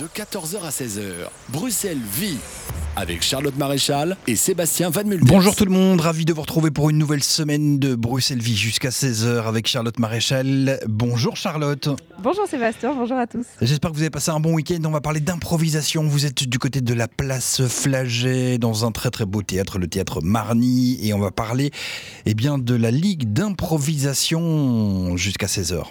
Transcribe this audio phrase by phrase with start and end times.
[0.00, 2.38] De 14h à 16h, Bruxelles vit
[2.96, 5.24] avec Charlotte Maréchal et Sébastien Van Mulder.
[5.24, 8.56] Bonjour tout le monde, ravi de vous retrouver pour une nouvelle semaine de Bruxelles Vie
[8.56, 10.80] jusqu'à 16h avec Charlotte Maréchal.
[10.88, 11.88] Bonjour Charlotte.
[12.20, 13.46] Bonjour Sébastien, bonjour à tous.
[13.60, 14.80] J'espère que vous avez passé un bon week-end.
[14.84, 16.02] On va parler d'improvisation.
[16.02, 19.86] Vous êtes du côté de la place Flaget dans un très très beau théâtre, le
[19.86, 20.98] théâtre Marny.
[21.06, 21.70] Et on va parler
[22.26, 25.84] eh bien, de la Ligue d'improvisation jusqu'à 16h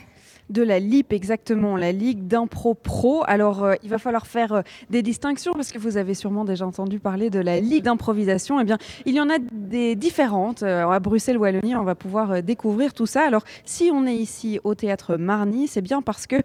[0.54, 3.24] de la LIP exactement, la Ligue d'Impro Pro.
[3.26, 4.62] Alors, euh, il va falloir faire euh,
[4.92, 8.62] des distinctions parce que vous avez sûrement déjà entendu parler de la Ligue d'improvisation.
[8.62, 10.62] Eh bien, il y en a des différentes.
[10.62, 13.24] Euh, à Bruxelles, Wallonie, on va pouvoir découvrir tout ça.
[13.26, 16.36] Alors, si on est ici au théâtre Marny, c'est bien parce que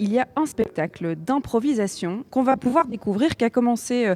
[0.00, 4.12] il y a un spectacle d'improvisation qu'on va pouvoir découvrir qui a commencé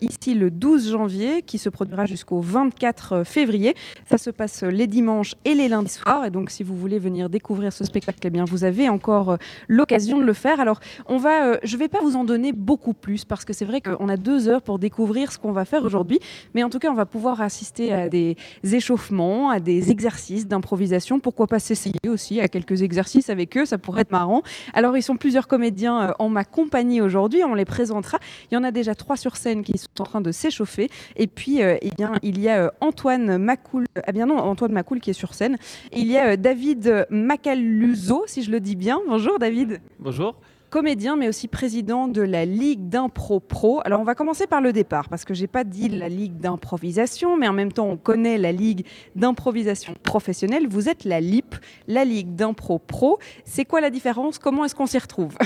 [0.00, 3.74] ici le 12 janvier, qui se produira jusqu'au 24 février.
[4.08, 6.24] Ça se passe les dimanches et les lundis soirs.
[6.24, 9.36] Et donc, si vous voulez venir découvrir ce spectacle, eh bien, vous avez encore euh,
[9.66, 10.60] l'occasion de le faire.
[10.60, 13.52] Alors, on va, euh, je ne vais pas vous en donner beaucoup plus parce que
[13.52, 16.20] c'est vrai qu'on a deux heures pour découvrir ce qu'on va faire aujourd'hui.
[16.54, 21.18] Mais en tout cas, on va pouvoir assister à des échauffements, à des exercices d'improvisation.
[21.18, 24.42] Pourquoi pas s'essayer aussi à quelques exercices avec eux Ça pourrait être marrant.
[24.74, 27.42] Alors, ils sont plusieurs comédiens euh, en ma compagnie aujourd'hui.
[27.44, 28.18] On les présentera.
[28.50, 30.90] Il y en a déjà trois sur scène qui sont en train de s'échauffer.
[31.16, 33.86] Et puis, eh bien, il y a Antoine Macoul.
[34.06, 35.56] Ah bien non, Antoine Macoul qui est sur scène.
[35.92, 39.00] il y a David Macaluso, si je le dis bien.
[39.06, 39.80] Bonjour David.
[39.98, 40.36] Bonjour.
[40.70, 43.80] Comédien, mais aussi président de la Ligue d'Impro Pro.
[43.86, 47.38] Alors, on va commencer par le départ, parce que j'ai pas dit la Ligue d'improvisation,
[47.38, 48.84] mais en même temps, on connaît la Ligue
[49.16, 50.66] d'improvisation professionnelle.
[50.68, 51.54] Vous êtes la LIP,
[51.86, 53.18] la Ligue d'Impro Pro.
[53.44, 54.38] C'est quoi la différence?
[54.38, 55.38] Comment est-ce qu'on s'y retrouve?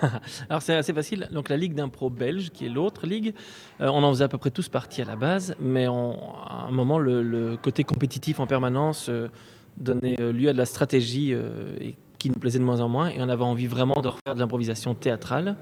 [0.48, 1.28] Alors, c'est assez facile.
[1.30, 3.32] Donc, la Ligue d'Impro belge, qui est l'autre ligue,
[3.80, 6.72] euh, on en faisait à peu près tous partie à la base, mais à un
[6.72, 9.28] moment, le, côté compétitif en permanence euh,
[9.76, 13.10] donnait euh, lieu à de la stratégie et qui nous plaisait de moins en moins,
[13.10, 15.56] et on avait envie vraiment de refaire de l'improvisation théâtrale.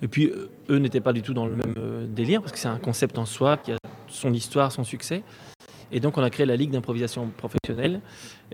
[0.00, 2.58] Et puis, euh, eux n'étaient pas du tout dans le même euh, délire, parce que
[2.58, 5.24] c'est un concept en soi qui a son histoire, son succès.
[5.90, 8.00] Et donc, on a créé la Ligue d'improvisation professionnelle.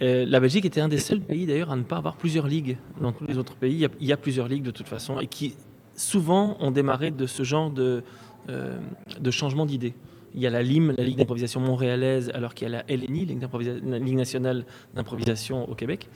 [0.00, 2.78] la Belgique était un des seuls pays, d'ailleurs, à ne pas avoir plusieurs ligues.
[2.99, 5.55] Dans tous les autres pays, il y, a, plusieurs ligues de toute façon, et qui
[5.97, 8.03] souvent ont démarré de ce genre de,
[8.49, 8.78] euh,
[9.21, 9.93] de changement d'idées.
[10.34, 13.38] Il y a la LIM, la Ligue d'improvisation montréalaise, alors qu'il y a la LNI,
[13.84, 16.09] la Ligue nationale d'improvisation au Québec.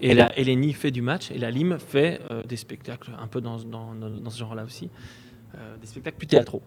[0.00, 3.40] Et la LNI fait du match et la LIM fait euh, des spectacles un peu
[3.40, 4.90] dans, dans, dans ce genre-là aussi,
[5.54, 6.62] euh, des spectacles plus théâtraux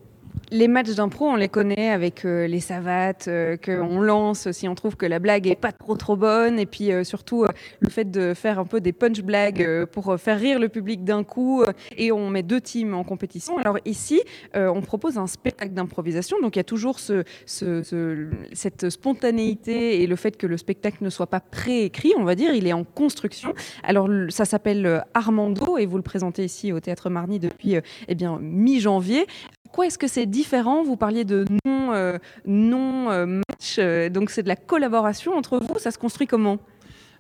[0.52, 4.76] les matchs d'impro, on les connaît avec euh, les savates euh, qu'on lance si on
[4.76, 7.46] trouve que la blague est pas trop trop bonne, et puis euh, surtout
[7.80, 11.24] le fait de faire un peu des punch blagues pour faire rire le public d'un
[11.24, 11.64] coup,
[11.96, 13.58] et on met deux teams en compétition.
[13.58, 14.22] Alors ici,
[14.56, 20.16] on propose un spectacle d'improvisation, donc il y a toujours ce, cette spontanéité et le
[20.16, 23.54] fait que le spectacle ne soit pas préécrit, on va dire, il est en construction.
[23.84, 27.76] Alors ça s'appelle Armando, et vous le présentez ici au Théâtre Marny depuis
[28.08, 29.28] eh mi-janvier.
[29.72, 30.84] Quoi est-ce que c'est différent?
[30.84, 35.60] Vous parliez de non, euh, non euh, match, euh, donc c'est de la collaboration entre
[35.60, 35.78] vous.
[35.78, 36.58] Ça se construit comment?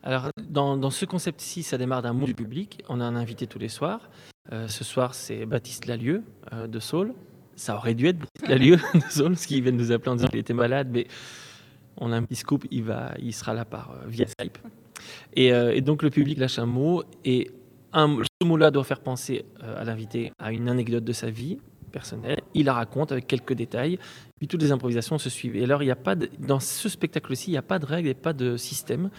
[0.01, 2.83] Alors, dans, ce concept-ci, ça démarre d'un mot du public.
[2.87, 4.09] On a un invité tous les soirs.
[4.49, 6.23] ce soir, c'est Baptiste Lalieu
[6.67, 7.13] de Saul.
[7.57, 10.15] Ça aurait dû être Baptiste Lalieu de Saul, parce qu'il vient de nous appeler en
[10.15, 11.05] disant qu'il était malade, mais
[11.97, 14.57] on a un petit scoop, il, va, il sera là par, via Skype.
[15.33, 17.51] Et, donc, le public lâche un mot, et
[17.93, 21.57] ce mot-là doit faire penser à l'invité à une anecdote de sa vie,
[21.89, 23.99] personnel, il la raconte avec quelques détails,
[24.37, 25.55] puis toutes les improvisations se suivent.
[25.55, 28.09] Et alors, il y a pas dans ce spectacle-ci, il n'y a pas de règles
[28.09, 29.09] et pas de système.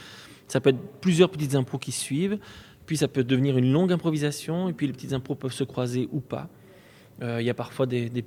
[0.48, 2.38] Ça peut être plusieurs petites impros qui suivent,
[2.86, 6.08] puis ça peut devenir une longue improvisation, et puis les petites impros peuvent se croiser
[6.12, 6.48] ou pas.
[7.22, 7.86] Euh, il y a parfois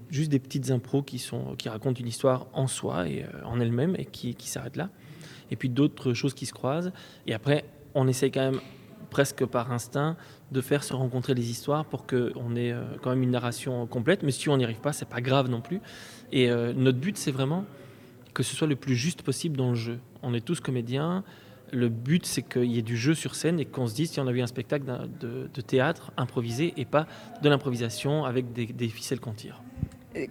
[0.10, 3.60] juste des petites impros qui, sont, qui racontent une histoire en soi et euh, en
[3.60, 4.90] elle-même et qui, qui s'arrêtent là.
[5.50, 6.92] Et puis d'autres choses qui se croisent.
[7.26, 7.66] Et après,
[7.96, 8.62] on essaye quand même
[9.14, 10.18] presque par instinct
[10.52, 14.24] de faire se rencontrer les histoires pour qu'on ait euh, quand même une narration complète.
[14.24, 15.82] Mais si on n'y arrive pas, c'est pas grave non plus.
[16.32, 17.64] Et euh, notre but, c'est vraiment
[18.34, 20.00] que ce soit le plus juste possible dans le jeu.
[20.24, 21.24] On est tous comédiens.
[21.72, 24.20] Le but, c'est qu'il y ait du jeu sur scène et qu'on se dise si
[24.20, 24.86] on a vu un spectacle
[25.20, 27.06] de, théâtre improvisé et pas
[27.44, 29.62] de l'improvisation avec des, des ficelles qu'on tire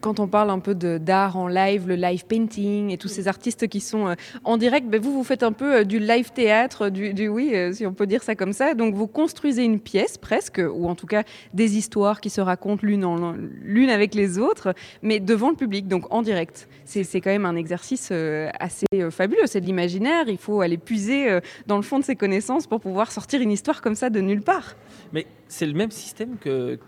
[0.00, 3.68] quand on parle un peu d'art en live, le live painting et tous ces artistes
[3.68, 4.14] qui sont euh,
[4.44, 7.52] en direct, ben vous, vous faites un peu euh, du live théâtre, du, du, oui,
[7.54, 8.74] euh, si on peut dire ça comme ça.
[8.74, 11.24] Donc vous construisez une pièce presque, ou en tout cas
[11.54, 16.22] des histoires qui se racontent l'une avec les autres, mais devant le public, donc en
[16.22, 16.68] direct.
[16.84, 18.12] C'est quand même un exercice
[18.60, 22.66] assez fabuleux, c'est de l'imaginaire, il faut aller puiser dans le fond de ses connaissances
[22.66, 24.76] pour pouvoir sortir une histoire comme ça de nulle part.
[25.12, 26.78] Mais c'est le même système que,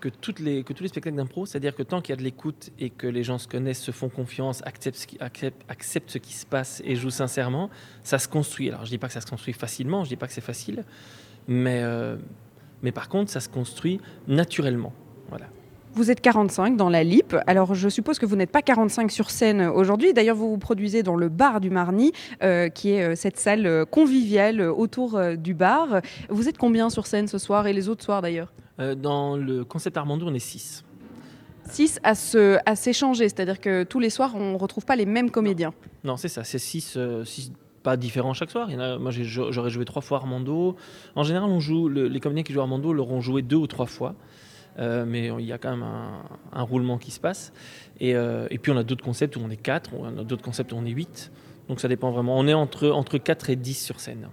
[0.00, 2.22] que, toutes les, que tous les spectacles d'impro, c'est-à-dire que tant qu'il y a de
[2.22, 6.34] l'écoute et que les gens se connaissent, se font confiance, acceptent ce qui, ce qui
[6.34, 7.70] se passe et jouent sincèrement,
[8.02, 8.68] ça se construit.
[8.68, 10.32] Alors je ne dis pas que ça se construit facilement, je ne dis pas que
[10.32, 10.84] c'est facile,
[11.48, 12.16] mais, euh,
[12.82, 14.92] mais par contre, ça se construit naturellement.
[15.28, 15.46] Voilà.
[15.92, 17.34] Vous êtes 45 dans la LIP.
[17.46, 20.12] Alors, je suppose que vous n'êtes pas 45 sur scène aujourd'hui.
[20.12, 22.12] D'ailleurs, vous vous produisez dans le bar du Marny,
[22.42, 26.02] euh, qui est euh, cette salle conviviale autour du bar.
[26.28, 28.52] Vous êtes combien sur scène ce soir et les autres soirs d'ailleurs?
[28.78, 30.84] Dans le concept Armando, on est 6.
[31.68, 32.14] 6 à
[32.76, 35.72] s'échanger, c'est-à-dire que tous les soirs, on ne retrouve pas les mêmes comédiens.
[36.04, 36.98] Non, c'est ça, c'est 6
[37.86, 38.68] pas différents chaque soir.
[38.68, 40.74] Il y en a, moi, j'aurais joué trois fois Armando.
[41.14, 44.16] En général, on joue, les comédiens qui jouent Armando l'auront joué deux ou trois fois.
[44.80, 45.86] Euh, mais il y a quand même
[46.52, 47.52] un, roulement qui se passe.
[48.02, 50.72] Euh, et, puis on a d'autres concepts où on est 4, on a d'autres concepts
[50.72, 51.30] où on est 8.
[51.68, 52.36] Donc ça dépend vraiment.
[52.36, 54.28] On est entre, entre 4 et 10 sur scène.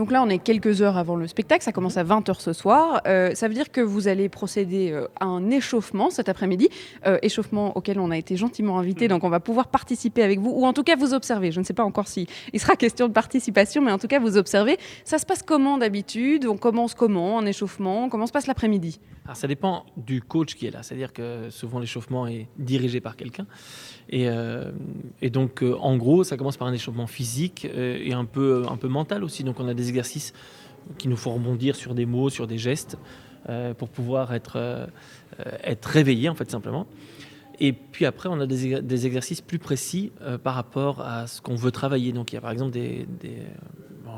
[0.00, 3.02] Donc là, on est quelques heures avant le spectacle, ça commence à 20h ce soir.
[3.06, 6.70] Euh, ça veut dire que vous allez procéder euh, à un échauffement cet après-midi,
[7.06, 10.52] euh, échauffement auquel on a été gentiment invité, donc on va pouvoir participer avec vous,
[10.52, 11.52] ou en tout cas vous observer.
[11.52, 14.20] Je ne sais pas encore si il sera question de participation, mais en tout cas
[14.20, 14.78] vous observez.
[15.04, 16.46] Ça se passe comment d'habitude?
[16.46, 18.08] On commence comment en échauffement?
[18.08, 19.00] Comment se passe l'après-midi?
[19.30, 23.14] Alors ça dépend du coach qui est là, c'est-à-dire que souvent l'échauffement est dirigé par
[23.14, 23.46] quelqu'un.
[24.08, 24.26] Et,
[25.22, 28.88] et donc en gros, ça commence par un échauffement physique et un peu, un peu
[28.88, 29.44] mental aussi.
[29.44, 30.32] Donc on a des exercices
[30.98, 32.98] qui nous font rebondir sur des mots, sur des gestes,
[33.48, 34.86] euh, pour pouvoir être, euh,
[35.64, 36.86] être réveillé en fait simplement.
[37.58, 41.54] Et puis après, on a des, exercices plus précis euh, par rapport à ce qu'on
[41.54, 42.12] veut travailler.
[42.12, 43.06] Donc il y a par exemple des,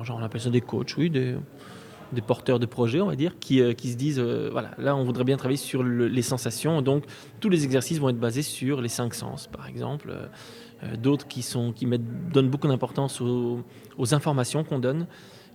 [0.02, 1.10] genre on appelle ça des coachs, oui,
[2.12, 5.24] des porteurs de projets, on va dire, qui, qui se disent, voilà, là on voudrait
[5.24, 6.82] bien travailler sur les sensations.
[6.82, 7.04] Donc
[7.40, 10.14] tous les exercices vont être basés sur les cinq sens, par exemple.
[10.98, 13.60] D'autres qui, sont, qui mettent, donnent beaucoup d'importance aux,
[13.98, 15.06] aux informations qu'on donne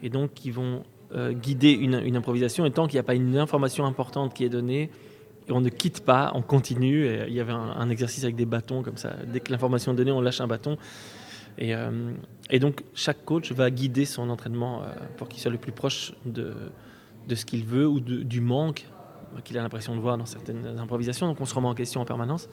[0.01, 0.83] et donc qui vont
[1.15, 2.65] euh, guider une, improvisation.
[2.65, 4.89] Et tant qu'il n'y a pas une information importante qui est donnée,
[5.49, 7.07] on ne quitte pas, on continue.
[7.27, 9.13] il y avait un, exercice avec des bâtons comme ça.
[9.25, 10.77] Dès que l'information est donnée, on lâche un bâton.
[11.57, 12.11] Et, euh,
[12.49, 14.87] et donc chaque coach va guider son entraînement euh,
[15.17, 16.53] pour qu'il soit le plus proche de,
[17.33, 18.85] ce qu'il veut ou du manque
[19.43, 21.27] qu'il a l'impression de voir dans certaines improvisations.
[21.27, 22.49] Donc on se remet en question en permanence.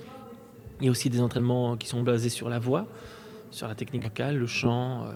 [0.80, 2.86] Il y a aussi des entraînements qui sont basés sur la voix,
[3.50, 5.06] sur la technique vocale, le chant.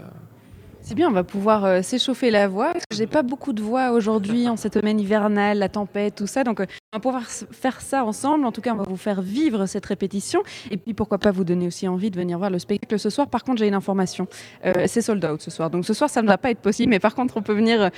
[0.88, 2.72] C'est bien, on va pouvoir euh, s'échauffer la voix.
[2.92, 6.44] J'ai pas beaucoup de voix aujourd'hui en cette semaine hivernale, la tempête, tout ça.
[6.44, 8.46] Donc, euh, on va pouvoir faire ça ensemble.
[8.46, 10.42] En tout cas, on va vous faire vivre cette répétition.
[10.70, 13.28] Et puis, pourquoi pas vous donner aussi envie de venir voir le spectacle ce soir.
[13.28, 14.26] Par contre, j'ai une information.
[14.64, 15.68] Euh, c'est sold out ce soir.
[15.68, 16.88] Donc, ce soir, ça ne va pas être possible.
[16.88, 17.90] Mais par contre, on peut venir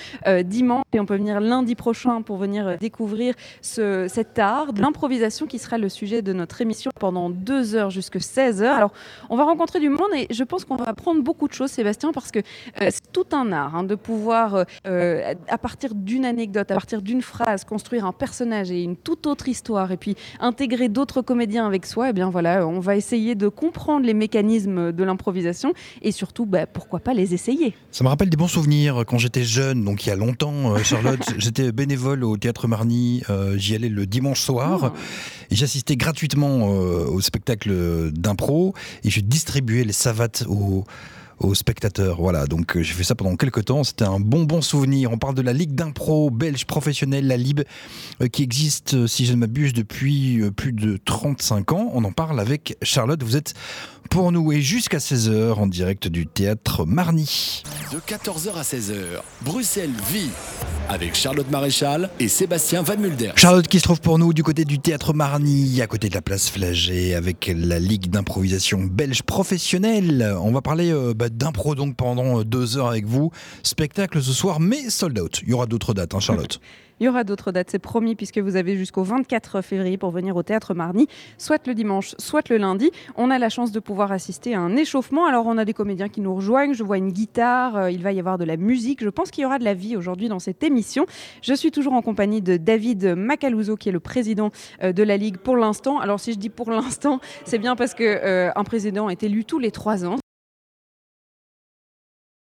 [0.45, 5.47] dimanche et on peut venir lundi prochain pour venir découvrir ce, cet art de l'improvisation
[5.47, 8.75] qui sera le sujet de notre émission pendant deux heures jusqu'à 16 heures.
[8.75, 8.93] Alors,
[9.29, 12.11] on va rencontrer du monde et je pense qu'on va apprendre beaucoup de choses, Sébastien,
[12.11, 16.69] parce que euh, c'est tout un art hein, de pouvoir, euh, à partir d'une anecdote,
[16.73, 20.89] à partir d'une phrase, construire un personnage et une toute autre histoire, et puis intégrer
[20.89, 22.07] d'autres comédiens avec soi.
[22.07, 25.73] Et eh bien voilà, on va essayer de comprendre les mécanismes de l'improvisation
[26.03, 27.75] et surtout, bah, pourquoi pas les essayer.
[27.91, 30.79] Ça me rappelle des bons souvenirs quand j'étais jeune, donc il y a longtemps, euh,
[30.83, 31.21] Charlotte.
[31.39, 33.23] j'étais bénévole au théâtre Marny.
[33.57, 34.81] J'y allais le dimanche soir.
[34.85, 34.93] Ah.
[35.51, 38.75] Et j'assistais gratuitement au spectacle d'impro
[39.05, 40.85] et je distribuais les savates aux
[41.41, 42.21] aux spectateurs.
[42.21, 43.83] Voilà, donc euh, j'ai fait ça pendant quelques temps.
[43.83, 45.11] C'était un bon bon souvenir.
[45.11, 47.63] On parle de la Ligue d'impro belge professionnelle, la LIB,
[48.23, 51.91] euh, qui existe, euh, si je ne m'abuse, depuis plus de 35 ans.
[51.95, 53.23] On en parle avec Charlotte.
[53.23, 53.55] Vous êtes
[54.11, 57.63] pour nous et jusqu'à 16h en direct du théâtre Marny.
[57.93, 58.97] De 14h à 16h,
[59.43, 60.31] Bruxelles vit
[60.89, 63.31] avec Charlotte Maréchal et Sébastien Van Mulder.
[63.37, 66.23] Charlotte qui se trouve pour nous du côté du théâtre Marny, à côté de la
[66.23, 70.35] place Flagey, avec la Ligue d'improvisation belge professionnelle.
[70.43, 73.31] On va parler bah, d'impro donc pendant deux heures avec vous.
[73.63, 75.41] Spectacle ce soir, mais sold out.
[75.45, 76.61] Il y aura d'autres dates, hein, Charlotte.
[77.01, 80.37] Il y aura d'autres dates, c'est promis, puisque vous avez jusqu'au 24 février pour venir
[80.37, 82.91] au théâtre Marny, soit le dimanche, soit le lundi.
[83.17, 85.25] On a la chance de pouvoir assister à un échauffement.
[85.25, 86.75] Alors, on a des comédiens qui nous rejoignent.
[86.75, 89.03] Je vois une guitare, euh, il va y avoir de la musique.
[89.03, 91.07] Je pense qu'il y aura de la vie aujourd'hui dans cette émission.
[91.41, 94.51] Je suis toujours en compagnie de David Macaluso, qui est le président
[94.83, 96.01] euh, de la Ligue pour l'instant.
[96.01, 99.59] Alors, si je dis pour l'instant, c'est bien parce qu'un euh, président est élu tous
[99.59, 100.20] les trois ans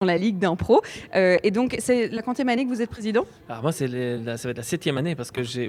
[0.05, 0.81] la Ligue d'impro.
[1.13, 3.25] Euh, et donc, c'est la quantième année que vous êtes président?
[3.49, 5.65] Alors moi, c'est ça va être la septième année parce que j'ai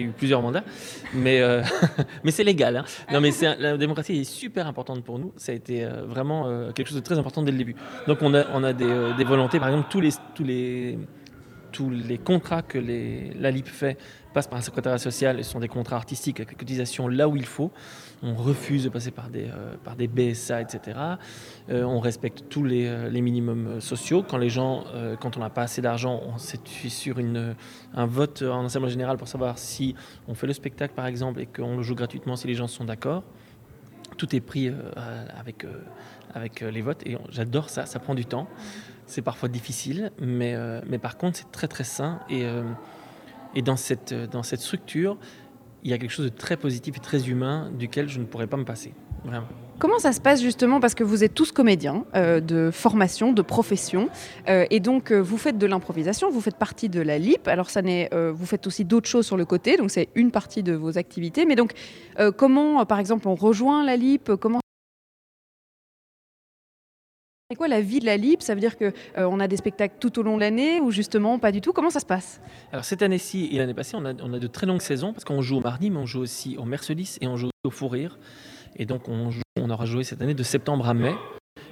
[0.00, 0.64] eu plusieurs mandats,
[1.12, 1.62] mais, euh,
[2.24, 2.78] mais c'est légal.
[2.78, 2.84] Hein.
[3.12, 5.34] Non, mais la démocratie est super importante pour nous.
[5.36, 7.76] Ça a été euh, vraiment quelque chose de très important dès le début.
[8.06, 10.98] Donc on a, on a des, des volontés, par exemple, tous les, tous les,
[11.70, 13.98] tous les contrats que la LIP fait
[14.32, 17.44] passent par un secrétariat social et sont des contrats artistiques avec cotisation là où il
[17.44, 17.70] faut
[18.22, 20.98] on refuse de passer par des, euh, par des BSA, etc.
[21.68, 24.24] Euh, on respecte tous les, euh, les, minimums sociaux.
[24.28, 24.84] Quand les gens,
[25.20, 27.54] quand on n'a pas assez d'argent, on s'appuie sur une,
[27.94, 29.94] un vote en assemblée générale pour savoir si
[30.28, 32.84] on fait le spectacle, par exemple, et qu'on le joue gratuitement si les gens sont
[32.84, 33.22] d'accord.
[34.16, 34.70] Tout est pris
[35.36, 35.66] avec,
[36.34, 38.48] avec les votes et j'adore ça, ça prend du temps.
[39.06, 40.54] C'est parfois difficile, mais,
[40.86, 42.20] mais par contre, c'est très très sain.
[42.30, 42.46] Et,
[43.54, 45.16] et dans, cette, dans cette structure,
[45.84, 48.46] il y a quelque chose de très positif et très humain duquel je ne pourrais
[48.46, 48.92] pas me passer.
[49.24, 49.46] Vraiment.
[49.78, 53.42] Comment ça se passe justement Parce que vous êtes tous comédiens euh, de formation, de
[53.42, 54.08] profession,
[54.48, 57.48] euh, et donc euh, vous faites de l'improvisation, vous faites partie de la LIP.
[57.48, 60.74] Alors ça vous faites aussi d'autres choses sur le côté, donc c'est une partie de
[60.74, 61.44] vos activités.
[61.44, 61.72] Mais donc
[62.36, 64.60] comment, par exemple, on rejoint la LIP Comment
[67.54, 69.94] c'est quoi la vie de la LIP Ça veut dire qu'on on a des spectacles
[70.00, 71.72] tout au long de l'année ou justement pas du tout?
[71.72, 72.40] Comment ça se passe?
[72.72, 75.58] Alors cette année-ci et l'année passée, on a, de très longues saisons parce qu'on joue
[75.58, 78.18] au mardi, mais on joue aussi au Mercedes et on joue au Fou Rire.
[78.74, 79.30] Et donc, on,
[79.70, 81.14] aura joué cette année de septembre à mai.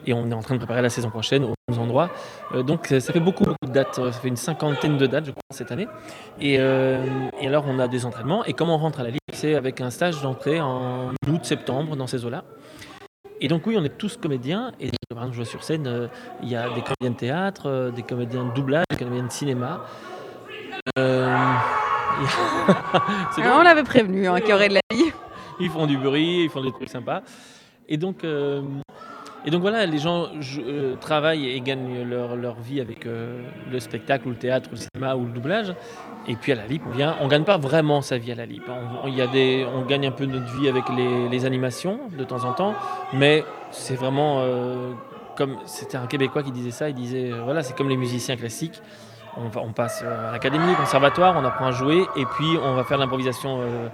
[0.06, 2.10] Et on est en train de préparer la saison prochaine aux mêmes endroits.
[2.54, 3.96] Euh, donc, ça fait beaucoup, de dates.
[3.96, 5.88] Ça fait une cinquantaine de dates, je crois, cette année.
[6.40, 7.04] Et, euh,
[7.40, 8.44] et alors, on a des entraînements.
[8.44, 9.18] Et comment on rentre à la Ligue?
[9.32, 12.44] C'est avec un stage d'entrée en août, septembre, dans ces eaux-là.
[13.42, 14.70] Et donc, oui, on est tous comédiens.
[14.80, 16.06] Et par exemple, je vois sur scène, euh,
[16.42, 19.32] il y a des comédiens de théâtre, euh, des comédiens de doublage, des comédiens de
[19.32, 19.84] cinéma.
[20.96, 21.36] Euh,
[23.38, 25.12] on l'avait prévenu hein, qu'il y aurait de la vie
[25.60, 27.22] ils font du bruit, ils font des trucs sympas.
[27.88, 28.24] Et donc,
[29.44, 33.80] et donc voilà, les gens euh, travaillent et gagnent leur, leur vie avec euh, le
[33.80, 35.74] spectacle ou le théâtre ou le cinéma ou le doublage.
[36.28, 38.64] Et puis à la LIP, on ne gagne pas vraiment sa vie à la LIP.
[39.02, 42.22] On, y a des, on gagne un peu notre vie avec les, les animations de
[42.22, 42.74] temps en temps,
[43.12, 44.92] mais c'est vraiment euh,
[45.36, 46.88] comme c'était un Québécois qui disait ça.
[46.88, 48.80] Il disait voilà, c'est comme les musiciens classiques
[49.36, 52.98] on, on, passe à l'académie, conservatoire, on apprend à jouer et puis on va faire
[52.98, 53.60] l'improvisation.
[53.62, 53.88] Euh,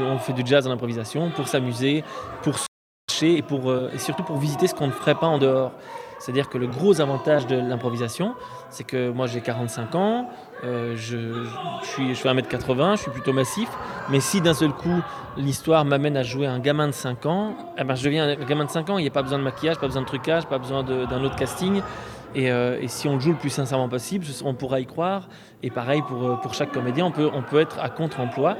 [0.00, 2.02] on fait du jazz en improvisation pour s'amuser,
[2.42, 2.58] pour
[3.26, 5.72] euh, et surtout pour visiter ce qu'on ne ferait pas en dehors.
[6.18, 8.34] C'est-à-dire que le gros avantage de l'improvisation,
[8.70, 10.28] c'est que moi j'ai 45 ans,
[10.64, 11.46] euh, je,
[11.82, 13.68] suis, je fais 1m80, je suis plutôt massif,
[14.10, 15.00] mais si d'un seul coup
[15.36, 18.64] l'histoire m'amène à jouer un gamin de 5 ans, eh ben, je deviens un gamin
[18.64, 20.58] de 5 ans, il n'y a pas besoin de maquillage, pas besoin de trucage, pas
[20.58, 21.82] besoin d'un autre casting.
[22.34, 25.28] Et, euh, et, si on le joue le plus sincèrement possible, on pourra y croire.
[25.62, 28.56] Et pareil pour, pour chaque comédien, on peut, on peut être à contre-emploi.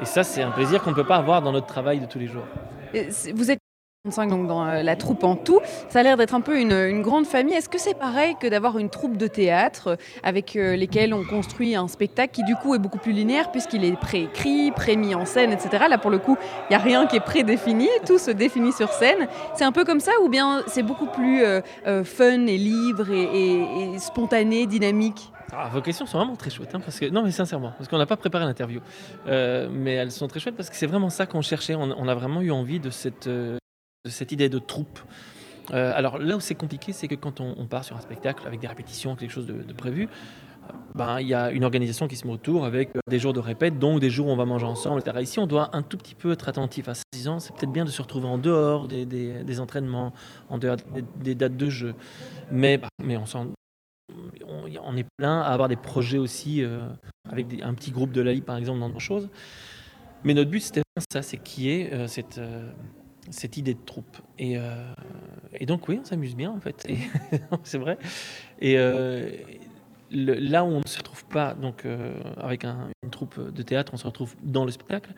[0.00, 2.18] Et ça, c'est un plaisir qu'on ne peut pas avoir dans notre travail de tous
[2.18, 2.44] les jours.
[3.34, 3.59] Vous êtes
[4.06, 5.60] donc dans euh, la troupe en tout.
[5.90, 7.52] Ça a l'air d'être un peu une, grande famille.
[7.52, 11.86] Est-ce que c'est pareil que d'avoir une troupe de théâtre avec lesquelles on construit un
[11.86, 15.84] spectacle qui du coup est beaucoup plus linéaire puisqu'il est préécrit, pré-mis en scène, etc.
[15.88, 16.38] Là pour le coup,
[16.68, 19.28] il n'y a rien qui est prédéfini, tout se définit sur scène.
[19.54, 23.10] C'est un peu comme ça ou bien c'est beaucoup plus euh, euh, fun et libre
[23.10, 25.30] et, spontané, dynamique?
[25.52, 27.98] Ah, vos questions sont vraiment très chouettes, hein, parce que non mais sincèrement, parce qu'on
[27.98, 28.80] n'a pas préparé l'interview,
[29.26, 31.74] euh, mais elles sont très chouettes parce que c'est vraiment ça qu'on cherchait.
[31.74, 33.28] On, a vraiment eu envie de cette
[34.04, 34.98] de cette idée de troupe.
[35.72, 38.60] Euh, alors là où c'est compliqué, c'est que quand on, part sur un spectacle avec
[38.60, 42.26] des répétitions, quelque chose de, prévu, euh, ben, il y a une organisation qui se
[42.26, 44.66] met autour avec euh, des jours de répète, donc des jours où on va manger
[44.66, 45.18] ensemble, etc.
[45.20, 47.40] Ici, on doit un tout petit peu être attentif à 6 ans.
[47.40, 50.12] C'est peut-être bien de se retrouver en dehors des, des, entraînements,
[50.48, 50.76] en dehors
[51.16, 51.94] des, dates de jeu.
[52.50, 53.24] Mais, mais on,
[54.48, 56.64] on, est plein à avoir des projets aussi
[57.28, 59.28] avec un petit groupe de la Ligue, par exemple, dans d'autres choses.
[60.24, 62.40] Mais notre but, c'était ça, c'est qui est cette
[63.30, 64.16] cette idée de troupe.
[64.38, 64.92] Et, euh,
[65.58, 66.86] et donc, oui, on s'amuse bien, en fait.
[67.62, 67.98] c'est vrai.
[68.60, 69.30] Et euh,
[70.10, 73.92] là où on ne se retrouve pas, donc, euh, avec un, une troupe de théâtre,
[73.94, 75.12] on se retrouve dans le spectacle.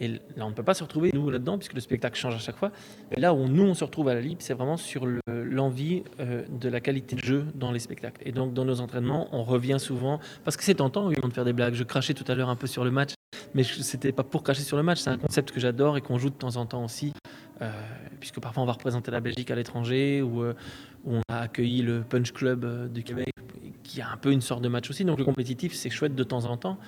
[0.00, 2.38] Et là, on ne peut pas se retrouver, nous, là-dedans, puisque le spectacle change à
[2.38, 2.70] chaque fois.
[3.10, 6.44] Et là où nous, on se retrouve à la Libre, c'est vraiment sur l'envie le,
[6.48, 8.22] de la qualité de jeu dans les spectacles.
[8.24, 11.44] Et donc, dans nos entraînements, on revient souvent, parce que c'est tentant, oui, de faire
[11.44, 11.74] des blagues.
[11.74, 13.14] Je crachais tout à l'heure un peu sur le match,
[13.54, 16.18] mais c'était pas pour cracher sur le match, c'est un concept que j'adore et qu'on
[16.18, 17.12] joue de temps en temps aussi.
[17.60, 17.70] Euh,
[18.20, 20.54] puisque parfois on va représenter la Belgique à l'étranger ou euh,
[21.04, 23.30] on a accueilli le Punch Club euh, du Québec
[23.82, 25.04] qui a un peu une sorte de match aussi.
[25.04, 26.78] Donc le compétitif c'est chouette de temps en temps.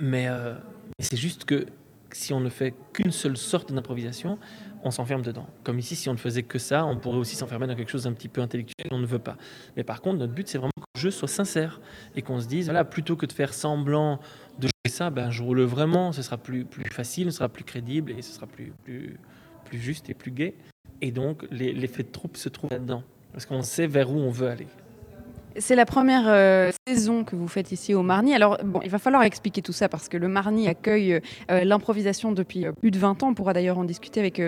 [0.00, 0.26] Mais
[0.98, 1.66] c'est juste que
[2.10, 4.38] si on ne fait qu'une seule sorte d'improvisation
[4.82, 5.46] on s'enferme dedans.
[5.62, 8.04] Comme ici si on ne faisait que ça on pourrait aussi s'enfermer dans quelque chose
[8.04, 9.36] d'un petit peu intellectuel on ne veut pas.
[9.76, 11.80] Mais par contre notre but c'est vraiment que le jeu soit sincère
[12.16, 14.18] et qu'on se dise voilà plutôt que de faire semblant
[14.94, 18.32] ça, ben, joue-le vraiment, ce sera plus, plus facile, ce sera plus crédible et ce
[18.32, 19.18] sera plus, plus,
[19.64, 20.54] plus juste et plus gai.
[21.00, 24.48] Et donc, l'effet de troupe se trouve là-dedans, parce qu'on sait vers où on veut
[24.48, 24.66] aller.
[25.56, 28.34] C'est la première euh, saison que vous faites ici au Marny.
[28.34, 31.20] Alors, bon, il va falloir expliquer tout ça parce que le Marny accueille
[31.50, 33.28] euh, l'improvisation depuis euh, plus de 20 ans.
[33.28, 34.40] On pourra d'ailleurs en discuter avec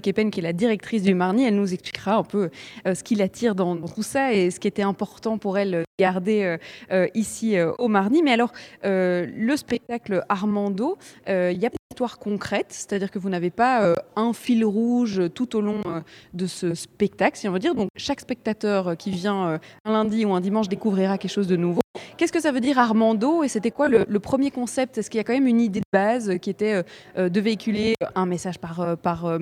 [0.00, 1.44] Kepen, qui est la directrice du Marny.
[1.44, 2.50] Elle nous expliquera un peu
[2.86, 5.84] euh, ce qui l'attire dans, tout ça et ce qui était important pour elle de
[5.98, 6.56] garder
[6.90, 8.22] euh, ici au Marny.
[8.22, 10.96] Mais alors, le spectacle Armando,
[11.26, 11.70] il y a
[12.18, 16.00] concrète, c'est-à-dire que vous n'avez pas euh, un fil rouge tout au long euh,
[16.32, 17.74] de ce spectacle, si on veut dire.
[17.74, 21.56] Donc chaque spectateur qui vient euh, un lundi ou un dimanche découvrira quelque chose de
[21.56, 21.80] nouveau.
[22.16, 23.42] Qu'est-ce que ça veut dire Armando?
[23.42, 24.98] Et c'était quoi le, le, premier concept?
[24.98, 26.82] Est-ce qu'il y a quand même une idée de base qui était
[27.16, 29.38] de véhiculer un message par, par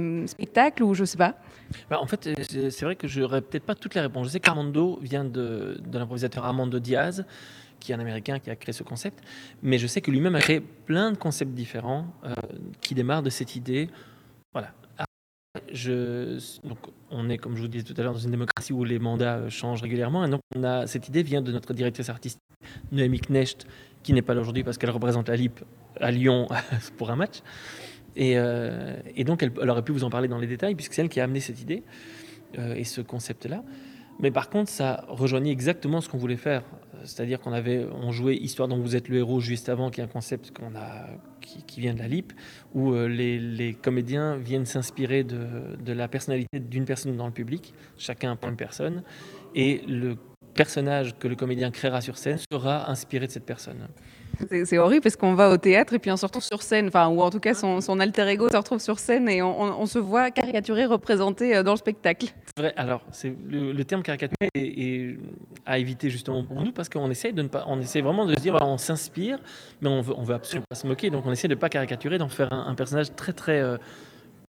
[0.81, 1.37] ou je sais pas
[1.91, 4.27] bah, En fait, c'est vrai que je n'aurais peut-être pas toutes les réponses.
[4.27, 7.25] Je sais qu'Armando vient de, de l'improvisateur Armando Diaz
[7.83, 9.25] qui est un Américain qui a créé ce concept,
[9.63, 12.07] mais je sais que lui-même a créé plein de concepts différents
[12.81, 13.91] qui démarrent de cette idée.
[14.53, 14.73] Voilà.
[15.71, 16.79] Je, donc
[17.11, 19.49] on est, comme je vous disais tout à l'heure, dans une démocratie où les mandats
[19.51, 20.25] changent régulièrement.
[20.25, 22.41] Et donc, on a, cette idée vient de notre directrice artistique,
[22.91, 23.67] Noémie Knecht,
[24.03, 25.61] qui n'est pas là aujourd'hui parce qu'elle représente la LIP
[26.01, 26.47] à Lyon
[26.97, 27.43] pour un match.
[28.16, 31.02] Et, euh, et donc, elle, aurait pu vous en parler dans les détails, puisque c'est
[31.02, 31.83] elle qui a amené cette idée
[32.59, 33.62] euh, et ce concept-là.
[34.21, 36.62] Mais par contre, ça rejoignait exactement ce qu'on voulait faire.
[37.04, 40.04] C'est-à-dire qu'on avait, on jouait Histoire dont vous êtes le héros juste avant, qui est
[40.04, 41.09] un concept qu'on a,
[41.40, 42.33] qui, vient de la LIP,
[42.75, 47.75] où euh, les, comédiens viennent s'inspirer de, de, la personnalité d'une personne dans le public,
[47.97, 49.02] chacun pour une personne,
[49.54, 50.16] et le
[50.54, 53.88] personnage que le comédien créera sur scène sera inspiré de cette personne.
[54.49, 57.09] C'est horrible parce qu'on va au théâtre et puis on se retrouve sur scène, enfin,
[57.09, 60.31] ou en tout cas son, alter ego se retrouve sur scène et on, se voit
[60.31, 62.27] caricaturé, représenté euh, dans le spectacle.
[62.57, 65.19] C'est vrai, alors c'est le, terme caricaturé est,
[65.67, 68.35] à éviter justement pour nous parce qu'on essaie de ne pas, on essaie vraiment de
[68.35, 69.39] se dire, on s'inspire,
[69.81, 71.69] mais on veut, on veut absolument pas se moquer, donc on essaie de ne pas
[71.69, 73.77] caricaturer, d'en faire un, personnage très très euh,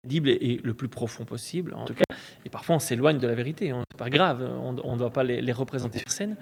[0.09, 2.03] et, le plus profond possible, en tout cas.
[2.45, 3.71] Et parfois, on s'éloigne de la vérité.
[3.71, 3.83] Hein.
[3.91, 6.37] C'est pas grave, on ne doit pas les, représenter sur scène.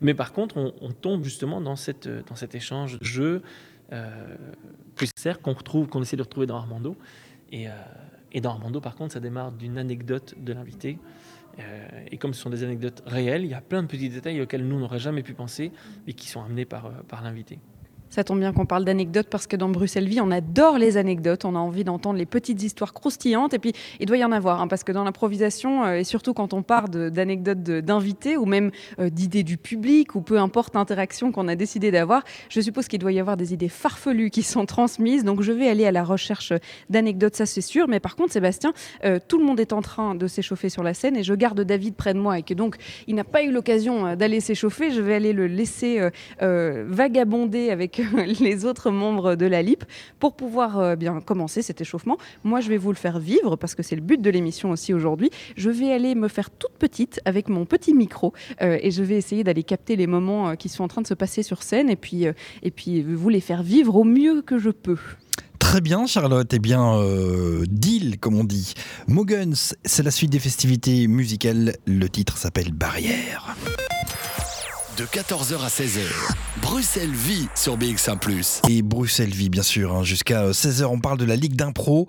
[0.00, 3.42] Mais par contre, on, tombe justement dans, cette, dans cet échange de jeu
[3.92, 4.36] euh,
[4.96, 6.96] plus sincère qu'on retrouve, essaie de retrouver dans Armando.
[7.52, 7.72] Et, euh,
[8.32, 10.98] et dans Armando, par contre, ça démarre d'une anecdote de l'invité.
[11.60, 14.40] Euh, et comme ce sont des anecdotes réelles, il y a plein de petits détails
[14.40, 15.70] auxquels nous n'aurait jamais pu penser,
[16.06, 17.60] mais qui sont amenés par l'invité.
[18.14, 21.44] Ça tombe bien qu'on parle d'anecdotes parce que dans Bruxelles Vie, on adore les anecdotes.
[21.44, 23.54] On a envie d'entendre les petites histoires croustillantes.
[23.54, 24.60] Et puis, il doit y en avoir.
[24.60, 28.70] Hein, parce que dans l'improvisation, euh, et surtout quand on parle d'anecdotes d'invités ou même
[29.00, 33.00] euh, d'idées du public ou peu importe l'interaction qu'on a décidé d'avoir, je suppose qu'il
[33.00, 35.24] doit y avoir des idées farfelues qui sont transmises.
[35.24, 36.52] Donc, je vais aller à la recherche
[36.90, 37.88] d'anecdotes, ça c'est sûr.
[37.88, 40.94] Mais par contre, Sébastien, euh, tout le monde est en train de s'échauffer sur la
[40.94, 42.76] scène et je garde David près de moi et que donc
[43.08, 44.92] il n'a pas eu l'occasion d'aller s'échauffer.
[44.92, 46.00] Je vais aller le laisser
[46.40, 48.03] vagabonder avec
[48.40, 49.84] les autres membres de la LIP
[50.18, 52.18] pour pouvoir euh, bien commencer cet échauffement.
[52.42, 54.94] Moi, je vais vous le faire vivre parce que c'est le but de l'émission aussi
[54.94, 55.30] aujourd'hui.
[55.56, 59.16] Je vais aller me faire toute petite avec mon petit micro euh, et je vais
[59.16, 61.90] essayer d'aller capter les moments euh, qui sont en train de se passer sur scène
[61.90, 62.26] et puis,
[62.62, 64.98] et puis vous les faire vivre au mieux que je peux.
[65.58, 66.52] Très bien, Charlotte.
[66.52, 67.00] Eh bien,
[67.68, 68.74] deal, comme on dit.
[69.08, 71.74] Moguns, c'est la suite des festivités musicales.
[71.86, 73.56] Le titre s'appelle Barrière
[74.96, 76.02] de 14h à 16h.
[76.62, 78.18] Bruxelles vit sur BX1⁇
[78.70, 79.92] Et Bruxelles vit, bien sûr.
[79.92, 80.04] Hein.
[80.04, 82.08] Jusqu'à 16h, on parle de la Ligue d'impro.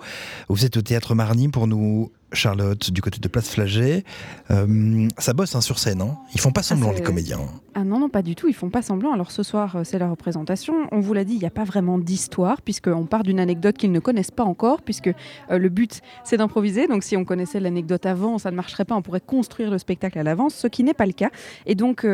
[0.50, 4.04] Vous êtes au Théâtre Marny pour nous Charlotte, du côté de Place Flagey.
[4.52, 6.18] Euh, ça bosse hein, sur scène, hein.
[6.34, 7.40] ils font pas ah, semblant les comédiens.
[7.76, 9.14] Ah non, non, pas du tout, ils font pas semblant.
[9.14, 10.88] Alors ce soir, euh, c'est la représentation.
[10.92, 13.92] On vous l'a dit, il n'y a pas vraiment d'histoire, puisqu'on part d'une anecdote qu'ils
[13.92, 16.88] ne connaissent pas encore, puisque euh, le but, c'est d'improviser.
[16.88, 20.20] Donc si on connaissait l'anecdote avant, ça ne marcherait pas, on pourrait construire le spectacle
[20.20, 21.30] à l'avance, ce qui n'est pas le cas.
[21.66, 22.06] Et donc,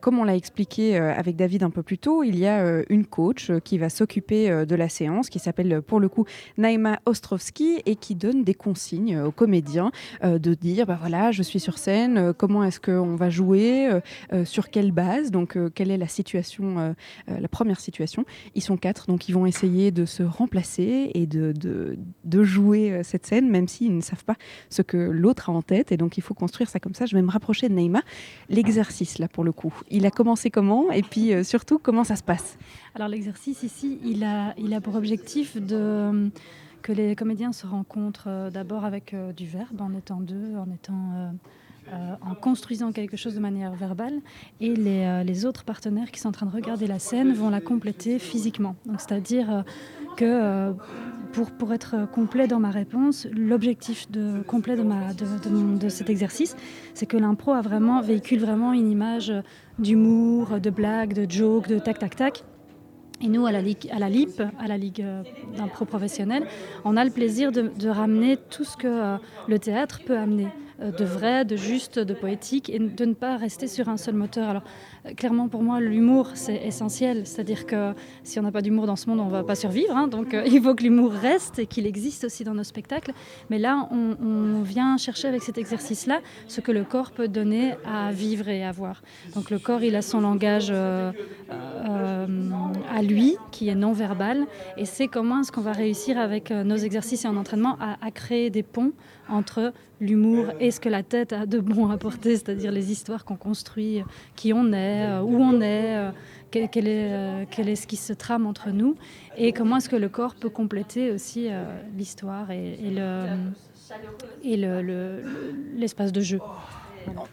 [0.00, 3.50] comme on l'a expliqué avec David un peu plus tôt, il y a une coach
[3.64, 6.24] qui va s'occuper de la séance, qui s'appelle pour le coup
[6.58, 9.51] Naima Ostrovski, et qui donne des consignes aux comédiens
[10.24, 13.90] euh, de dire bah voilà, je suis sur scène, euh, comment est-ce qu'on va jouer,
[14.32, 16.94] euh, sur quelle base, donc quelle est la situation,
[17.28, 18.24] la première situation.
[18.54, 23.26] Ils sont quatre, donc ils vont essayer de se remplacer et de, de, jouer cette
[23.26, 24.36] scène, même s'ils ne savent pas
[24.68, 25.92] ce que l'autre a en tête.
[25.92, 27.06] Et donc il faut construire ça comme ça.
[27.06, 28.02] Je vais me rapprocher de Neymar.
[28.48, 32.22] L'exercice, là, pour le coup, il a commencé comment Et puis surtout, comment ça se
[32.22, 32.58] passe?
[32.94, 36.30] Alors l'exercice ici, il a, il a pour objectif de
[36.82, 40.70] que les comédiens se rencontrent euh, d'abord avec euh, du verbe, en étant deux, en
[40.70, 41.32] étant
[41.92, 44.20] euh, en construisant quelque chose de manière verbale,
[44.60, 48.18] et les, autres partenaires qui sont en train de regarder la scène vont la compléter
[48.18, 48.76] physiquement.
[48.98, 49.64] C'est-à-dire
[50.16, 50.72] que
[51.32, 56.08] pour, pour être complet dans ma réponse, l'objectif de, complet de, ma, de, de cet
[56.08, 56.56] exercice,
[56.94, 59.32] c'est que l'impro a vraiment, véhicule vraiment une image
[59.80, 62.44] d'humour, de blague, de joke, de tac tac tac,
[63.22, 65.22] et nous, à la, Ligue, à la LIP, à la Ligue euh,
[65.56, 66.46] d'impro professionnel,
[66.84, 69.16] on a le plaisir de, ramener tout ce que euh,
[69.48, 70.48] le théâtre peut amener,
[70.90, 74.48] de vrai, de juste, de poétique, et de ne pas rester sur un seul moteur.
[74.48, 74.62] Alors,
[75.16, 77.26] clairement, pour moi, l'humour, c'est essentiel.
[77.26, 77.92] C'est-à-dire que
[78.22, 79.96] si on n'a pas d'humour dans ce monde, on ne va pas survivre.
[79.96, 80.06] Hein.
[80.06, 83.12] Donc, euh, il faut que l'humour reste et qu'il existe aussi dans nos spectacles.
[83.50, 88.12] Mais là, on, vient chercher avec cet exercice-là ce que le corps peut donner à
[88.12, 89.02] vivre et à voir.
[89.34, 91.10] Donc, le corps, il a son langage euh,
[91.50, 92.26] euh,
[92.90, 94.46] à lui, qui est non verbal.
[94.76, 98.50] Et c'est comment est-ce qu'on va réussir avec nos exercices et en entraînement à créer
[98.50, 98.92] des ponts
[99.32, 103.24] entre l'humour et ce que la tête a de bon à apporter, c'est-à-dire les histoires
[103.24, 104.02] qu'on construit,
[104.36, 106.10] qui on est, euh, où on est, euh,
[106.50, 108.96] quel, est, euh, quel est ce qui se trame entre nous,
[109.36, 111.48] et comment est-ce que le corps peut compléter aussi
[111.96, 113.24] l'histoire et, le,
[114.44, 114.56] et
[115.76, 116.40] l'espace de jeu.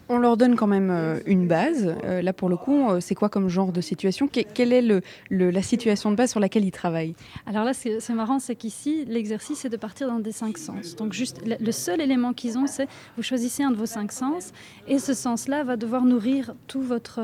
[0.08, 1.94] On leur donne quand même euh, une base.
[2.04, 4.82] Euh, là, pour le coup, euh, c'est quoi comme genre de situation Que- Quelle est
[5.30, 7.14] la situation de base sur laquelle ils travaillent
[7.46, 10.96] Alors là, c'est marrant, c'est qu'ici, l'exercice, c'est de partir dans des cinq sens.
[10.96, 14.52] Donc, juste, le, seul élément qu'ils ont, c'est vous choisissez un de vos cinq sens,
[14.88, 17.20] et ce sens-là va devoir nourrir tout votre,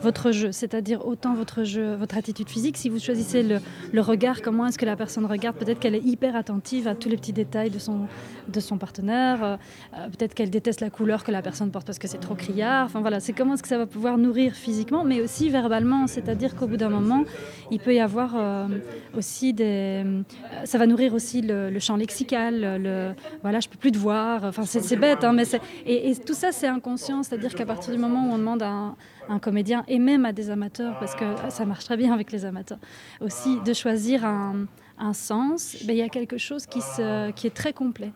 [0.00, 2.76] votre jeu, c'est-à-dire autant votre jeu, votre attitude physique.
[2.76, 6.36] Si vous choisissez le, regard, comment est-ce que la personne regarde, peut-être qu'elle est hyper
[6.36, 8.06] attentive à tous les petits détails de son,
[8.48, 9.58] de son partenaire,
[9.92, 12.86] peut-être qu'elle déteste la couleur que la personne parce que c'est trop criard.
[12.86, 16.54] Enfin voilà, c'est comment est-ce que ça va pouvoir nourrir physiquement, mais aussi verbalement, c'est-à-dire
[16.54, 17.24] qu'au bout d'un moment,
[17.70, 18.66] il peut y avoir euh,
[19.16, 20.02] aussi des.
[20.04, 20.22] euh,
[20.64, 23.14] ça va nourrir aussi le, champ lexical, le.
[23.42, 24.44] Voilà, je peux plus te voir.
[24.44, 25.60] Enfin, c'est bête, hein, mais c'est.
[25.86, 28.96] Et, tout ça, c'est inconscient, c'est-à-dire qu'à partir du moment où on demande à un,
[29.28, 32.44] un comédien et même à des amateurs, parce que ça marche très bien avec les
[32.44, 32.78] amateurs
[33.20, 34.66] aussi, de choisir un,
[34.98, 38.12] un sens, ben, il y a quelque chose qui, se, qui est très complet.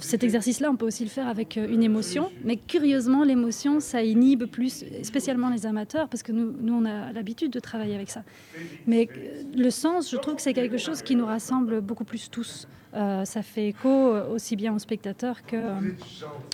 [0.00, 4.02] Cet exercice-là, on peut aussi le faire avec euh, une émotion, mais curieusement, l'émotion, ça
[4.02, 8.10] inhibe plus, spécialement les amateurs, parce que nous, nous on a l'habitude de travailler avec
[8.10, 8.22] ça.
[8.86, 12.30] Mais euh, le sens, je trouve que c'est quelque chose qui nous rassemble beaucoup plus
[12.30, 12.68] tous.
[12.94, 15.92] Euh, ça fait écho euh, aussi bien aux spectateurs que, euh,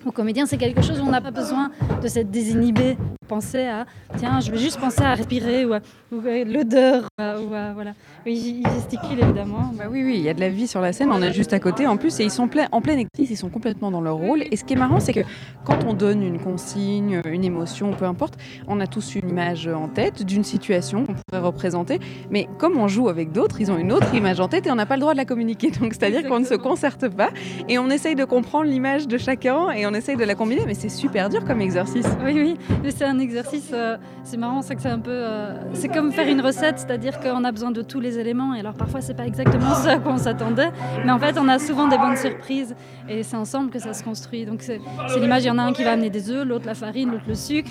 [0.05, 0.45] aux comédiens.
[0.45, 1.71] C'est quelque chose où on n'a pas besoin
[2.03, 3.87] de s'être désinhibé, penser à
[4.19, 5.81] tiens, je vais juste penser à respirer ou à,
[6.13, 7.95] l'odeur ou à, voilà.
[8.27, 9.73] Oui, il gesticule évidemment.
[9.79, 11.55] Bah oui, oui, il y a de la vie sur la scène, on est juste
[11.55, 14.17] à côté en plus, et ils sont en plein exercice, ils sont complètement dans leur
[14.17, 14.43] rôle.
[14.51, 15.21] Et ce qui est marrant, c'est que
[15.65, 18.35] quand on donne une consigne, une émotion, peu importe,
[18.69, 21.99] on a tous une image en tête d'une situation qu'on pourrait représenter,
[22.31, 24.75] mais comme on joue avec d'autres, ils ont une autre image en tête et on
[24.75, 25.71] n'a pas le droit de la communiquer.
[25.71, 27.31] Donc c'est-à-dire qu'on ne se concerte pas
[27.69, 30.75] et on essaye de comprendre l'image de chacun et on essaye de la combiner, mais
[30.75, 32.07] c'est super dur comme exercice.
[32.25, 35.11] Oui, oui, mais c'est un exercice, euh, c'est marrant, c'est que c'est un peu.
[35.11, 38.61] euh, c'est comme faire une recette, c'est-à-dire qu'on a besoin de tous les éléments, et
[38.61, 40.71] alors parfois c'est pas exactement ce à quoi on s'attendait,
[41.05, 42.75] mais en fait on a souvent des bonnes surprises,
[43.09, 44.45] et c'est ensemble que ça se construit.
[44.47, 44.81] Donc c'est
[45.19, 47.25] l'image, il y en a un qui va amener des œufs, l'autre la farine, l'autre
[47.29, 47.71] le sucre,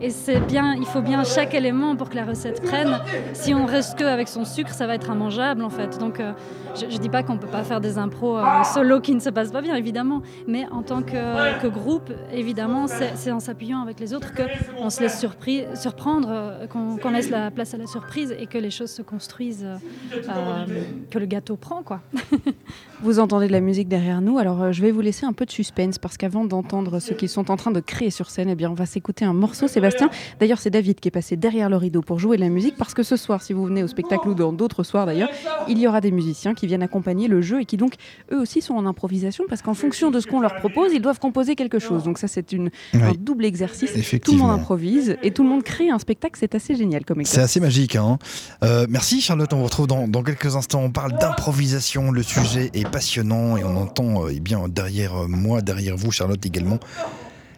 [0.00, 2.98] et c'est bien, il faut bien chaque élément pour que la recette prenne.
[3.32, 5.98] Si on reste que avec son sucre, ça va être immangeable en fait.
[5.98, 6.32] Donc euh,
[6.74, 9.30] je, je dis pas qu'on peut pas faire des impros euh, solo qui ne se
[9.30, 14.14] passent pas bien, évidemment, mais en tant que, groupe, évidemment, c'est en s'appuyant avec les
[14.14, 18.46] autres qu'on se laisse surpris, surprendre, euh, qu'on laisse la place à la surprise et
[18.46, 20.66] que les choses se construisent, euh,
[21.10, 22.00] que le gâteau prend, quoi.
[23.02, 25.50] Vous entendez de la musique derrière nous, alors je vais vous laisser un peu de
[25.50, 28.70] suspense parce qu'avant d'entendre ce qu'ils sont en train de créer sur scène, eh bien
[28.70, 30.10] on va s'écouter un morceau, Sébastien.
[30.38, 32.92] D'ailleurs, c'est David qui est passé derrière le rideau pour jouer de la musique parce
[32.92, 35.30] que ce soir, si vous venez au spectacle ou dans d'autres soirs d'ailleurs,
[35.68, 37.94] il y aura des musiciens qui viennent accompagner le jeu et qui donc
[38.32, 41.18] eux aussi sont en improvisation parce qu'en fonction de ce qu'on leur propose, ils doivent
[41.18, 42.04] composer quelque chose.
[42.04, 43.90] Donc ça, c'est une un double exercice.
[44.22, 46.36] Tout le monde improvise et tout le monde crée un spectacle.
[46.38, 47.44] C'est assez génial comme C'est exercice.
[47.44, 47.96] assez magique.
[47.96, 48.18] Hein
[48.62, 50.82] Euh, merci Charlotte, on vous retrouve dans, dans quelques instants.
[50.82, 55.26] On parle d'improvisation, le sujet est passionnant et on entend euh, eh bien, derrière euh,
[55.26, 56.78] moi, derrière vous Charlotte également,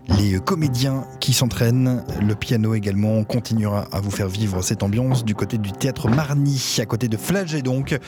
[0.09, 3.15] les comédiens qui s'entraînent, le piano également.
[3.15, 7.09] On continuera à vous faire vivre cette ambiance du côté du théâtre Marny, à côté
[7.09, 7.99] de Flagey donc.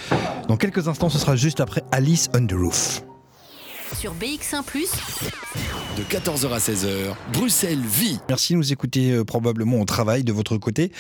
[0.49, 3.03] Dans quelques instants, ce sera juste après Alice on the Roof.
[3.99, 4.63] Sur BX1⁇
[5.97, 8.19] De 14h à 16h, Bruxelles vit.
[8.29, 10.91] Merci de nous écouter euh, probablement au travail de votre côté.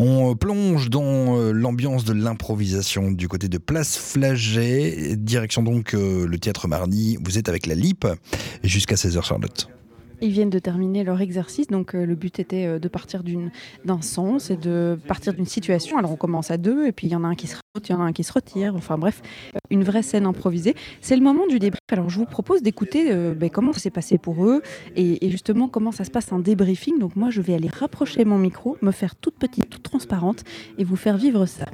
[0.00, 5.16] On euh, plonge dans euh, l'ambiance de l'improvisation du côté de Place Flagey.
[5.16, 7.18] Direction donc euh, le théâtre Marny.
[7.20, 8.06] Vous êtes avec la LIP
[8.62, 9.68] jusqu'à 16h Charlotte.
[10.20, 13.50] Ils viennent de terminer leur exercice, donc euh, le but était euh, de partir d'une-
[13.84, 15.96] d'un sens et de partir d'une situation.
[15.98, 17.88] Alors on commence à deux, et puis il y en a un qui se rajoute,
[17.88, 19.22] il y en a un qui se retire, enfin bref,
[19.70, 20.74] une vraie scène improvisée.
[21.00, 21.78] C'est le moment du débrief.
[21.92, 24.62] Alors je vous propose d'écouter euh, ben, comment ça s'est passé pour eux
[24.96, 26.98] et, et justement comment ça se passe un débriefing.
[26.98, 30.42] Donc moi je vais aller rapprocher mon micro, me faire toute petite, toute transparente
[30.78, 31.66] et vous faire vivre ça.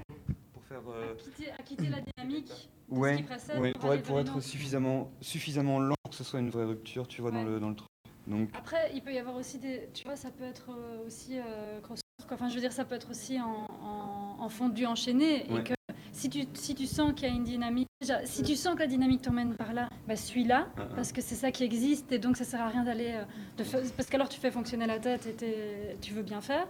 [0.53, 1.15] pour faire euh,
[1.59, 2.71] À quitter, la dynamique.
[2.91, 3.25] ouais,
[3.59, 7.23] ouais, pour être, pour suffisamment suffisamment lent pour que ce soit une vraie rupture tu
[7.23, 7.89] vois dans le dans le truc
[8.27, 9.89] donc Après, il peut y avoir aussi des.
[9.93, 12.35] Tu vois, ça peut être euh, aussi euh, crossover, quoi.
[12.37, 15.47] Enfin, je veux dire, ça peut être aussi en, en, en fondu enchaîné.
[15.51, 15.61] Ouais.
[15.61, 15.75] Et que
[16.13, 17.89] si tu, si tu sens qu'il y a une dynamique.
[18.01, 20.69] Déjà, si tu sens que la dynamique t'emmène par là, bah, suis-là.
[20.77, 20.95] Ah, ah.
[20.95, 22.13] Parce que c'est ça qui existe.
[22.13, 23.15] Et donc, ça sert à rien d'aller.
[23.59, 26.67] euh, fa- Parce qu'alors, tu fais fonctionner la tête et tu veux bien faire.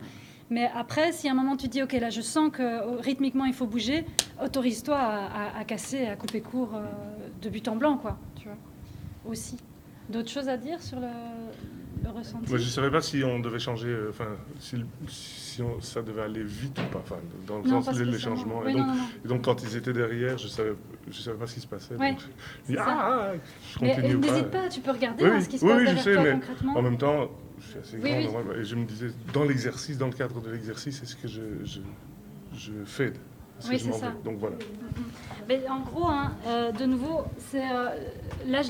[0.50, 3.44] Mais après, si à un moment tu dis, OK, là, je sens que euh, rythmiquement,
[3.46, 4.04] il faut bouger,
[4.44, 6.84] autorise-toi à, à- à casser, à couper court euh,
[7.42, 8.18] de but en blanc, quoi.
[8.36, 8.56] Tu vois,
[9.30, 9.56] aussi.
[10.08, 11.06] D'autres choses à dire sur le,
[12.04, 14.76] le ressenti Moi, je ne savais pas si on devait changer, euh, enfin, si,
[15.08, 18.36] si on- ça devait aller vite ou pas, enfin, dans le Non, sens pas spécialement.
[18.36, 18.60] changements.
[18.64, 19.02] Oui, et, donc, non, non.
[19.24, 20.74] et donc, quand ils étaient derrière, je ne savais,
[21.10, 21.94] je savais pas ce qui se passait.
[21.96, 22.20] Ouais, donc,
[22.66, 22.96] je dis, ah, ça.
[22.98, 23.32] ah,
[23.72, 25.80] je continue euh, n'hésite pas, tu peux regarder Oui, hein, ce qui se oui, passe
[25.80, 26.76] oui, je derrière sais, toi mais concrètement.
[26.76, 30.12] En même temps, je suis assez grand, et je me disais, dans l'exercice, dans le
[30.12, 31.80] cadre de l'exercice, est-ce que je, je,
[32.54, 33.12] je fais
[33.70, 34.12] Oui, c'est ça.
[34.24, 34.56] Donc voilà.
[35.48, 37.90] Mais en gros, hein, euh, de nouveau, c'est euh,
[38.46, 38.62] là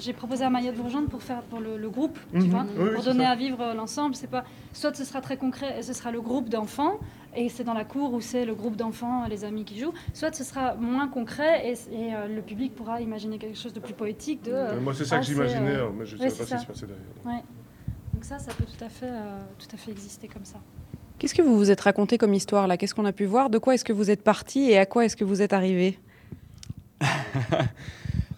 [0.00, 2.48] j'ai proposé à Mayotte Bourgeante pour faire pour le, le groupe, tu Mhm.
[2.48, 3.30] vois, Oui, pour donner ça.
[3.30, 4.16] à vivre euh, l'ensemble.
[4.16, 6.98] C'est pas soit ce sera très concret et ce sera le groupe d'enfants
[7.36, 9.92] et c'est dans la cour où c'est le groupe d'enfants, les amis qui jouent.
[10.12, 13.94] Soit ce sera moins concret et, et, le public pourra imaginer quelque chose de plus
[13.94, 14.42] poétique.
[14.42, 16.54] De, moi, c'est ça ah, que j'imaginais, hein, mais je ne ouais, c'est pas ce
[16.54, 17.06] qui se passait derrière.
[17.26, 17.44] Ouais.
[18.14, 19.12] Donc ça, ça peut tout à fait,
[19.58, 20.58] tout à fait exister comme ça.
[21.18, 22.76] Qu'est-ce que vous vous êtes raconté comme histoire là?
[22.76, 23.50] Qu'est-ce qu'on a pu voir?
[23.50, 25.98] De quoi est-ce que vous êtes parti et à quoi est-ce que vous êtes arrivé?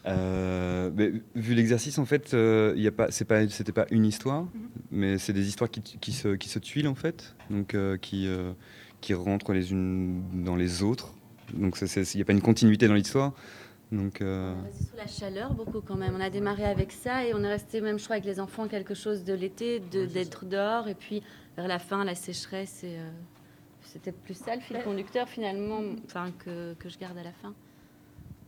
[0.06, 4.06] Euh, mais vu l'exercice, en fait, euh, y a pas, c'est pas, c'était pas une
[4.06, 4.46] histoire,
[4.90, 8.26] mais c'est des histoires qui, qui se, qui se tuilent en fait, donc euh, qui,
[8.26, 8.52] euh,
[9.02, 11.12] qui rentrent les unes dans les autres.
[11.52, 13.34] Donc c'est- c'est- il n'y a pas une continuité dans l'histoire.
[13.92, 16.14] Donc euh, On est resté sous la chaleur beaucoup quand même.
[16.16, 18.68] On a démarré avec ça et on est resté même, je crois, avec les enfants
[18.68, 20.88] quelque chose de l'été, de- d'être dehors.
[20.88, 21.22] Et puis
[21.56, 23.10] vers la fin, la sécheresse, et, euh,
[23.82, 27.54] c'était plus ça le fil conducteur finalement, enfin que, que je garde à la fin.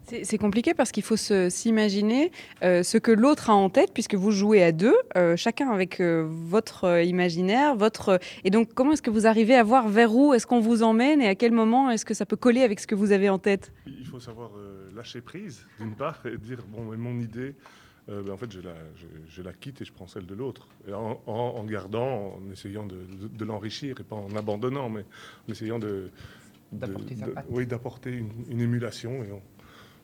[0.04, 2.32] C'est c'est compliqué parce qu'il faut se- s'imaginer
[2.64, 6.00] euh, ce que l'autre a en tête, puisque vous jouez à deux, euh, chacun avec
[6.00, 8.18] euh, votre euh, imaginaire, votre.
[8.42, 11.22] Et donc, comment est-ce que vous arrivez à voir vers où est-ce qu'on vous emmène
[11.22, 13.38] et à quel moment est-ce que ça peut coller avec ce que vous avez en
[13.38, 13.72] tête?
[13.86, 17.54] Il faut savoir euh, lâcher prise, d'une part, et dire bon, mais mon idée,
[18.08, 20.34] euh, ben, en fait, je la, je, je la quitte et je prends celle de
[20.34, 20.66] l'autre.
[20.92, 25.04] En, en- en gardant, en essayant de, de- de l'enrichir, et pas en abandonnant, mais
[25.48, 26.10] en essayant de.
[26.72, 27.16] D'apporter.
[27.50, 29.42] Oui, d'apporter une, une émulation, et on,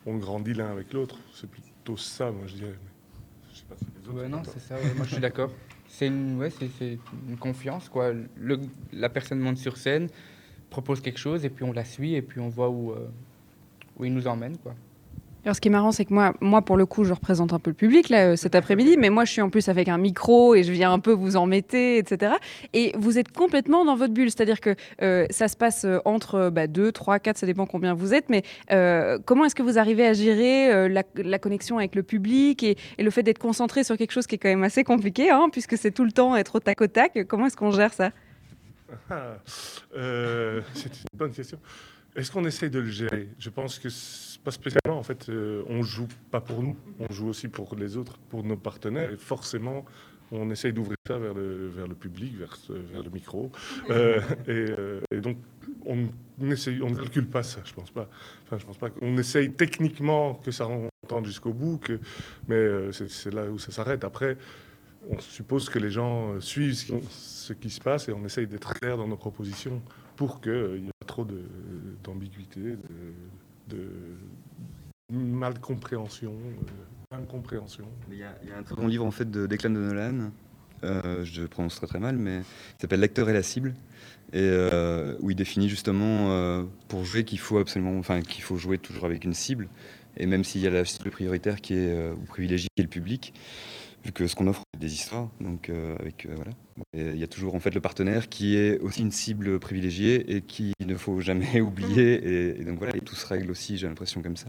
[0.06, 1.18] on grandit l'un avec l'autre.
[1.34, 2.74] C'est plutôt ça, moi, je dirais.
[2.84, 2.90] Mais
[3.52, 5.50] je sais pas si les autres Ouais, non, c'est ça, ouais, moi je suis d'accord.
[5.88, 8.12] C'est une, ouais, c'est, c'est une confiance, quoi.
[8.36, 8.60] Le-
[8.92, 10.08] la personne monte sur scène,
[10.70, 13.08] propose quelque chose, et puis on la suit, et puis on voit où, euh,
[13.96, 14.74] où il nous emmène, quoi.
[15.48, 17.58] Alors, ce qui est marrant, c'est que moi, moi, pour le coup, je représente un
[17.58, 19.96] peu le public là, euh, cet après-midi, mais moi, je suis en plus avec un
[19.96, 22.34] micro et je viens un peu vous embêter, etc.
[22.74, 26.50] Et vous êtes complètement dans votre bulle, c'est-à-dire que euh, ça se passe euh, entre
[26.50, 28.42] 2, 3, 4, ça dépend combien vous êtes, mais
[29.24, 33.22] comment est-ce que vous arrivez à gérer la, connexion avec le public et, le fait
[33.22, 36.04] d'être concentré sur quelque chose qui est quand même assez compliqué, hein, puisque c'est tout
[36.04, 38.10] le temps être au tac au tac Comment est-ce qu'on gère ça?
[39.08, 39.38] Ah,
[40.74, 41.58] c'est une bonne question.
[42.18, 43.28] Est-ce qu'on essaye de le gérer?
[43.38, 43.88] Je pense que
[44.48, 44.98] pas spécialement.
[44.98, 48.44] En fait, euh, on joue pas pour nous, on joue aussi pour les autres, pour
[48.44, 49.10] nos partenaires.
[49.10, 49.84] Et forcément,
[50.32, 53.50] on essaye d'ouvrir ça vers le, vers le public, vers, le micro.
[53.90, 55.36] Euh, et, euh, et donc,
[55.84, 56.08] on
[56.50, 58.08] essaye, on ne calcule pas ça, je pense pas.
[58.44, 62.00] Enfin, je pense pas qu'on essaye techniquement que ça entende jusqu'au bout, que,
[62.48, 64.02] mais euh, c'est là où ça s'arrête.
[64.04, 64.38] Après,
[65.10, 68.46] on suppose que les gens suivent ce qui, ce qui se passe et on essaye
[68.46, 69.82] d'être clair dans nos propositions
[70.16, 71.26] pour qu'il n'y ait pas trop
[72.02, 72.76] d'ambiguïté, de,
[73.68, 73.88] de
[75.10, 77.86] mal compréhension, euh, incompréhension.
[78.10, 80.30] il y, a, y a un très bon livre en fait de Declan de Nolan.
[80.84, 83.74] euh, je prononce très très mal, mais il s'appelle L'acteur et la cible,
[84.32, 88.56] et euh, où il définit justement euh, pour jouer qu'il faut absolument, enfin qu'il faut
[88.56, 89.68] jouer toujours avec une cible,
[90.18, 92.84] et même s'il y a la cible prioritaire qui est euh, ou privilégiée qui est
[92.84, 93.32] le public,
[94.04, 96.52] vu que ce qu'on offre c'est des histoires, donc avec voilà,
[96.94, 100.42] il y a toujours en fait le partenaire qui est aussi une cible privilégiée et
[100.42, 103.88] qui ne faut jamais oublier, et, et donc voilà, et tout se règle aussi, j'ai
[103.88, 104.48] l'impression comme ça.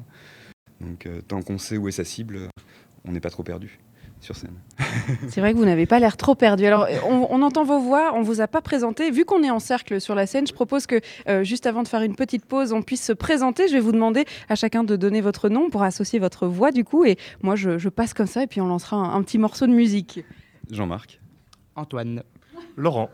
[0.81, 2.49] Donc euh, tant qu'on sait où est sa cible,
[3.05, 3.79] on n'est pas trop perdu
[4.21, 4.55] sur scène.
[5.29, 6.65] C'est vrai que vous n'avez pas l'air trop perdu.
[6.65, 9.11] Alors, on, on entend vos voix, on vous a pas présenté.
[9.11, 11.87] Vu qu'on est en cercle sur la scène, je propose que euh, juste avant de
[11.87, 13.69] faire une petite pause, on puisse se présenter.
[13.69, 16.83] Je vais vous demander à chacun de donner votre nom pour associer votre voix du
[16.83, 17.05] coup.
[17.05, 19.67] Et moi, je, je passe comme ça et puis on lancera un, un petit morceau
[19.67, 20.23] de musique.
[20.69, 21.21] Jean-Marc.
[21.75, 22.23] Antoine.
[22.75, 23.09] Laurent.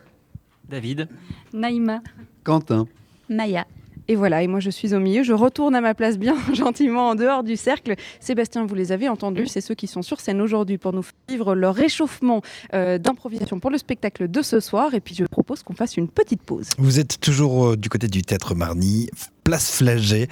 [0.67, 1.07] David.
[1.53, 2.01] Naïma.
[2.43, 2.87] Quentin.
[3.29, 3.65] Maya.
[4.07, 7.09] Et voilà, et moi je suis au milieu, je retourne à ma place bien gentiment
[7.09, 7.95] en dehors du cercle.
[8.19, 11.55] Sébastien, vous les avez entendus, c'est ceux qui sont sur scène aujourd'hui pour nous vivre
[11.55, 12.41] leur réchauffement
[12.73, 14.93] euh, d'improvisation pour le spectacle de ce soir.
[14.93, 16.69] Et puis je propose qu'on fasse une petite pause.
[16.77, 19.09] Vous êtes toujours euh, du côté du théâtre Marny,
[19.43, 20.27] place Flagey,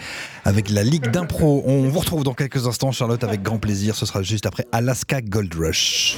[0.46, 1.64] avec la Ligue d'impro.
[1.66, 3.96] On vous retrouve dans quelques instants, Charlotte, avec grand plaisir.
[3.96, 6.18] Ce sera juste après Alaska Gold Rush.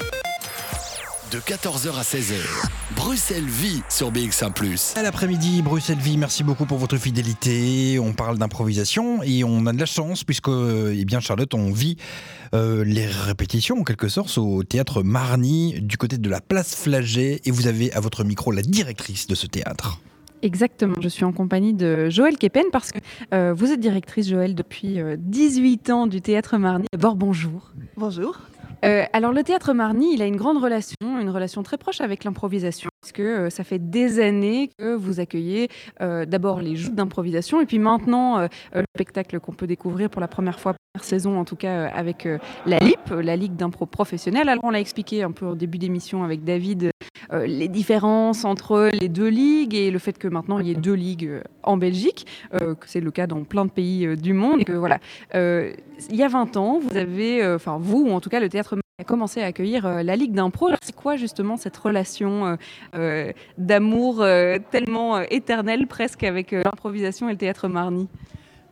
[1.36, 2.36] De 14h à 16h,
[2.96, 4.54] Bruxelles vit sur BX1⁇
[4.98, 8.00] À l'après-midi, Bruxelles Vie, merci beaucoup pour votre fidélité.
[8.00, 11.98] On parle d'improvisation et on a de la chance puisque, eh bien, Charlotte, on vit
[12.54, 17.42] euh, les répétitions en quelque sorte au théâtre Marny du côté de la place Flagey
[17.44, 20.00] et vous avez à votre micro la directrice de ce théâtre.
[20.42, 23.00] Exactement, je suis en compagnie de Joël Kepen parce que
[23.34, 26.86] euh, vous êtes directrice, Joël, depuis euh, 18 ans du théâtre Marny.
[26.94, 27.74] D'abord, bonjour.
[27.98, 28.40] Bonjour.
[28.84, 32.24] Euh, alors le théâtre Marny, il a une grande relation, une relation très proche avec
[32.24, 35.70] l'improvisation, puisque euh, ça fait des années que vous accueillez
[36.02, 40.28] euh, d'abord les jeux d'improvisation, et puis maintenant le spectacle qu'on peut découvrir pour la
[40.28, 42.28] première fois, première saison en tout cas, avec
[42.66, 44.50] la LIP, la Ligue d'impro professionnelle.
[44.50, 46.92] Alors on l'a expliqué un peu au début d'émission avec David,
[47.32, 50.94] les différences entre les deux ligues et le fait que maintenant il y ait deux
[50.94, 54.34] ligues euh, en Belgique, euh, que c'est le cas dans plein de pays euh, du
[54.34, 54.62] monde.
[54.62, 55.00] Et que voilà,
[55.34, 55.74] Euh,
[56.10, 58.50] il y a 20 ans, vous avez, euh, enfin vous ou en tout cas le
[58.50, 60.70] théâtre a commencé à accueillir euh, la Ligue d'impro.
[60.82, 62.56] C'est quoi justement cette relation euh,
[62.96, 68.08] euh, d'amour euh, tellement euh, éternelle presque avec euh, l'improvisation et le théâtre Marny?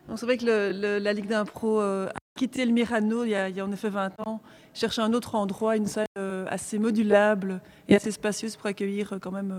[0.08, 3.64] Donc, C'est vrai que la Ligue d'impro euh, a quitté le Mirano il y a
[3.64, 4.40] en effet 20 ans,
[4.74, 9.18] cherchait un autre endroit, une salle euh, assez modulable et assez spacieuse pour accueillir euh,
[9.18, 9.54] quand même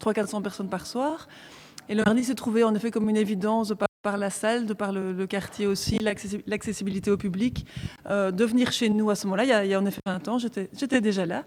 [0.00, 1.26] 300-400 personnes par soir.
[1.88, 4.72] Et le Marny s'est trouvé en effet comme une évidence de par, la salle, de
[4.74, 7.66] par le, quartier aussi, l'accessi- l'accessibilité au public,
[8.08, 9.64] euh, de venir chez nous à ce moment-là.
[9.64, 11.44] Il y a, en effet 20 ans, j'étais déjà là.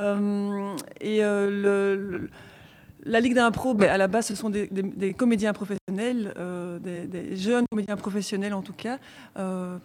[0.00, 2.30] Euh, et euh, le-
[3.06, 7.66] la Ligue d'impro, ben, à la base, ce sont des, comédiens professionnels, euh, des, jeunes
[7.70, 8.98] comédiens professionnels en tout cas,
[9.38, 9.78] euh,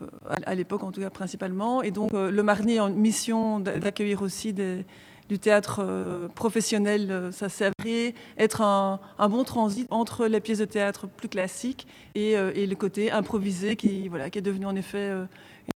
[0.45, 1.83] à, l'époque en tout cas principalement.
[1.83, 7.29] Et donc euh, le Marny a en mission d'a- d'accueillir aussi du théâtre professionnel.
[7.31, 12.35] Ça s'est avéré être un, bon transit entre les pièces de théâtre plus classiques et,
[12.35, 15.27] le côté improvisé qui, voilà, qui est devenu en effet une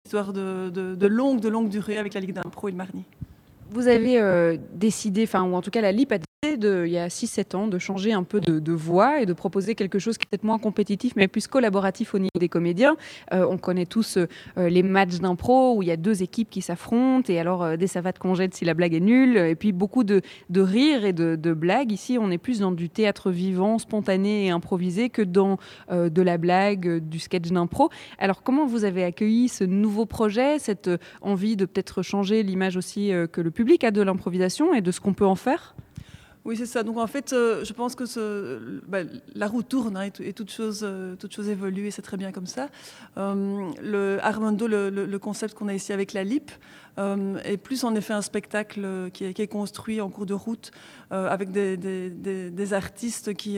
[0.05, 3.03] histoire de, longue, de longue durée avec la Ligue d'impro et le Marny.
[3.71, 6.17] Vous avez décidé, enfin, ou en tout cas la LIP a
[6.57, 9.33] de, il y a 6-7 ans, de changer un peu de, de voix et de
[9.33, 12.95] proposer quelque chose qui est peut-être moins compétitif, mais plus collaboratif au niveau des comédiens.
[13.33, 16.61] Euh, on connaît tous euh, les matchs d'impro où il y a deux équipes qui
[16.61, 19.71] s'affrontent et alors euh, des savates qu'on jette si la blague est nulle, et puis
[19.71, 21.91] beaucoup de, de rires et de, de blagues.
[21.91, 25.57] Ici, on est plus dans du théâtre vivant, spontané et improvisé que dans
[25.91, 27.89] de la blague, du sketch d'impro.
[28.19, 30.89] Alors, comment vous avez accueilli ce nouveau projet, cette
[31.21, 34.99] envie de peut-être changer l'image aussi que le public a de l'improvisation et de ce
[34.99, 35.75] qu'on peut en faire?
[36.45, 36.83] Oui, c'est ça.
[36.83, 38.03] Donc en fait, euh, je pense que
[38.87, 38.99] bah,
[39.33, 42.03] la roue tourne hein, et, tout- et toute, chose, euh, toute chose évolue et c'est
[42.03, 42.69] très bien comme ça.
[43.17, 46.51] Euh, Armando, le, concept qu'on a ici avec la LIP,
[46.97, 50.71] est plus en effet un spectacle qui est, construit en cours de route
[51.09, 53.57] avec des, artistes qui...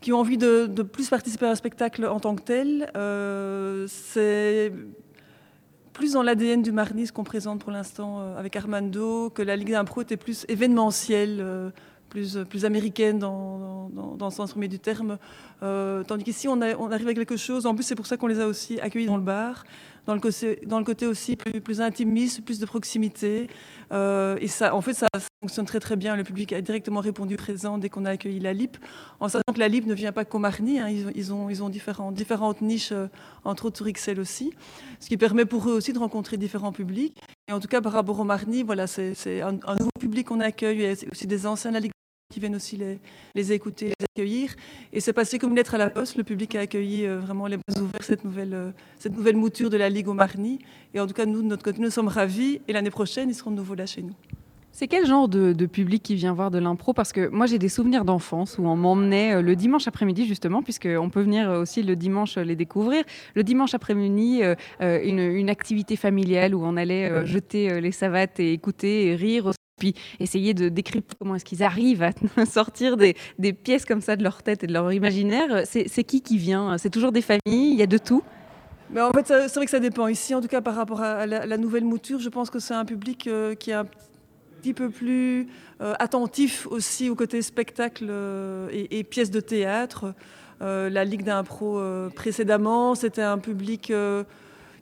[0.00, 3.88] qui ont envie de, plus participer à un spectacle en tant que tel.
[3.88, 4.72] C'est
[5.98, 9.56] plus dans l'ADN du Marny, ce qu'on présente pour l'instant euh, avec Armando, que la
[9.56, 11.70] Ligue d'impro était plus événementielle, euh,
[12.08, 15.18] plus, plus américaine dans, dans, le sens premier du terme.
[15.64, 17.66] Euh, tandis qu'ici, on, on arrive avec quelque chose.
[17.66, 19.64] En plus, c'est pour ça qu'on les a aussi accueillis dans le bar,
[20.08, 20.14] dans
[20.78, 23.48] le côté, aussi plus, plus intimiste, plus de proximité.
[23.92, 25.06] Euh, et ça, en fait, ça
[25.42, 26.16] fonctionne très très bien.
[26.16, 28.78] Le public a directement répondu présent dès qu'on a accueilli la LIP,
[29.20, 30.78] en sachant que la LIP ne vient pas qu'au Marny.
[30.80, 30.88] hein.
[30.88, 33.08] Ils, ont- différents, différentes niches, euh,
[33.44, 34.54] entre autres sur XL aussi,
[34.98, 37.14] ce qui permet pour eux aussi de rencontrer différents publics.
[37.48, 40.82] Et en tout cas, par rapport au Marny, voilà, c'est un, nouveau public qu'on accueille,
[40.82, 41.74] et aussi des anciens de
[42.30, 42.98] qui viennent aussi les,
[43.34, 44.54] les écouter, les accueillir.
[44.92, 46.16] Et c'est passé comme une lettre à la poste.
[46.16, 49.70] Le public a accueilli euh, vraiment les bras ouverts cette nouvelle, euh, cette nouvelle mouture
[49.70, 50.58] de la Ligue au Marny.
[50.92, 52.60] Et en tout cas, nous, de notre côté, nous sommes ravis.
[52.68, 54.12] Et l'année prochaine, ils seront de nouveau là chez nous.
[54.72, 56.92] C'est quel genre de, public qui vient voir de l'impro?
[56.92, 60.62] Parce que moi, j'ai des souvenirs d'enfance où on m'emmenait euh, le dimanche après-midi, justement,
[60.62, 63.04] puisqu'on peut venir aussi le dimanche les découvrir.
[63.36, 64.42] Le dimanche après-midi,
[64.80, 70.54] une, activité familiale où on allait jeter les savates et écouter et rire puis essayer
[70.54, 72.12] de décrypter comment est-ce qu'ils arrivent à
[72.46, 73.14] sortir des,
[73.52, 75.62] pièces comme ça de leur tête et de leur imaginaire.
[75.64, 76.76] C'est qui qui vient?
[76.78, 77.40] C'est toujours des familles?
[77.46, 78.22] Il y a de tout?
[78.90, 80.08] Mais en fait, c'est vrai que ça dépend.
[80.08, 82.84] Ici, en tout cas, par rapport à la, nouvelle mouture, je pense que c'est un
[82.84, 83.86] public euh, qui est un
[84.60, 85.48] petit peu plus
[85.80, 90.14] euh, attentif aussi au côté spectacle euh, et, et pièces de théâtre.
[90.60, 91.80] La Ligue d'impro
[92.16, 93.92] précédemment, c'était un public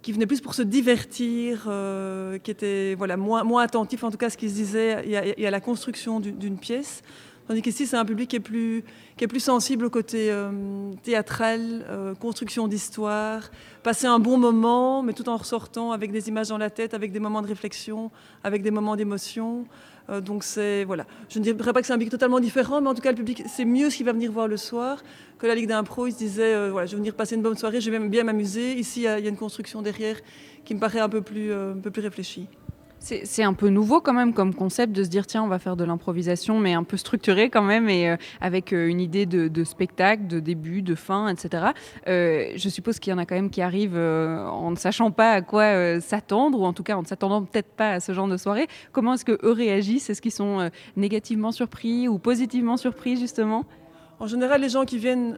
[0.06, 4.16] qui venait plus pour se divertir, euh, qui était voilà, moins, moins attentif en tout
[4.16, 7.02] cas à ce qui se disait et à, la construction d'une d'une pièce.
[7.48, 8.84] Tandis qu'ici, c'est un public qui est plus,
[9.16, 13.50] qui est plus sensible au côté euh, théâtral, euh, construction d'histoire,
[13.82, 17.10] passer un bon moment, mais tout en ressortant avec des images dans la tête, avec
[17.10, 18.12] des moments de réflexion,
[18.44, 19.66] avec des moments d'émotion.
[20.08, 21.06] Euh, donc c'est voilà.
[21.28, 23.16] Je ne dirais pas que c'est un public totalement différent, mais en tout cas le
[23.16, 25.02] public c'est mieux ce qu'il va venir voir le soir
[25.38, 26.06] que la Ligue d'impro.
[26.06, 28.24] Il se disait euh, voilà, je vais venir passer une bonne soirée, je vais bien
[28.24, 28.72] m'amuser.
[28.74, 30.16] Ici il y, y a une construction derrière
[30.64, 32.48] qui me paraît un peu plus, euh, un peu plus réfléchie.
[32.98, 35.76] C'est un peu nouveau quand même comme concept de se dire tiens on va faire
[35.76, 39.64] de l'improvisation mais un peu structuré quand même et euh, avec euh, une idée de,
[39.64, 41.66] spectacle, de début, de fin, etc.
[42.08, 45.32] Euh, je suppose qu'il y en a quand même qui arrivent en ne sachant pas
[45.32, 48.28] à quoi s'attendre ou en tout cas en ne s'attendant peut-être pas à ce genre
[48.28, 48.66] de soirée.
[48.92, 50.10] Comment est-ce que eux réagissent?
[50.10, 53.64] Est-ce qu'ils sont négativement surpris ou positivement surpris justement?
[54.18, 55.36] En général, les gens qui viennent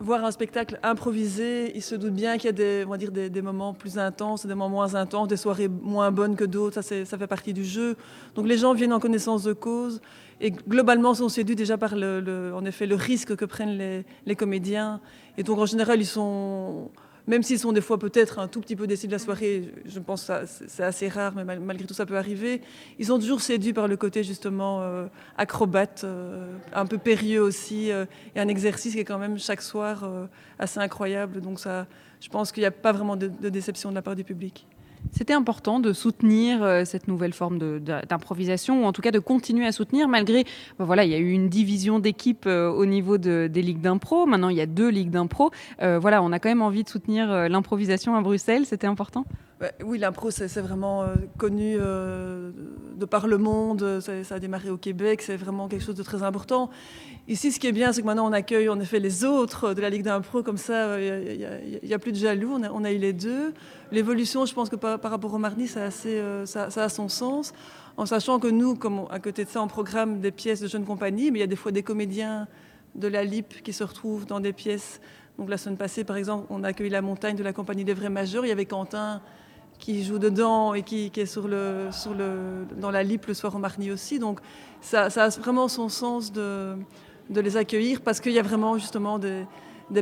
[0.00, 3.12] voir un spectacle improvisé, ils se doutent bien qu'il y a des, on va dire
[3.12, 6.80] des, moments plus intenses, des moments moins intenses, des soirées moins bonnes que d'autres.
[6.80, 7.96] Ça, ça fait partie du jeu.
[8.34, 10.00] Donc les gens viennent en connaissance de cause
[10.40, 15.00] et globalement sont séduits déjà par le, en effet, le risque que prennent les comédiens.
[15.36, 16.90] Et donc en général, ils sont
[17.26, 19.98] même s'ils sont des fois peut-être un tout petit peu déçus de la soirée, je
[19.98, 20.32] pense que
[20.66, 22.60] c'est assez rare, mais malgré tout ça peut arriver,
[22.98, 25.06] ils sont toujours séduits par le côté justement euh,
[25.36, 28.04] acrobate, euh, un peu périlleux aussi, euh,
[28.34, 30.08] et un exercice qui est quand même chaque soir
[30.58, 31.40] assez incroyable.
[31.40, 31.86] Donc ça,
[32.20, 34.66] je pense qu'il n'y a pas vraiment de déception de la part du public.
[35.12, 39.66] C'était important de soutenir euh, cette nouvelle forme d'improvisation, ou en tout cas de continuer
[39.66, 40.44] à soutenir, malgré,
[40.78, 43.80] ben voilà, il y a eu une division d'équipes euh, au niveau de, des ligues
[43.80, 44.26] d'impro.
[44.26, 45.50] Maintenant, il y a deux ligues d'impro.
[45.82, 48.66] Euh, voilà, on a quand même envie de soutenir l'improvisation à Bruxelles.
[48.66, 49.24] C'était important?
[49.84, 51.04] Oui, l'impro, c'est vraiment
[51.36, 54.00] connu de par le monde.
[54.00, 55.22] Ça, a démarré au Québec.
[55.22, 56.70] C'est vraiment quelque chose de très important.
[57.28, 59.80] Ici, ce qui est bien, c'est que maintenant, on accueille en effet les autres de
[59.80, 60.42] la Ligue d'impro.
[60.42, 61.46] Comme ça, il
[61.82, 62.58] n'y a, plus de jaloux.
[62.72, 63.52] On a, eu les deux.
[63.92, 67.52] L'évolution, je pense que par, rapport au Mardi, ça a, euh, son sens.
[67.96, 68.78] En sachant que nous,
[69.10, 71.48] à côté de ça, on programme des pièces de jeunes compagnies, mais il y a
[71.48, 72.48] des fois des comédiens
[72.94, 75.00] de la LIP qui se retrouvent dans des pièces.
[75.38, 77.94] Donc la semaine passée, par exemple, on a accueilli La Montagne de la compagnie des
[77.94, 78.44] Vrais Majeurs.
[78.44, 79.20] Il y avait Quentin
[79.80, 81.88] qui joue dedans et qui, est sur le,
[82.76, 84.18] dans la LIP le soir au Marni aussi.
[84.18, 84.38] Donc
[84.80, 86.76] ça, a vraiment son sens de
[87.30, 89.46] de les accueillir parce qu'il y a vraiment justement des,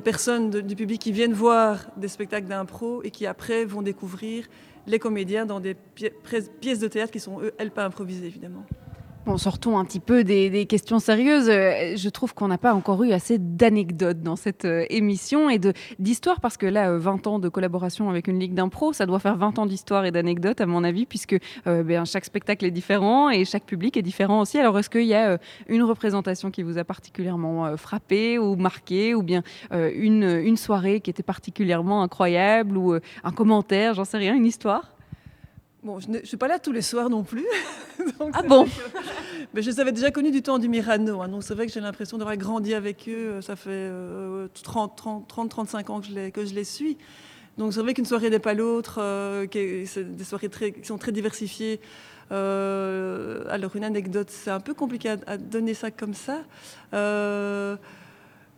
[0.00, 4.46] personnes du public qui viennent voir des spectacles d'impro et qui après vont découvrir
[4.86, 8.64] les comédiens dans des pièces de théâtre qui sont, elles, pas improvisées, évidemment.
[9.28, 11.50] Bon, sortons un petit peu des, questions sérieuses.
[11.50, 15.60] Euh, je trouve qu'on n'a pas encore eu assez d'anecdotes dans cette euh, émission et
[15.98, 19.18] d'histoires, parce que là, 20 euh, ans de collaboration avec une ligue d'impro, ça doit
[19.18, 23.28] faire 20 ans d'histoire et d'anecdotes, à mon avis, puisque ben, chaque spectacle est différent
[23.28, 24.58] et chaque public est différent aussi.
[24.58, 25.36] Alors, est-ce qu'il y a
[25.68, 31.10] une représentation qui vous a particulièrement frappé ou marqué, ou bien une, une soirée qui
[31.10, 34.97] était particulièrement incroyable, ou un commentaire, j'en sais rien, une histoire?
[35.84, 37.46] Bon, je ne suis pas là tous les soirs non plus.
[38.32, 38.66] ah bon
[39.54, 41.22] Mais je les avais déjà connus du temps du Mirano.
[41.22, 43.40] Hein, donc c'est vrai que j'ai l'impression d'avoir grandi avec eux.
[43.42, 43.90] Ça fait
[44.62, 46.96] 30, 30, 30, 35 ans que je les, que je les suis.
[47.58, 48.98] Donc c'est vrai qu'une soirée n'est pas l'autre.
[49.00, 49.46] Euh,
[49.86, 51.80] c'est des soirées très, qui sont très diversifiées.
[52.32, 56.42] Euh, alors une anecdote, c'est un peu compliqué à, donner ça comme ça.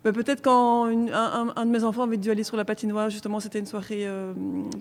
[0.03, 3.67] Peut-être quand un, de mes enfants avait dû aller sur la patinoire, justement, c'était une
[3.67, 4.33] soirée euh,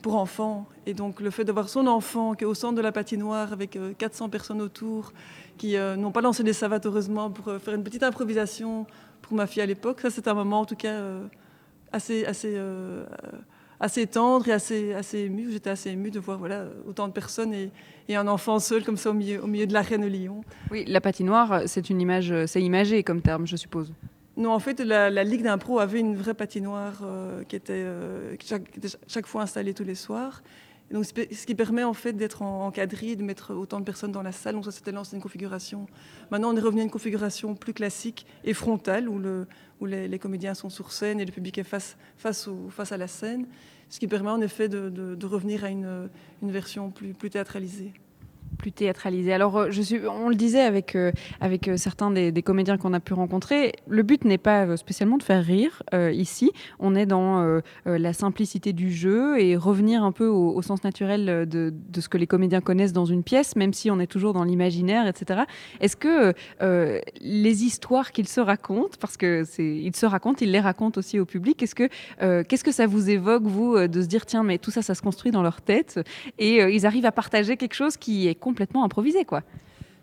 [0.03, 0.67] pour enfants.
[0.87, 3.79] Et donc, le fait d'avoir son enfant qui est au centre de la patinoire avec
[3.99, 5.13] 400 euh, personnes autour,
[5.59, 8.87] qui euh, n'ont pas lancé des savates, heureusement, pour faire une petite improvisation
[9.21, 10.99] pour ma fille à l'époque, ça, c'est un moment, en tout cas,
[11.93, 12.59] assez, assez,
[13.79, 15.51] assez tendre et assez, assez ému.
[15.53, 17.71] J'étais assez ému de voir voilà, autant de personnes et,
[18.09, 20.41] et, un enfant seul comme ça au milieu, au milieu de l'arène Lyon.
[20.71, 23.93] Oui, la patinoire, c'est une image, c'est imagé comme terme, je suppose.
[24.37, 28.37] Non, en fait, la, Ligue d'impro avait une vraie patinoire euh, qui était euh,
[29.07, 30.43] chaque, fois installée tous les soirs.
[30.91, 34.33] donc, ce qui permet en fait d'être encadré, de mettre autant de personnes dans la
[34.33, 34.55] salle.
[34.55, 35.87] Donc ça, c'était l'ancienne configuration.
[36.31, 39.47] Maintenant, on est revenu à une configuration plus classique et frontale, où, le,
[39.81, 43.47] où les, comédiens sont sur scène et le public est face, à la scène.
[43.89, 46.09] Ce qui permet en effet de, revenir à une,
[46.43, 47.93] version plus théâtralisée
[48.59, 49.33] plus théâtralisé.
[49.33, 49.71] Alors, euh,
[50.09, 54.03] on le disait avec, euh, avec euh, certains des, comédiens qu'on a pu rencontrer, le
[54.03, 55.83] but n'est pas spécialement de faire rire
[56.13, 56.53] ici.
[56.79, 61.73] On est dans la simplicité du jeu et revenir un peu au, sens naturel de,
[61.73, 64.45] de, ce que les comédiens connaissent dans une pièce, même si on est toujours dans
[64.45, 65.43] l'imaginaire, etc.
[65.81, 66.33] Est-ce que
[67.21, 71.19] les histoires qu'ils se racontent, parce que c'est, ils se racontent, ils les racontent aussi
[71.19, 71.89] au public, est-ce que
[72.43, 75.03] qu'est-ce que ça vous évoque vous de se dire tiens mais tout ça ça se
[75.03, 76.01] construit dans leur tête
[76.39, 79.43] et ils arrivent à partager quelque chose qui est complètement improvisé, quoi.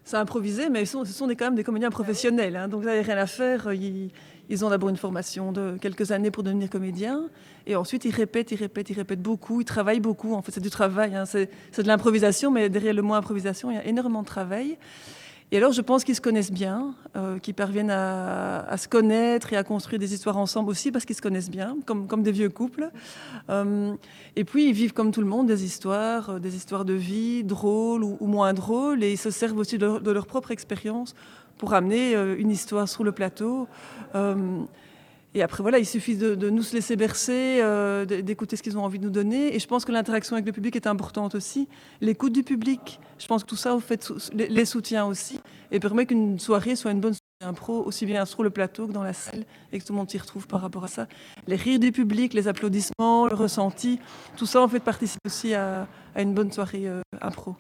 [0.06, 2.56] C'est improvisé, mais ce sont des, quand même des comédiens professionnels.
[2.56, 3.74] Hein, donc, vous n'avez rien à faire.
[3.74, 7.24] Ils, ont d'abord une formation de quelques années pour devenir comédien.
[7.66, 9.60] Et ensuite, ils répètent, ils répètent, ils répètent beaucoup.
[9.60, 10.34] Ils travaillent beaucoup.
[10.34, 11.14] En fait, c'est du travail.
[11.14, 14.78] Hein, c'est de l'improvisation, mais derrière le mot improvisation, il y a énormément de travail.
[15.52, 19.56] Et alors, je pense qu'ils se connaissent bien, euh, qu'ils parviennent à, se connaître et
[19.56, 22.90] à construire des histoires ensemble aussi parce qu'ils se connaissent bien, comme, des vieux couples.
[23.50, 23.94] Euh,
[24.36, 27.46] et puis, ils vivent comme tout le monde des histoires, euh, des histoires de vie,
[27.46, 31.16] drôles ou, moins drôles, et ils se servent aussi de, de leur propre expérience
[31.58, 33.68] pour amener une histoire sur le plateau.
[35.38, 38.98] Et après, voilà, il suffit de, nous laisser bercer, euh, d'écouter ce qu'ils ont envie
[38.98, 39.56] de nous donner.
[39.56, 41.68] Et je pense que l'interaction avec le public est importante aussi.
[42.02, 46.08] L'écoute du public, je pense que tout ça, au fait, les soutiens aussi, et permet
[46.08, 49.14] qu'une soirée soit une bonne soirée impro, aussi bien sur le plateau que dans la
[49.14, 51.08] salle, et que tout le monde s'y retrouve par rapport à ça.
[51.46, 54.00] Les rires du public, les applaudissements, le ressenti,
[54.38, 57.56] tout ça, en fait, participe aussi à, une bonne soirée euh, impro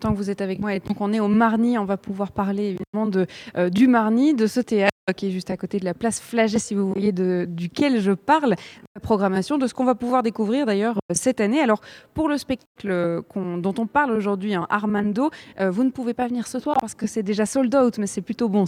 [0.00, 2.30] tant que vous êtes avec moi et tant qu'on est au Marni, on va pouvoir
[2.30, 3.26] parler évidemment de,
[3.56, 6.58] euh, du Marni, de ce théâtre qui est juste à côté de la place Flagey,
[6.58, 8.56] si vous voyez duquel je parle,
[8.94, 11.60] la programmation de ce qu'on va pouvoir découvrir d'ailleurs euh, cette année.
[11.60, 11.80] Alors
[12.12, 15.30] pour le spectacle dont on parle aujourd'hui, hein, Armando,
[15.60, 18.06] euh, vous ne pouvez pas venir ce soir parce que c'est déjà sold out, mais
[18.06, 18.64] c'est plutôt bon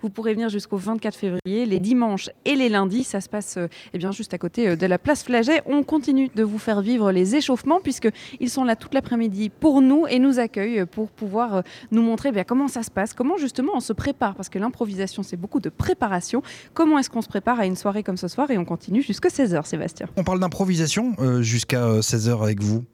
[0.00, 3.02] vous pourrez venir jusqu'au 24 février, les dimanches et les lundis.
[3.02, 5.60] Ça se passe euh, eh bien juste à côté de la place Flagey.
[5.66, 9.82] On continue de vous faire vivre les échauffements puisque ils sont là toute l'après-midi pour
[9.82, 13.36] nous et nous accueillent pour pouvoir nous montrer eh bien, comment ça se passe, comment
[13.38, 16.42] justement on se prépare parce que l'improvisation c'est beaucoup de préparation.
[16.74, 19.28] Comment est-ce qu'on se prépare à une soirée comme ce soir et on continue jusqu'à
[19.28, 20.06] 16h, Sébastien?
[20.16, 22.84] On parle d'improvisation euh, jusqu'à 16h avec vous?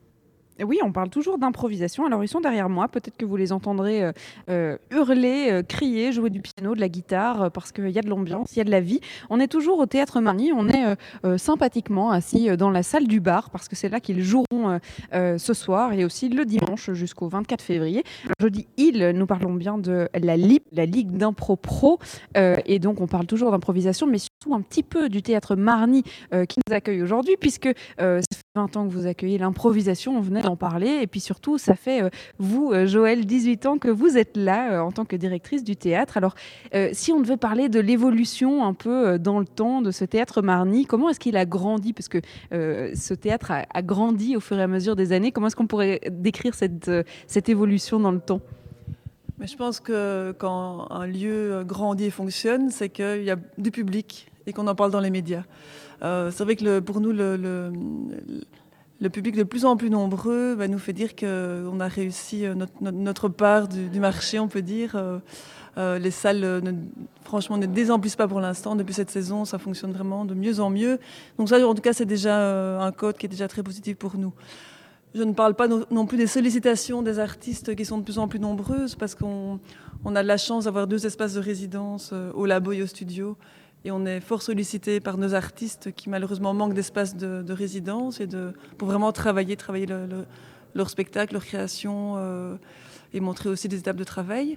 [0.65, 2.07] Oui, on parle toujours d'improvisation.
[2.07, 2.89] Alors, ils sont derrière moi.
[2.89, 4.13] Peut-être que vous les entendrez euh,
[4.49, 8.09] euh, hurler, euh, crier, jouer du piano, de la guitare, parce qu'il y a de
[8.09, 9.01] l'ambiance, il y a de la vie.
[9.31, 10.53] On est toujours au Théâtre Marny.
[10.53, 10.97] On est
[11.39, 14.79] sympathiquement assis dans la salle du bar, parce que c'est là qu'ils joueront
[15.13, 18.05] ce soir et aussi le dimanche jusqu'au 24 février.
[18.41, 21.99] je dis ils, nous parlons bien de la LIP, la Ligue d'Impro Pro.
[22.35, 26.61] et donc, on parle toujours d'improvisation, mais surtout un petit peu du Théâtre Marny qui
[26.67, 27.69] nous accueille aujourd'hui, puisque
[28.57, 30.17] 20 ans que vous accueillez l'improvisation.
[30.17, 30.99] On venait en parler.
[31.03, 34.73] Et puis surtout, ça fait, euh, vous, euh, Joël, 18 ans que vous êtes là
[34.73, 36.17] euh, en tant que directrice du théâtre.
[36.17, 36.35] Alors,
[36.93, 40.87] si on devait parler de l'évolution un peu dans le temps de ce théâtre Marny,
[40.87, 41.93] comment est-ce qu'il a grandi?
[41.93, 42.19] Parce que
[42.51, 45.33] ce théâtre a, grandi au fur et à mesure des années.
[45.33, 46.91] Comment est-ce qu'on pourrait décrire cette,
[47.27, 48.41] cette évolution dans le temps?
[49.39, 53.71] Mais je pense que quand un lieu grandit et fonctionne, c'est qu'il y a du
[53.71, 55.43] public et qu'on en parle dans les médias.
[56.01, 57.73] C'est vrai que pour nous, le,
[59.11, 63.29] public de plus en plus nombreux va nous fait dire qu'on a réussi euh, notre,
[63.29, 64.93] part du, marché, on peut dire.
[64.95, 65.19] Euh,
[65.79, 66.63] euh, les salles,
[67.23, 68.77] franchement, ne désemplissent pas pour l'instant.
[68.77, 70.99] Depuis cette saison, ça fonctionne vraiment de mieux en mieux.
[71.39, 74.17] Donc ça, en tout cas, c'est déjà un code qui est déjà très positif pour
[74.17, 74.33] nous.
[75.15, 78.29] Je ne parle pas non plus des sollicitations des artistes qui sont de plus en
[78.29, 79.59] plus nombreuses parce qu'on
[80.05, 83.37] a de la chance d'avoir deux espaces de résidence au labo et au studio
[83.87, 88.27] et on est fort sollicité par nos artistes qui malheureusement manquent d'espace de, résidence et
[88.27, 89.87] de, pour vraiment travailler, travailler
[90.75, 92.57] leur spectacle, leur création euh,
[93.15, 94.57] et montrer aussi des étapes de travail.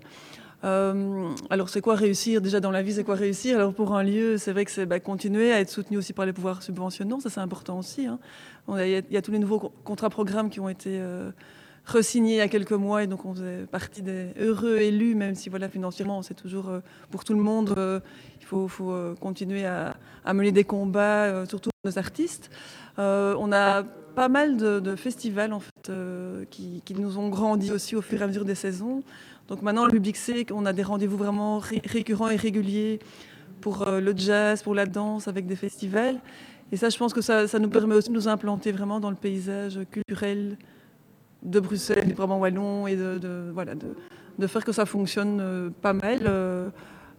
[0.63, 3.57] Euh, alors c'est quoi réussir Déjà dans la vie, c'est quoi réussir?
[3.57, 6.25] Alors pour un lieu, c'est vrai que c'est bah, continuer à être soutenu aussi par
[6.25, 8.07] les pouvoirs subventionnants, ça c'est important aussi.
[8.07, 8.17] Hein.
[8.79, 11.29] Il y, a tous les nouveaux contrats programmes qui ont été euh,
[11.85, 15.35] re-signés il y a quelques mois et donc on faisait partie des heureux élus, même
[15.35, 16.71] si voilà financièrement c'est toujours
[17.11, 18.01] pour tout le monde
[18.49, 19.95] faut, euh, continuer à,
[20.33, 22.49] mener des combats, euh, surtout nos artistes.
[22.97, 23.83] Euh, on a
[24.15, 25.91] pas mal de, festivals en fait,
[26.49, 29.03] qui, nous ont grandi aussi au fur et à mesure des saisons.
[29.47, 32.99] Donc maintenant, le public sait qu'on a des rendez-vous vraiment récurrents et réguliers
[33.61, 36.19] pour le jazz, pour la danse, avec des festivals.
[36.71, 39.15] Et ça, je pense que ça, nous permet aussi de nous implanter vraiment dans le
[39.15, 40.57] paysage culturel
[41.41, 46.71] de Bruxelles, du Brabant Wallon, et de, faire que ça fonctionne pas mal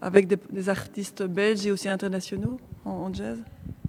[0.03, 3.39] avec des, artistes belges et aussi internationaux en, jazz.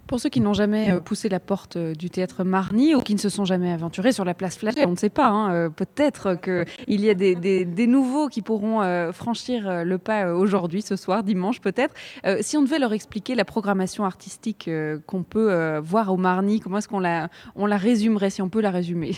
[0.07, 3.13] Pour ceux qui n'ont jamais euh, poussé la porte euh, du théâtre Marny ou qui
[3.15, 5.69] ne se sont jamais aventurés sur la place Flagey, on ne sait pas, hein, euh,
[5.69, 8.81] peut-être qu'il y a des, nouveaux qui pourront
[9.13, 11.93] franchir le pas aujourd'hui, ce soir, dimanche peut-être.
[12.41, 14.69] si on devait leur expliquer la programmation artistique
[15.07, 18.61] qu'on peut voir au Marny, comment est-ce qu'on la, on la résumerait, si on peut
[18.61, 19.15] la résumer?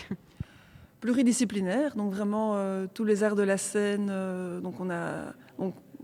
[1.00, 2.56] Pluridisciplinaire, donc vraiment
[2.94, 4.06] tous les arts de la scène.
[4.62, 5.34] donc on a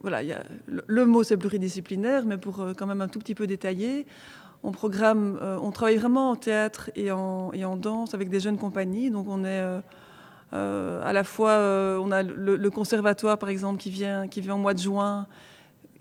[0.00, 0.20] voilà,
[0.66, 4.06] le, mot c'est pluridisciplinaire, mais pour euh, quand même un tout petit peu détailler,
[4.62, 8.58] on programme, euh, on travaille vraiment en théâtre et en, en, danse avec des jeunes
[8.58, 9.10] compagnies.
[9.10, 9.80] Donc on est
[10.52, 11.58] euh, à la fois,
[12.02, 15.26] on a le, conservatoire par exemple qui vient, qui vient au mois de juin.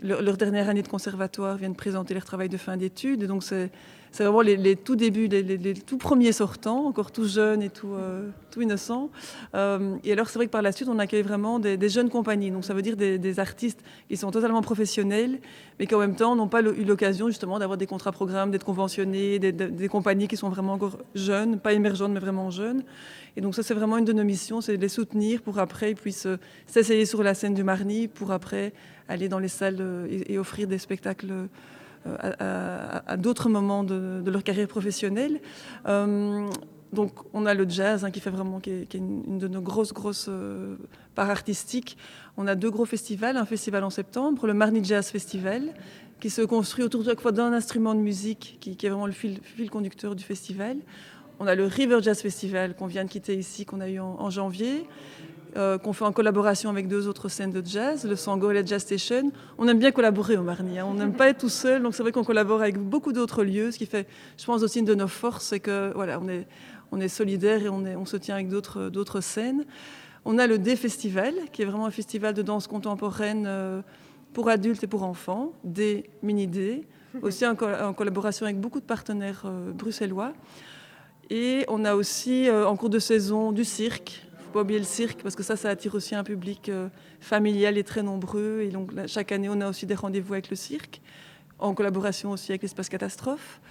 [0.01, 3.25] leur dernière année de conservatoire viennent présenter leur travail de fin d'études.
[3.25, 3.69] Donc c'est
[4.11, 8.29] c'est vraiment les, tout débuts, les, tout premiers sortants, encore tout jeunes et tout, euh,
[8.59, 9.09] innocents.
[9.55, 12.51] Euh, et alors, c'est vrai que par la suite, on accueille vraiment des, jeunes compagnies.
[12.51, 15.39] Donc, ça veut dire des, artistes qui sont totalement professionnels,
[15.79, 18.65] mais qui en même temps n'ont pas eu l'occasion justement d'avoir des contrats programmes, d'être
[18.65, 22.83] conventionnés, des, compagnies qui sont vraiment encore jeunes, pas émergentes, mais vraiment jeunes.
[23.37, 25.91] Et donc, ça, c'est vraiment une de nos missions, c'est de les soutenir pour après
[25.91, 28.73] ils puissent euh, s'essayer sur la scène du Marny, pour après
[29.07, 31.47] aller dans les salles et offrir des spectacles
[32.07, 35.41] euh, à, d'autres moments de, leur carrière professionnelle.
[35.87, 36.47] Euh,
[36.93, 39.93] donc on a le jazz hein, qui fait vraiment qui est, une, de nos grosses
[39.93, 40.77] grosses euh,
[41.13, 41.97] parts artistiques.
[42.37, 45.73] On a deux gros festivals, un festival en septembre, le Marni Jazz Festival,
[46.19, 49.11] qui se construit autour de chaque fois d'un instrument de musique qui, est vraiment le
[49.11, 50.77] fil, conducteur du festival.
[51.39, 54.29] On a le River Jazz Festival qu'on vient de quitter ici, qu'on a eu en
[54.29, 54.85] janvier.
[55.57, 58.63] Euh, qu'on fait en collaboration avec deux autres scènes de jazz, le Sango et la
[58.63, 59.31] Jazz Station.
[59.57, 60.85] On aime bien collaborer au Marny, hein.
[60.87, 63.71] on n'aime pas être tout seul, donc c'est vrai qu'on collabore avec beaucoup d'autres lieux,
[63.71, 66.45] ce qui fait, je pense, aussi une de nos forces, c'est que voilà, on est,
[66.91, 69.65] on est solidaire et on, est, on se tient avec d'autres, d'autres scènes.
[70.23, 73.81] On a le D Festival, qui est vraiment un festival de danse contemporaine euh,
[74.33, 76.83] pour adultes et pour enfants, des mini-D,
[77.23, 80.33] aussi en, en, collaboration avec beaucoup de partenaires euh, bruxellois.
[81.31, 84.28] Et on a aussi en cours de saison du cirque.
[84.49, 86.89] Faut pas oublier le cirque parce que ça, ça attire aussi un public euh,
[87.19, 88.61] familial et très nombreux.
[88.61, 91.01] Et donc là, chaque année, on a aussi des rendez-vous avec le cirque,
[91.59, 93.61] en collaboration aussi avec l'espace catastrophe.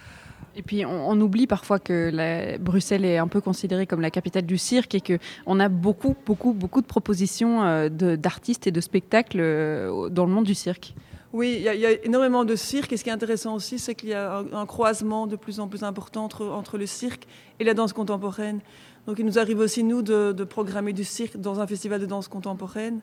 [0.55, 4.09] Et puis on, on, oublie parfois que la, Bruxelles est un peu considérée comme la
[4.09, 8.79] capitale du cirque et qu'on a beaucoup, beaucoup, beaucoup de propositions euh, d'artistes et de
[8.79, 10.95] spectacles euh, dans le monde du cirque.
[11.33, 13.95] Oui, il y, y, a énormément de cirque et ce qui est intéressant aussi, c'est
[13.95, 17.27] qu'il y a un, un, croisement de plus en plus important entre, entre, le cirque
[17.59, 18.61] et la danse contemporaine.
[19.09, 22.27] Donc il nous arrive aussi, nous, de, programmer du cirque dans un festival de danse
[22.27, 22.99] contemporaine.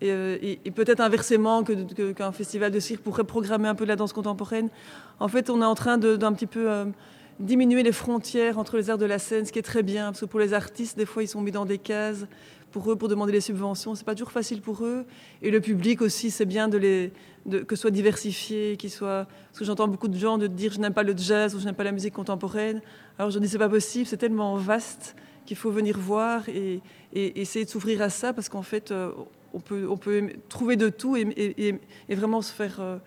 [0.00, 4.14] Et, et peut-être inversement qu'un festival de cirque pourrait programmer un peu de la danse
[4.14, 4.70] contemporaine.
[5.20, 6.86] En fait, on est en train d'un petit peu euh,
[7.38, 10.20] diminuer les frontières entre les arts de la scène, ce qui est très bien, parce
[10.20, 12.24] que pour les artistes, des fois, ils sont mis dans des cases.
[12.72, 15.04] Pour eux, pour demander des subventions, c'est pas toujours facile pour eux.
[15.42, 17.12] Et le public aussi, c'est bien les,
[17.50, 19.26] que ce soit diversifié, soit.
[19.50, 21.66] Parce que j'entends beaucoup de gens de dire je n'aime pas le jazz ou je
[21.66, 22.80] n'aime pas la musique contemporaine.
[23.18, 25.14] Alors je dis c'est pas possible, c'est tellement vaste
[25.46, 26.80] qu'il faut venir voir et,
[27.14, 29.10] essayer de s'ouvrir à ça parce qu'en fait, euh,
[29.54, 31.80] on peut, on peut trouver de tout et,
[32.10, 32.98] vraiment se faire, euh,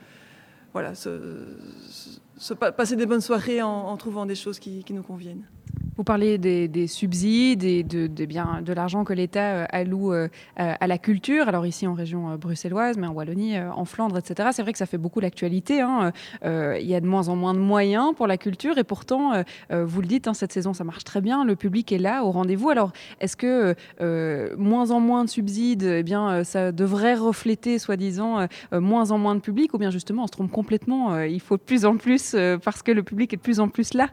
[0.74, 1.46] voilà, se,
[2.38, 5.46] se, passer des bonnes soirées en, trouvant des choses qui nous conviennent.
[6.00, 10.88] Vous parlez des, des subsides et de, bien, de l'argent que l'État alloue euh, à
[10.88, 11.50] la culture.
[11.50, 14.52] Alors ici en région euh, bruxelloise, mais en Wallonie, euh, en Flandre, etc.
[14.54, 15.82] C'est vrai que ça fait beaucoup l'actualité.
[15.82, 16.14] Hein.
[16.46, 19.34] Euh, il y a de moins en moins de moyens pour la culture et pourtant,
[19.34, 21.44] euh, vous le dites, hein, cette saison ça marche très bien.
[21.44, 22.70] Le public est là, au rendez-vous.
[22.70, 28.48] Alors est-ce que euh, moins en moins de subsides, eh bien, ça devrait refléter, soi-disant,
[28.72, 31.62] moins en moins de public ou bien justement on se trompe complètement Il faut de
[31.62, 34.08] plus en plus parce que le public est de plus en plus là?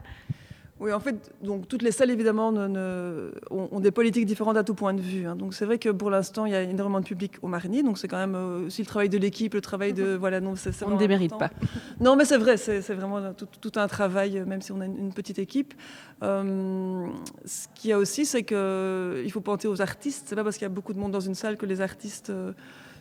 [0.79, 4.57] Oui, en fait, donc, toutes les salles, évidemment, ne, ne, ont, ont, des politiques différentes
[4.57, 5.25] à tout point de vue.
[5.25, 5.35] Hein.
[5.35, 7.81] Donc, c'est vrai que pour l'instant, il y a énormément de public au Marigny.
[7.81, 10.15] Donc, c'est quand même euh, aussi le travail de l'équipe, le travail de.
[10.27, 11.49] Voilà, non, c'est, on ne démérite pas.
[11.99, 15.13] Non, mais c'est vrai, c'est, vraiment tout, tout, un travail, même si on a une,
[15.13, 15.73] petite équipe.
[16.21, 17.07] Euh,
[17.45, 20.25] ce qu'il y a aussi, c'est qu'il faut penser aux artistes.
[20.27, 22.29] C'est pas parce qu'il y a beaucoup de monde dans une salle que les artistes.
[22.29, 22.51] Euh,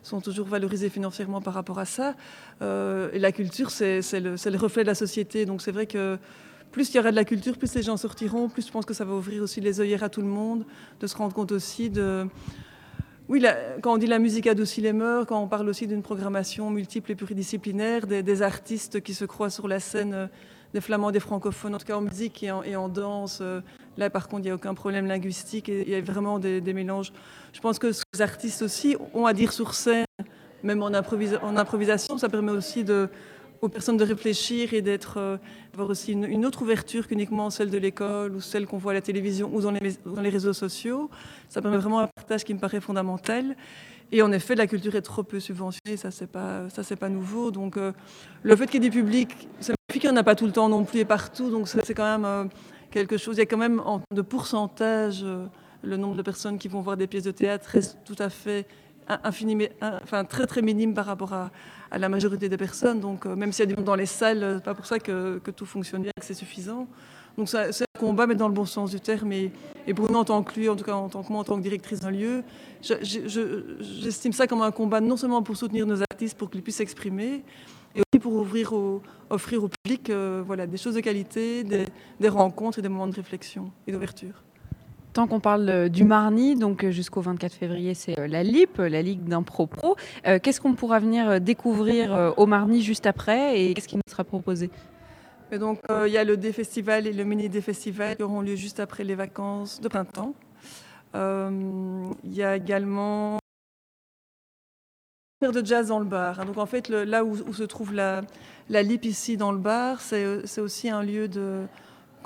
[0.06, 2.14] sont toujours valorisés financièrement par rapport à ça.
[2.62, 5.46] Euh, et la culture, c'est, le, c'est le reflet de la société.
[5.46, 6.18] Donc, c'est vrai que
[6.76, 8.92] plus il y aura de la culture, plus les gens sortiront, plus je pense que
[8.92, 10.66] ça va ouvrir aussi les œillères à tout le monde,
[11.00, 12.26] de se rendre compte aussi de...
[13.30, 13.42] Oui,
[13.80, 17.12] quand on dit la musique adoucit les mœurs, quand on parle aussi d'une programmation multiple
[17.12, 20.26] et pluridisciplinaire, des, artistes qui se croient sur la scène, euh,
[20.74, 23.62] des flamands, des francophones, en tout cas en musique et en, danse, euh,
[23.96, 26.60] là par contre il n'y a aucun problème linguistique, et il y a vraiment des,
[26.74, 27.10] mélanges.
[27.54, 30.04] Je pense que les artistes aussi ont à dire sur scène,
[30.62, 32.84] même en, improvisa en improvisation, ça permet aussi
[33.62, 35.38] aux personnes de réfléchir et d'être
[35.76, 39.02] d'avoir aussi une, autre ouverture qu'uniquement celle de l'école ou celle qu'on voit à la
[39.02, 41.10] télévision ou dans les, dans les réseaux sociaux.
[41.50, 43.54] Ça permet vraiment un partage qui me paraît fondamental.
[44.10, 46.62] Et en effet, la culture est trop peu subventionnée, ça c'est pas
[46.98, 47.50] pas nouveau.
[47.50, 47.92] Donc euh,
[48.42, 49.28] le fait qu'il y ait du public,
[49.60, 51.50] ça signifie qu'il n'y en a pas tout le temps non plus et partout.
[51.50, 52.44] Donc c'est quand même euh,
[52.90, 53.36] quelque chose.
[53.36, 55.44] Il y a quand même en de pourcentage euh,
[55.82, 58.66] le nombre de personnes qui vont voir des pièces de théâtre reste tout à fait
[59.08, 61.50] infini, enfin très très minime par rapport à,
[61.96, 63.00] la majorité des personnes.
[63.00, 64.98] Donc euh, même s'il y a du monde dans les salles, euh, pas pour ça
[64.98, 66.88] que, tout fonctionne bien, que c'est suffisant.
[67.38, 69.32] Donc c'est un combat, mais dans le bon sens du terme.
[69.32, 69.52] Et,
[69.86, 71.44] et pour nous, en tant que lui, en tout cas en tant que moi, en
[71.44, 72.42] tant que directrice d'un lieu,
[72.80, 77.44] j'estime ça comme un combat non seulement pour soutenir nos artistes, pour qu'ils puissent s'exprimer,
[77.94, 78.72] et aussi pour offrir
[79.64, 83.70] au public euh, voilà, des choses de qualité, des rencontres et des moments de réflexion
[83.86, 84.42] et d'ouverture.
[85.16, 88.76] Tant qu'on parle euh, du Marni, donc euh, jusqu'au 24 février, c'est euh, la LIP,
[88.76, 89.96] la Ligue d'Impro Pro.
[90.26, 94.24] Euh, qu'est-ce qu'on pourra venir découvrir au Marni juste après et qu'est-ce qui nous sera
[94.24, 94.68] proposé?
[95.52, 99.04] Donc, il euh, y a le D-Festival et le mini-D-Festival qui auront lieu juste après
[99.04, 100.34] les vacances de printemps.
[101.14, 103.38] Il euh, y a également
[105.40, 106.44] de jazz dans le bar.
[106.44, 108.22] Donc en fait, là où, se trouve la
[108.68, 111.62] LIP ici dans le bar, c'est aussi un lieu de,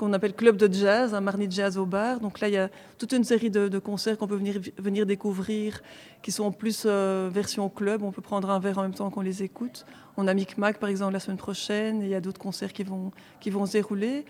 [0.01, 2.21] qu'on appelle club de jazz, un marni de jazz au bar.
[2.21, 4.41] Donc là, il y a toute une série de, concerts qu'on peut
[4.79, 5.83] venir, découvrir,
[6.23, 8.03] qui sont en plus euh, version club.
[8.03, 9.85] On peut prendre un verre en même temps qu'on les écoute.
[10.17, 12.83] On a Micmac, par exemple, la semaine prochaine, et il y a d'autres concerts qui
[12.83, 14.25] vont, qui vont se dérouler.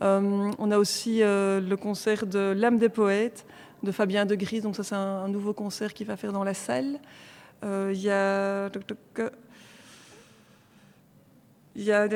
[0.00, 3.44] Euh, on a aussi euh, le concert de L'âme des poètes,
[3.82, 4.62] de Fabien de Gris.
[4.62, 6.98] Donc ça, c'est un, un, nouveau concert qu'il va faire dans la salle.
[7.62, 8.70] Il y a...
[11.80, 12.06] Il y a,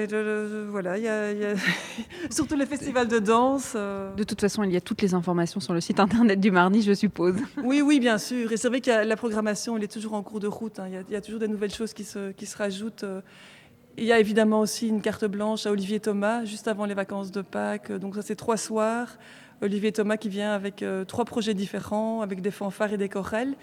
[0.68, 1.54] voilà, il y a, il y a
[2.30, 3.72] surtout les festivals de danse.
[3.74, 4.14] Euh...
[4.14, 6.82] De toute façon, il y a toutes les informations sur le site internet du Marni,
[6.82, 7.36] je suppose.
[7.64, 8.52] Oui, oui, bien sûr.
[8.52, 10.78] Et c'est vrai que la programmation, elle est toujours en cours de route.
[10.80, 10.88] Hein.
[10.88, 13.04] Il, y a, il, y a, toujours des nouvelles choses qui se, qui se rajoutent.
[13.04, 13.22] Euh.
[13.96, 17.30] Il y a évidemment aussi une carte blanche à Olivier Thomas, juste avant les vacances
[17.30, 17.90] de Pâques.
[17.90, 19.16] Donc ça, c'est trois soirs.
[19.62, 23.54] Olivier Thomas qui vient avec euh, trois projets différents, avec des fanfares et des chorales.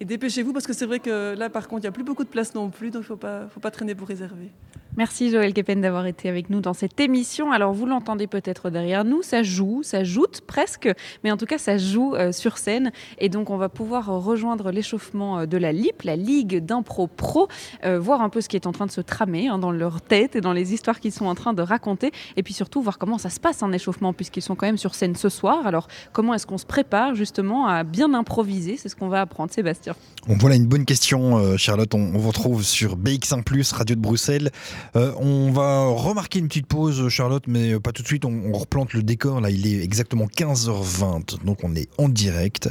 [0.00, 2.24] Et dépêchez-vous parce que c'est vrai que là, par contre, il n'y a plus beaucoup
[2.24, 4.50] de place non plus, donc il ne faut pas, faut pas traîner pour réserver.
[4.96, 7.50] Merci Joël Kepen d'avoir été avec nous dans cette émission.
[7.50, 10.88] Alors vous l'entendez peut-être derrière nous, ça joue, ça joute presque,
[11.24, 12.92] mais en tout cas ça joue euh, sur scène.
[13.18, 17.48] Et donc on va pouvoir rejoindre l'échauffement euh, de la LIP, la Ligue d'Impro Pro,
[17.84, 20.00] euh, voir un peu ce qui est en train de se tramer hein, dans leur
[20.00, 22.12] tête et dans les histoires qu'ils sont en train de raconter.
[22.36, 24.94] Et puis surtout voir comment ça se passe en échauffement puisqu'ils sont quand même sur
[24.94, 25.66] scène ce soir.
[25.66, 28.76] Alors comment est-ce qu'on se prépare justement à bien improviser?
[28.76, 29.83] C'est ce qu'on va apprendre, Sébastien.
[30.26, 31.94] Voilà une bonne question, Charlotte.
[31.94, 34.50] On, vous retrouve sur BX1 Radio de Bruxelles.
[34.96, 38.24] Euh, on va remarquer une petite pause, Charlotte, mais pas tout de suite.
[38.24, 39.40] On, replante le décor.
[39.40, 42.70] Là, il est exactement 15h20, donc on est en direct.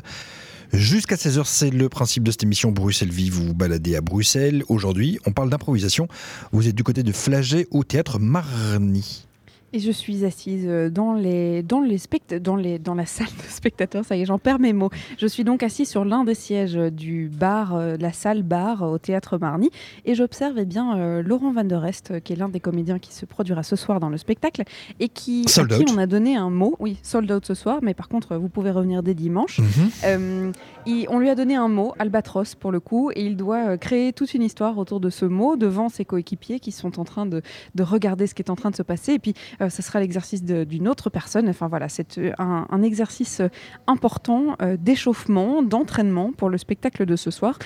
[0.72, 3.30] Jusqu'à 16h, c'est le principe de cette émission Bruxelles Vie.
[3.30, 4.64] Vous vous baladez à Bruxelles.
[4.70, 6.08] Aujourd'hui, on parle d'improvisation.
[6.52, 9.28] Vous êtes du côté de Flagey au théâtre Marny.
[9.76, 13.26] Et je suis assise euh, dans, les, dans, les spect dans, les, dans la salle
[13.26, 14.92] de spectateurs, ça y est, j'en perds mes mots.
[15.18, 19.00] Je suis donc assise sur l'un des sièges du bar, euh, la salle bar au
[19.00, 19.72] théâtre Marny,
[20.06, 23.14] et j'observe eh bien euh, Laurent Van der Rest, qui est l'un des comédiens qui
[23.14, 24.64] se produira ce soir dans le spectacle,
[25.00, 27.96] et qui, à qui on a donné un mot, oui, sold out ce soir, mais
[27.96, 29.58] par contre, vous pouvez revenir dès dimanche.
[29.58, 29.90] Mm -hmm.
[30.06, 30.52] euh,
[30.86, 34.14] il, on lui a donné un mot, albatros pour le coup, et il doit créer
[34.14, 37.42] toute une histoire autour de ce mot devant ses coéquipiers qui sont en train de,
[37.74, 40.00] de regarder ce qui est en train de se passer, et puis euh, ce sera
[40.00, 41.50] l'exercice d'une autre personne.
[41.50, 43.42] Enfin voilà, c'est un, un, exercice
[43.88, 47.58] important euh, d'échauffement, d'entraînement pour le spectacle de ce soir.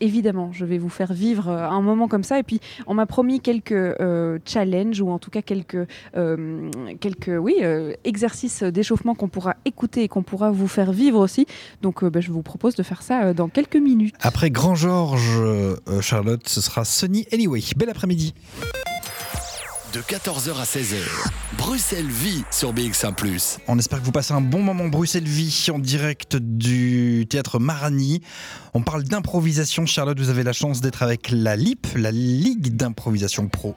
[0.00, 2.38] Évidemment, je vais vous faire vivre un moment comme ça.
[2.38, 5.86] Et puis, on m'a promis quelques euh, challenges ou en tout cas quelques,
[6.16, 7.56] euh, quelques oui,
[8.04, 11.46] exercices d'échauffement qu'on pourra écouter et qu'on pourra vous faire vivre aussi.
[11.82, 14.14] Donc, bah, je vous propose de faire ça dans quelques minutes.
[14.20, 15.40] Après Grand Georges,
[16.00, 17.60] Charlotte, ce sera Sunny Anyway.
[17.76, 18.34] Bel après-midi
[19.94, 20.96] de 14h à 16h.
[21.56, 23.14] Bruxelles Vie sur BX1⁇
[23.68, 28.20] On espère que vous passez un bon moment Bruxelles Vie en direct du théâtre Marani.
[28.72, 29.86] On parle d'improvisation.
[29.86, 33.76] Charlotte, vous avez la chance d'être avec la LIP, la Ligue d'improvisation pro.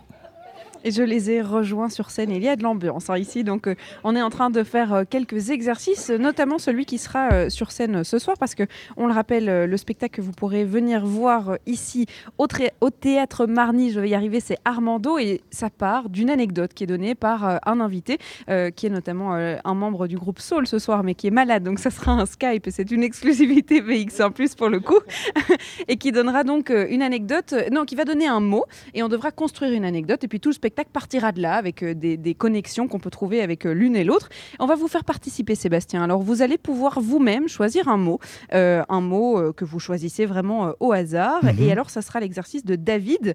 [0.87, 2.31] Et je les ai rejoints sur scène.
[2.31, 3.43] Il y a de l'ambiance hein, ici.
[3.43, 3.75] Donc, euh,
[4.05, 7.73] on est en train de faire euh, quelques exercices, notamment celui qui sera euh, sur
[7.73, 8.63] scène ce soir, parce que,
[8.95, 12.05] on le rappelle, le spectacle que vous pourrez venir voir ici
[12.37, 15.17] au, théâtre Marny, je vais y arriver, c'est Armando.
[15.17, 18.17] Et ça part d'une anecdote qui est donnée par un invité,
[18.47, 21.63] qui est notamment un membre du groupe Soul ce soir, mais qui est malade.
[21.63, 22.65] Donc, ça sera un Skype.
[22.65, 24.99] Et c'est une exclusivité VX1 plus pour le coup.
[25.89, 28.63] et qui donnera donc une anecdote, non, qui va donner un mot.
[28.93, 30.23] Et on devra construire une anecdote.
[30.23, 33.09] Et puis, tout le spectacle partira de là avec euh, des, des connexions qu'on peut
[33.09, 34.29] trouver avec euh, l'une et l'autre.
[34.59, 36.03] On va vous faire participer, Sébastien.
[36.03, 38.19] Alors, vous allez pouvoir vous-même choisir un mot,
[38.53, 41.43] euh, un mot euh, que vous choisissez vraiment euh, au hasard.
[41.43, 41.61] -hmm.
[41.61, 43.33] Et alors, ça sera l'exercice de David.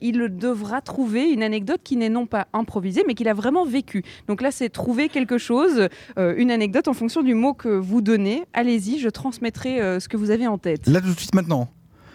[0.00, 4.02] Il devra trouver une anecdote qui n'est non pas improvisée, mais qu'il a vraiment vécu.
[4.28, 8.44] Donc là, c'est trouver quelque chose, une anecdote en fonction du mot que vous donnez.
[8.52, 10.86] Allez-y, je transmettrai ce que vous avez en tête.
[10.86, 11.68] Là, tout de suite maintenant.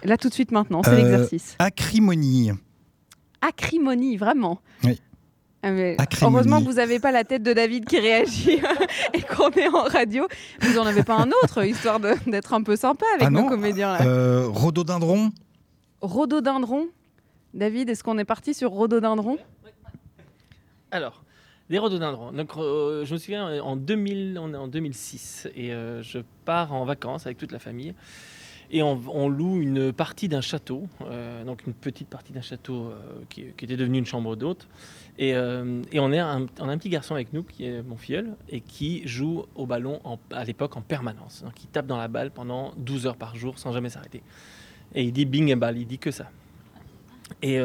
[0.04, 1.56] Là, tout de suite maintenant, c'est l'exercice.
[1.58, 2.52] Acrimonie
[3.40, 4.60] acrimonie, vraiment.
[4.84, 5.00] Oui.
[5.62, 5.70] Ah,
[6.22, 8.60] heureusement que vous n'avez pas la tête de David qui réagit
[9.12, 10.28] et qu'on est en radio.
[10.60, 13.94] Vous n'en avez pas un autre, histoire d'être un peu sympa avec ah nos comédiens.
[13.94, 14.06] Là.
[14.06, 15.32] Euh, rhododendron
[16.00, 16.86] Rhododendron
[17.54, 19.36] David, est-ce qu'on est parti sur rhododendron?
[20.92, 21.24] Alors,
[21.70, 22.30] les rhododendrons.
[22.30, 26.72] Donc, euh, je me souviens, en, 2000, on est en 2006 et euh, je pars
[26.72, 27.94] en vacances avec toute la famille
[28.70, 32.98] et on, loue une partie d'un château, euh, donc une petite partie d'un château euh,
[33.30, 34.68] qui, était devenu une chambre d'hôte.
[35.18, 39.06] Et, euh, on, a un petit garçon avec nous qui est mon filleul et qui
[39.08, 40.00] joue au ballon
[40.30, 41.42] à l'époque en permanence.
[41.42, 44.22] Donc il tape dans la balle pendant 12 heures par jour sans jamais s'arrêter.
[44.94, 46.30] Et il dit bing et balle, il dit que ça.
[47.42, 47.58] Et,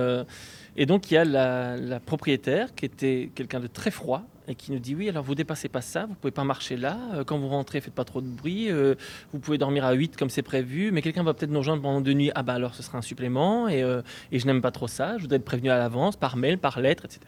[0.86, 4.80] donc il y a la propriétaire qui était quelqu'un de très froid et qui nous
[4.80, 7.48] dit oui alors vous dépassez pas ça vous pouvez pas marcher là euh, quand vous
[7.48, 8.96] rentrez faites pas trop de bruit euh,
[9.32, 12.02] vous pouvez dormir à 8 comme c'est prévu mais quelqu'un va peut-être nous rejoindre pendant
[12.02, 14.88] deux nuits ah bah alors ce sera un supplément et, euh, je n'aime pas trop
[14.88, 17.20] ça je voudrais être prévenu à l'avance par mail par lettre etc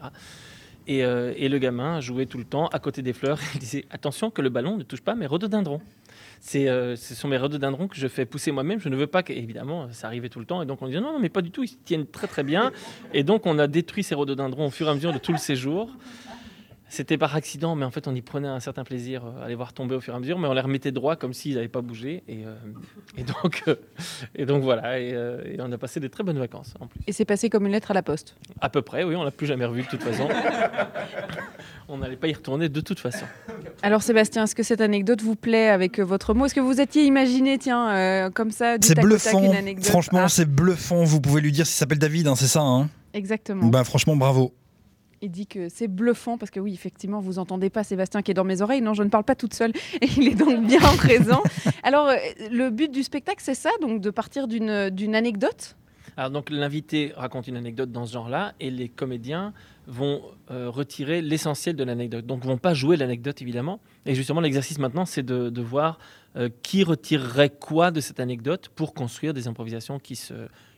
[0.88, 4.42] et, le gamin jouait tout le temps à côté des fleurs il disait attention que
[4.42, 5.82] le ballon ne touche pas mes rhododendrons
[6.56, 8.80] euh, ce sont mes rhododendrons que je fais pousser moi-même.
[8.80, 10.62] Je ne veux pas que, évidemment, ça arrivait tout le temps.
[10.62, 11.64] Et donc on dit non, non, mais pas du tout.
[11.64, 12.72] Ils tiennent très très bien.
[13.14, 15.38] Et donc on a détruit ces rhododendrons au fur et à mesure de tout le
[15.38, 15.90] séjour.
[16.88, 19.56] C'était par accident, mais en fait, on y prenait un certain plaisir euh, à les
[19.56, 21.68] voir tomber au fur et à mesure, mais on les remettait droit comme s'ils n'avaient
[21.68, 22.24] pas bougé.
[22.28, 22.56] Et, euh,
[23.18, 23.76] et, donc, euh,
[24.36, 27.00] et donc voilà, et, euh, et, on a passé des très bonnes vacances en plus.
[27.08, 29.32] Et c'est passé comme une lettre à la poste À peu près, oui, on l'a
[29.32, 30.28] plus jamais revu de toute façon.
[31.90, 33.26] on n'allait pas y retourner de toute façon.
[33.82, 36.46] Alors Sébastien, est-ce que cette anecdote vous plaît avec votre mot?
[36.46, 39.86] Est-ce que vous étiez imaginé, tiens, euh, comme ça, C'est bluffant, une anecdote?
[39.86, 40.30] Franchement, ah.
[40.30, 41.04] c'est bluffant.
[41.04, 42.90] Vous pouvez lui dire s'il s'appelle David, hein, c'est ça hein?
[43.14, 43.68] Exactement.
[43.68, 44.54] Bah franchement, bravo.
[45.22, 48.34] Il dit que c'est bluffant parce que oui, effectivement, vous entendez pas Sébastien qui est
[48.36, 48.82] dans mes oreilles.
[48.82, 51.42] Non, je ne parle pas toute seule et il est donc bien présent.
[51.84, 52.16] Alors, euh,
[52.52, 55.76] le but du spectacle, c'est ça, donc de partir d'une d'une anecdote?
[56.18, 59.52] Alors donc l'invité raconte une anecdote dans ce genre-là et les comédiens
[59.88, 62.26] vont euh, retirer l'essentiel de l'anecdote.
[62.26, 63.82] Donc vont pas jouer l'anecdote évidemment.
[64.06, 66.00] Et justement l'exercice maintenant c'est de, de voir
[66.38, 70.34] euh, qui retirerait quoi de cette anecdote pour construire des improvisations qui se,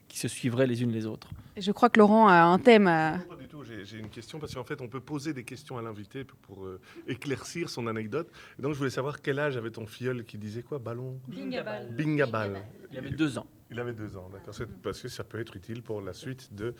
[0.08, 1.30] qui se suivraient les unes les autres.
[1.56, 2.88] Je crois que Laurent a un thème.
[2.88, 3.47] à- Pas du tout,
[3.84, 6.66] j'ai une question parce qu'en fait on peut poser des questions à l'invité pour, pour,
[6.66, 8.30] euh, éclaircir son anecdote.
[8.58, 10.80] Et donc je voulais savoir quel âge avait ton filleul qui disait quoi?
[10.80, 11.20] Ballon?
[11.28, 11.96] Bingabal.
[11.96, 12.64] Bingabal.
[12.92, 13.48] Il avait deux ans.
[13.70, 14.54] Il avait deux ans, d'accord.
[14.54, 16.74] C'est Parce que ça peut être utile pour la suite de,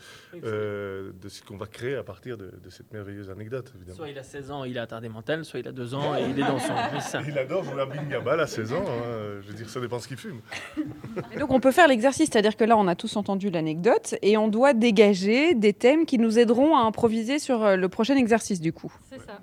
[0.44, 3.96] euh, de ce qu'on va créer à partir de, de cette merveilleuse anecdote, évidemment.
[3.98, 6.16] Soit il a 16 ans et il a attardé mental, soit il a deux ans
[6.16, 6.72] et il est dans son...
[7.00, 7.20] Ça.
[7.26, 8.84] Il adore jouer à Bingabal à 16 ans.
[8.86, 9.40] hein.
[9.42, 10.40] Je veux dire, ça dépend ce qu'il fume.
[11.32, 14.36] Et donc on peut faire l'exercice, c'est-à-dire que là on a tous entendu l'anecdote et
[14.36, 18.60] on doit dégager des thèmes qui nous aideront à improviser sur euh, le prochain exercice
[18.60, 18.92] du coup.
[19.10, 19.40] C'est ça.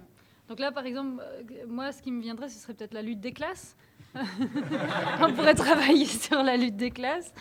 [0.47, 3.19] Donc là, par exemple, euh, moi, ce qui me viendrait, ce serait peut-être la lutte
[3.19, 3.75] des classes.
[5.21, 7.33] on pourrait travailler sur la lutte des classes.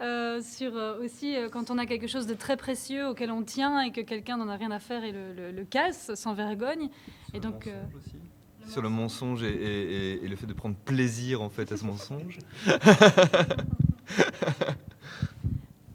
[0.00, 3.42] Euh, sur euh, aussi euh, quand on a quelque chose de très précieux auquel on
[3.42, 6.34] tient et que quelqu'un n'en a rien à faire et le, le- le casse sans
[6.34, 6.88] vergogne.
[7.34, 7.82] Et donc, euh,
[8.68, 11.76] Sur le mensonge et, et- et- et le fait de prendre plaisir en fait à
[11.76, 12.38] ce mensonge.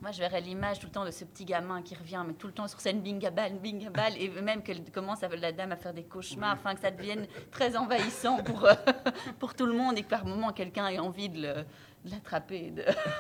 [0.03, 2.47] Moi, je verrais l'image tout le temps de ce petit gamin qui revient, mais tout
[2.47, 5.93] le temps sur scène bingabal, bingabal, et même qu'elle commence à, la dame à faire
[5.93, 8.73] des cauchemars, afin que ça devienne très envahissant pour, euh,
[9.39, 11.63] pour tout le monde et que par moment quelqu'un ait envie de
[12.03, 12.73] l'attraper.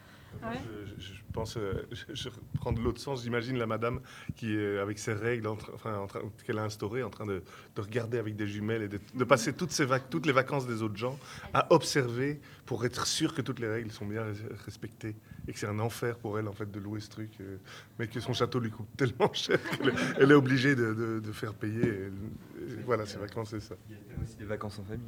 [0.99, 3.23] Je, pense, euh, je, je prends de l'autre sens.
[3.23, 4.01] J'imagine la madame
[4.37, 7.43] qui est avec ses règles, en enfin, en train- qu'elle a instaurées, en train de,
[7.75, 10.67] de regarder avec des jumelles et de, de passer toutes, ses vac- toutes les vacances
[10.67, 11.19] des autres gens
[11.53, 15.15] à observer pour être sûr que toutes les règles sont bien res- respectées
[15.47, 17.59] et que c'est un enfer pour elle en fait de louer ce truc, euh,
[17.99, 21.21] mais que son château lui coûte tellement cher qu'elle est- elle est obligée de, de-
[21.21, 21.83] de faire payer.
[21.87, 22.11] et-
[22.59, 23.75] et voilà, ses vacances, c'est ça.
[23.91, 25.05] Il y a aussi des vacances en famille.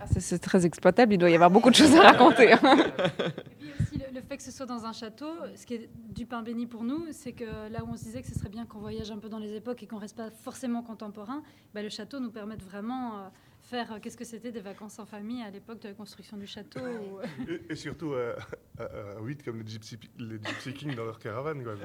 [0.00, 2.50] Ah, c'est- très exploitable, il doit y avoir beaucoup de choses à raconter.
[2.52, 5.90] Et puis aussi le, le fait que ce soit dans un château, ce qui est
[6.08, 8.48] du pain béni pour nous, c'est que là où on se disait que ce serait
[8.48, 11.42] bien qu'on voyage un peu dans les époques et qu'on reste pas forcément contemporain,
[11.74, 13.28] bah, le château nous permet de vraiment euh,
[13.60, 16.46] faire euh, qu'est-ce que c'était des vacances en famille à l'époque de la construction du
[16.46, 16.80] château.
[16.80, 17.20] ou-
[17.50, 18.34] Et, et surtout euh,
[18.78, 21.62] à, à, à 8 comme les Gypsy, les Gypsy Kings dans leur caravane.
[21.62, 21.74] Quoi.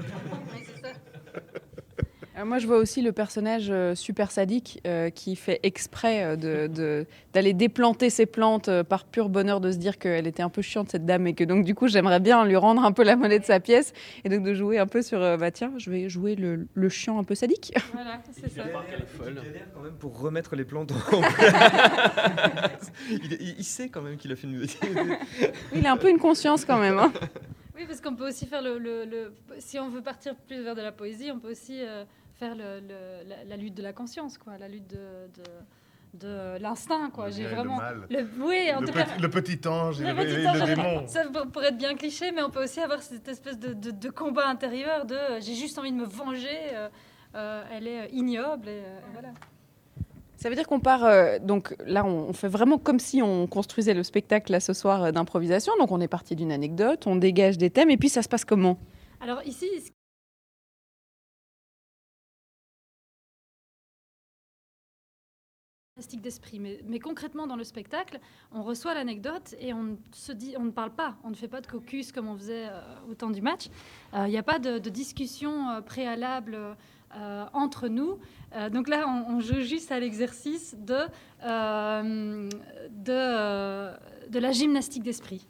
[2.37, 6.67] Euh, moi, je vois aussi le personnage euh, super sadique euh, qui fait exprès de-
[6.73, 10.49] de- d'aller déplanter ses plantes euh, par pur bonheur de se dire qu'elle était un
[10.49, 13.03] peu chiante, cette dame, et que donc, du coup, j'aimerais bien lui rendre un peu
[13.03, 13.93] la monnaie de sa pièce,
[14.25, 16.89] et donc de jouer un peu sur, euh, bah tiens, je vais jouer le, le
[16.89, 17.73] chiant un peu sadique.
[17.93, 18.63] Voilà, c'est ça.
[18.65, 22.91] Il galère quand même pour remettre les plantes en place.
[23.09, 24.67] il, il- il sait quand même qu'il a fait une
[25.73, 26.97] Il a un peu une conscience quand même.
[26.99, 27.13] hein.
[27.77, 30.75] Oui, parce qu'on peut aussi faire le, le- le- Si on veut partir plus vers
[30.75, 32.05] de la poésie, on peut aussi euh,
[32.39, 34.97] faire le- le- la, la lutte de la conscience, quoi, la lutte de,
[35.37, 37.27] de, de l'instinct, quoi.
[37.27, 37.77] Le J'ai le vraiment.
[37.77, 38.07] mal.
[38.39, 39.17] oui, en le, tout petit, cas.
[39.21, 41.03] le petit ange et Le le, petit et le ange, démon.
[41.07, 43.91] Ça pour- pourrait être bien cliché, mais on peut aussi avoir cette espèce de, de-
[43.91, 46.89] de combat intérieur de euh, j'ai juste envie de me venger, euh,
[47.35, 49.29] euh, elle est ignoble, et, euh, et voilà.
[50.37, 53.47] Ça veut dire qu'on part, euh, donc là, on, on fait vraiment comme si on
[53.47, 55.73] construisait le spectacle là ce soir euh, d'improvisation.
[55.79, 58.45] Donc on est parti d'une anecdote, on dégage des thèmes, et puis ça se passe
[58.45, 58.77] comment?
[59.21, 59.65] Alors ici,
[66.17, 68.19] d'esprit, mais, concrètement dans le spectacle,
[68.51, 71.61] on reçoit l'anecdote et on se dit, on ne parle pas, on ne fait pas
[71.61, 73.67] de caucus comme on faisait euh, au temps du match.
[74.13, 76.59] Euh, Il n'y a pas de, discussion euh, préalable
[77.53, 78.19] entre nous.
[78.73, 81.05] Donc là, on, joue juste à l'exercice de,
[82.99, 85.47] de la gymnastique d'esprit.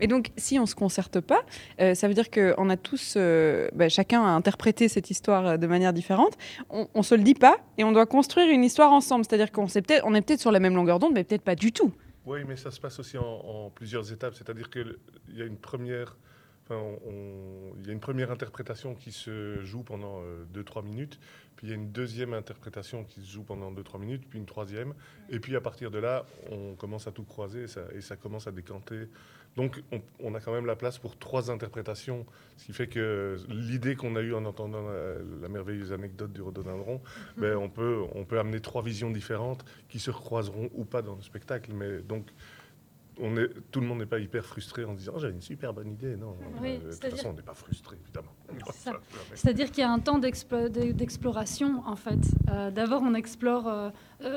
[0.00, 1.44] Et donc, si on se concerte pas,
[1.80, 5.56] euh, ça veut dire qu'on a tous, euh, bah, chacun a interprété cette histoire euh,
[5.56, 6.36] de manière différente.
[6.70, 9.24] On, on se le dit pas et on doit construire une histoire ensemble.
[9.24, 9.82] C'est-à-dire qu'on est
[10.22, 11.92] peut-être sur la même longueur d'onde, mais peut-être pas du tout.
[12.26, 14.34] Oui, mais ça se passe aussi en, plusieurs étapes.
[14.34, 14.96] C'est-à-dire qu'il
[15.32, 16.16] y a une première.
[16.70, 20.22] Il y a une première interprétation qui se joue pendant
[20.54, 21.20] 2-3 minutes,
[21.56, 24.46] puis il y a une deuxième interprétation qui se joue pendant 2-3 minutes, puis une
[24.46, 24.94] troisième,
[25.28, 28.50] et puis à partir de là, on commence à tout croiser et ça commence à
[28.50, 29.08] décanter.
[29.56, 32.26] Donc on, on a quand même la place pour trois interprétations,
[32.56, 36.42] ce qui fait que l'idée qu'on a eue en entendant la, la merveilleuse anecdote du
[36.42, 37.00] rhododendron,
[37.36, 41.14] ben, on, peut, on peut amener trois visions différentes qui se recroiseront ou pas dans
[41.14, 41.72] le spectacle.
[41.72, 42.26] Mais donc
[43.20, 45.40] on est, tout le monde n'est pas hyper frustré en se disant oh, j'ai une
[45.42, 46.16] super bonne idée.
[46.16, 48.32] Non, Oui, Euh, de toute c'est-à-dire- façon, on n'est pas frustré, évidemment.
[49.34, 52.18] C'est-à-dire qu'il y a un temps d'explo- de- d'exploration, en fait.
[52.50, 53.90] Euh, D'abord, on explore, euh,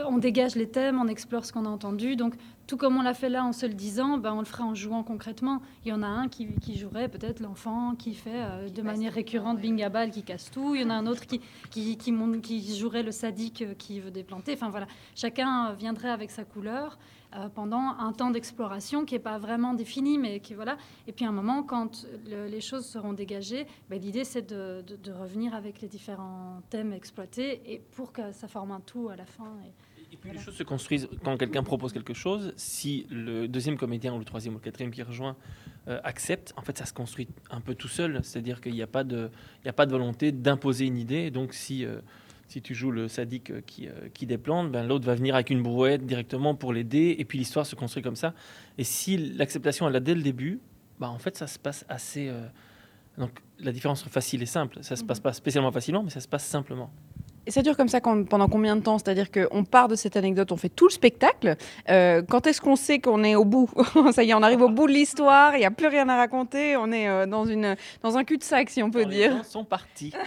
[0.08, 2.16] on dégage les thèmes, on explore ce qu'on a entendu.
[2.16, 2.36] Donc,
[2.68, 4.76] tout comme on l'a fait là en se le disant, ben, on le fera en
[4.76, 5.62] jouant concrètement.
[5.86, 9.14] Il y en a un qui, qui jouerait peut-être l'enfant qui fait euh, de manière
[9.14, 10.76] récurrente bing à balle, qui casse tout.
[10.76, 11.40] Il y en a un autre qui,
[11.72, 14.54] qui, qui, qui jouerait le sadique qui veut déplanter.
[14.54, 16.98] Enfin voilà, chacun viendrait avec sa couleur.
[17.36, 20.78] Euh, pendant un temps d'exploration qui n'est pas vraiment défini, mais qui voilà.
[21.08, 24.82] Et puis à un moment, quand le- les choses seront dégagées, ben, l'idée c'est de,
[24.88, 29.10] de- de revenir avec les différents thèmes exploités et pour que ça forme un tout
[29.10, 29.52] à la fin.
[29.66, 32.54] Et, Et puis les choses se construisent quand quelqu'un propose quelque chose.
[32.56, 35.36] Si le deuxième comédien ou le troisième ou le quatrième qui rejoint
[35.90, 38.22] euh, accepte, en fait, ça se construit un peu tout seul.
[38.24, 39.30] C'est-à-dire qu'il n'y a pas de,
[39.64, 41.30] il a pas de volonté d'imposer une idée.
[41.30, 42.00] Donc si euh,
[42.48, 45.62] si tu joues le sadique qui, euh, qui déplante, ben, l'autre va venir avec une
[45.62, 48.34] brouette directement pour l'aider, et puis l'histoire se construit comme ça.
[48.78, 50.60] Et si l'acceptation elle a dès le début,
[51.00, 52.30] ben, en fait ça se passe assez.
[52.30, 52.48] euh,
[53.18, 56.20] donc la différence entre facile et simple, ça se passe pas spécialement facilement, mais ça
[56.20, 56.92] se passe simplement.
[57.48, 58.98] Et ça dure comme ça quand- pendant combien de temps?
[58.98, 61.56] C'est-à-dire qu'on part de cette anecdote, on fait tout le spectacle.
[61.90, 63.70] Euh, quand est-ce qu'on sait qu'on est au bout?
[64.12, 66.18] Ça y est, on arrive au bout de l'histoire, il n'y a plus rien à
[66.18, 69.38] raconter, on est euh, dans, une, dans un cul-de-sac, si on peut Quand les dire.
[69.38, 70.12] gens sont partis.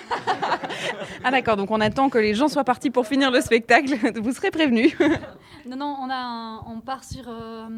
[1.24, 3.94] Ah d'accord, donc on attend que les gens soient partis pour finir le spectacle.
[4.22, 4.96] Vous serez prévenus.
[5.66, 7.68] Non, non, on, a un- on part sur, euh,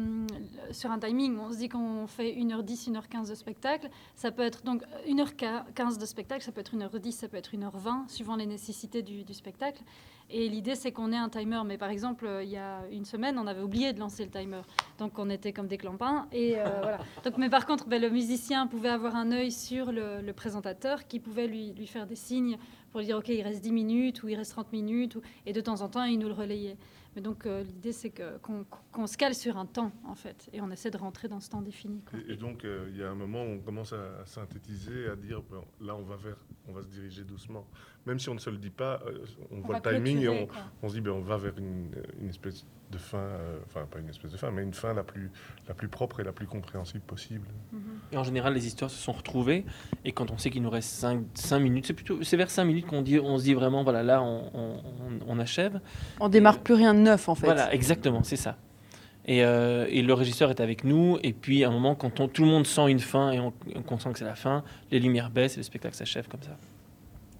[0.71, 1.37] sur un timing.
[1.39, 3.89] On se dit qu'on fait 1h10, 1h15 de spectacle.
[4.15, 8.07] Ça peut être donc 1h15 de spectacle, ça peut être 1h10, ça peut être 1h20,
[8.07, 9.81] suivant les nécessités du, du spectacle.
[10.29, 11.61] Et l'idée, c'est qu'on ait un timer.
[11.65, 14.31] Mais par exemple, euh, il y a une semaine, on avait oublié de lancer le
[14.31, 14.61] timer.
[14.97, 16.27] Donc on était comme des clampins.
[16.31, 16.99] Et euh, voilà.
[17.23, 21.07] Donc, mais par contre, ben, le musicien pouvait avoir un œil sur le, le présentateur
[21.07, 22.57] qui pouvait lui, lui faire des signes
[22.91, 25.15] pour lui dire, OK, il reste 10 minutes ou il reste 30 minutes.
[25.15, 25.21] Ou...
[25.45, 26.77] Et de temps en temps, il nous le relayait.
[27.15, 30.49] Mais donc euh, l'idée, c'est que- qu'on qu'on se cale sur un temps, en fait,
[30.53, 32.01] et on essaie de rentrer dans ce temps défini.
[32.09, 32.19] quoi.
[32.29, 35.09] Et, et donc, euh, il y a un moment où on commence à, à synthétiser,
[35.09, 36.37] à dire, bon, là, on va vers,
[36.67, 37.65] on va se diriger doucement.
[38.05, 40.47] Même si on ne se le dit pas, euh, on, voit le timing et on,
[40.83, 41.89] on se dit, ben, on va vers une,
[42.21, 45.03] une espèce de fin, euh, enfin, pas une espèce de fin, mais une fin la
[45.03, 45.31] plus,
[45.67, 47.47] la plus propre et la plus compréhensible possible.
[48.11, 49.65] Et en général, les histoires se sont retrouvées.
[50.05, 50.89] Et quand on sait qu'il nous reste
[51.33, 54.03] 5, minutes, c'est plutôt c'est vers 5 minutes qu'on dit, on se dit vraiment, voilà,
[54.03, 55.79] là, on, on- on- on achève.
[56.19, 57.45] On démarre plus rien de neuf en fait.
[57.47, 58.57] Voilà, exactement, c'est ça.
[59.25, 61.17] Et, euh, et le régisseur est avec nous.
[61.23, 63.53] Et puis, à un moment, quand on- tout le monde sent une fin et on,
[63.85, 66.57] qu'on sent que c'est la fin, les lumières baissent et le spectacle s'achève comme ça.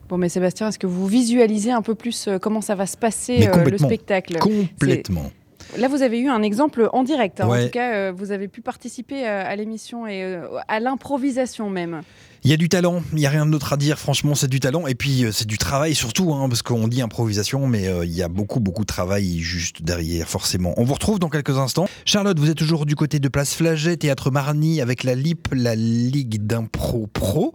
[0.08, 2.98] Bon, mais Sébastien, est-ce que vous visualisez un peu plus euh, comment ça va se
[2.98, 4.38] passer euh, le spectacle?
[4.40, 5.32] Complètement.
[5.78, 7.42] Là, vous avez eu un exemple en direct.
[7.42, 7.48] hein.
[7.64, 12.02] En tout cas, euh, vous avez pu participer à l'émission et euh, à l'improvisation même.
[12.46, 14.60] Il y a du talent, il n'y a rien d'autre à dire, franchement c'est du
[14.60, 18.04] talent et puis euh, c'est du travail surtout, hein, parce qu'on dit improvisation mais euh,
[18.04, 20.74] il y a beaucoup beaucoup de travail juste derrière forcément.
[20.76, 21.88] On vous retrouve dans quelques instants.
[22.04, 25.76] Charlotte, vous êtes toujours du côté de Place Flaget, Théâtre Marny avec la LIP, la
[25.76, 27.54] Ligue d'Impro Pro.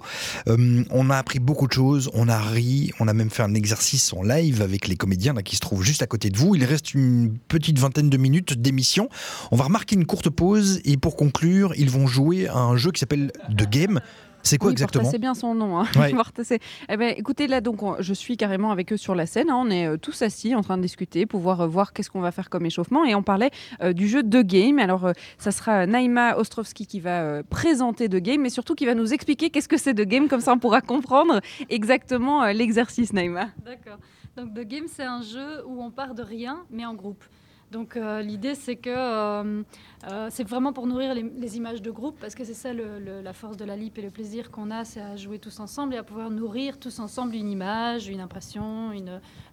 [0.48, 3.52] Euh, on a appris beaucoup de choses, on a ri, on a même fait un
[3.52, 6.54] exercice en live avec les comédiens qui se trouvent juste à côté de vous.
[6.54, 9.10] Il reste une petite vingtaine de minutes d'émission.
[9.52, 12.90] On va remarquer une courte pause et pour conclure, ils vont jouer à un jeu
[12.90, 14.00] qui s'appelle The Game.
[14.48, 15.10] C'est quoi oui, exactement?
[15.10, 15.78] C'est bien son nom.
[15.78, 15.84] Hein.
[15.96, 16.12] Ouais.
[16.88, 19.50] Eh ben, écoutez, là, donc, on- je suis carrément avec eux sur la scène.
[19.50, 19.56] hein.
[19.58, 22.30] On est euh, tous assis en train de discuter, pouvoir euh, voir qu'est-ce qu'on va
[22.32, 23.04] faire comme échauffement.
[23.04, 23.50] Et on parlait
[23.82, 24.78] euh, du jeu The Game.
[24.78, 28.86] Alors, euh, ça sera Naïma Ostrovski qui va euh, présenter The Game, mais surtout qui
[28.86, 30.28] va nous expliquer qu'est-ce que c'est The Game.
[30.28, 33.48] Comme ça, on pourra comprendre exactement euh, l'exercice, Naïma.
[33.64, 33.98] D'accord.
[34.36, 37.24] Donc The Game, c'est un jeu où on part de rien, mais en groupe.
[37.70, 39.62] Donc euh, l'idée, c'est que euh,
[40.10, 43.56] euh, c'est vraiment pour nourrir les, images de groupe, parce que c'est ça la force
[43.56, 46.02] de la LIP et le plaisir qu'on a, c'est à jouer tous ensemble et à
[46.02, 48.92] pouvoir nourrir tous ensemble une image, une impression,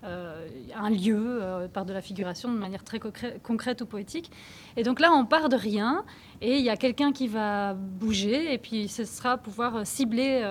[0.03, 4.31] un lieu par de la figuration de manière très concrète ou poétique.
[4.77, 6.03] Et donc là, on part de rien
[6.41, 10.41] et il y a quelqu'un qui va bouger et puis ce sera pouvoir cibler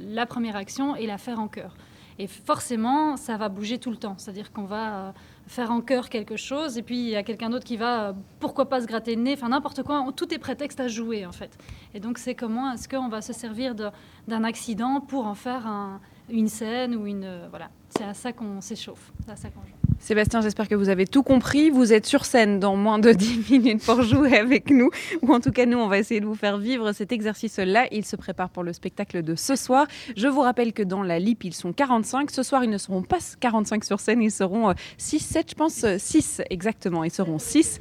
[0.00, 1.76] la première action et la faire en chœur.
[2.18, 4.14] Et forcément, ça va bouger tout le temps.
[4.16, 5.12] C'est-à-dire qu'on va
[5.46, 8.12] faire en chœur quelque chose, et puis il y a quelqu'un d'autre qui va, euh,
[8.40, 10.04] pourquoi pas se gratter le nez, enfin n'importe quoi.
[10.16, 11.56] Tout est prétexte à jouer, en fait.
[11.94, 16.00] Et donc, c'est comment est-ce qu'on va se servir d'un accident pour en faire un-
[16.28, 17.22] une scène ou une...
[17.24, 19.75] euh, voilà, c'est à ça qu'on s'échauffe, à ça qu'on joue.
[19.98, 21.70] Sébastien, j'espère que vous avez tout compris.
[21.70, 24.90] Vous êtes sur scène dans moins de 10 minutes pour jouer avec nous.
[25.22, 27.86] Ou en tout cas, nous, on va essayer de vous faire vivre cet exercice-là.
[27.90, 29.86] Il se prépare pour le spectacle de ce soir.
[30.16, 32.30] Je vous rappelle que dans la LIP, ils sont 45.
[32.30, 34.22] Ce soir, ils ne seront pas 45 sur scène.
[34.22, 35.84] Ils seront 6, 7, je pense.
[35.98, 37.02] 6, exactement.
[37.02, 37.78] Ils seront 6.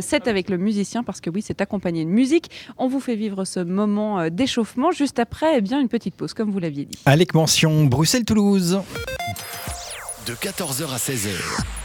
[0.00, 2.50] 7 avec le musicien, parce que oui, c'est accompagné de musique.
[2.78, 4.92] On vous fait vivre ce moment euh, d'échauffement.
[4.92, 6.98] Juste après, eh bien, une petite pause, comme vous l'aviez dit.
[7.04, 8.80] Alec Mention, Bruxelles-Toulouse.
[10.26, 11.28] De 14h à 16h,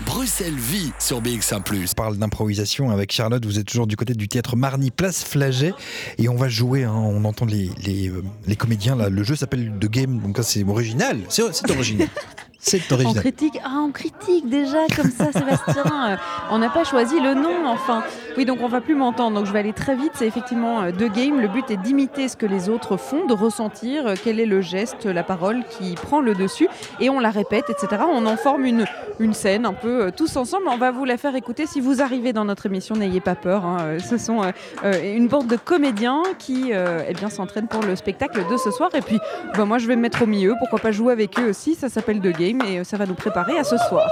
[0.04, 3.46] Bruxelles vit sur BX1 On parle d'improvisation avec Charlotte.
[3.46, 5.74] Vous êtes toujours du côté du théâtre Marny, place Flaget.
[6.18, 9.10] Et on va jouer, hein, on entend les, les, euh, les comédiens là.
[9.10, 11.20] Le jeu s'appelle The Game, donc c'est original.
[11.30, 11.44] C'est
[12.62, 13.18] c'est original.
[13.18, 15.84] On critique, ah, on critique déjà comme ça, Sébastien.
[16.52, 18.04] On n'a pas choisi le nom, enfin.
[18.38, 19.38] Oui, donc on va plus m'entendre.
[19.38, 20.12] Donc je vais aller très vite.
[20.16, 21.40] C'est effectivement euh, deux games.
[21.40, 24.62] Le but est d'imiter ce que les autres font, de ressentir euh, quel est le
[24.62, 26.68] geste, la parole qui prend le dessus,
[27.00, 28.04] et on la répète, etc.
[28.10, 28.86] On en forme une
[29.22, 30.64] une scène un peu euh, tous ensemble.
[30.68, 31.68] On va vous la faire écouter.
[31.68, 33.66] Si vous arrivez dans notre émission, n'ayez pas peur.
[33.66, 33.98] hein.
[34.00, 38.44] Ce sont euh, une bande de comédiens qui, euh, eh bien, s'entraînent pour le spectacle
[38.50, 38.90] de ce soir.
[38.96, 39.20] Et puis,
[39.56, 40.56] bah, moi, je vais me mettre au milieu.
[40.60, 43.16] Pourquoi pas jouer avec eux aussi Ça s'appelle The Game et euh, ça va nous
[43.16, 44.10] préparer à ce soir.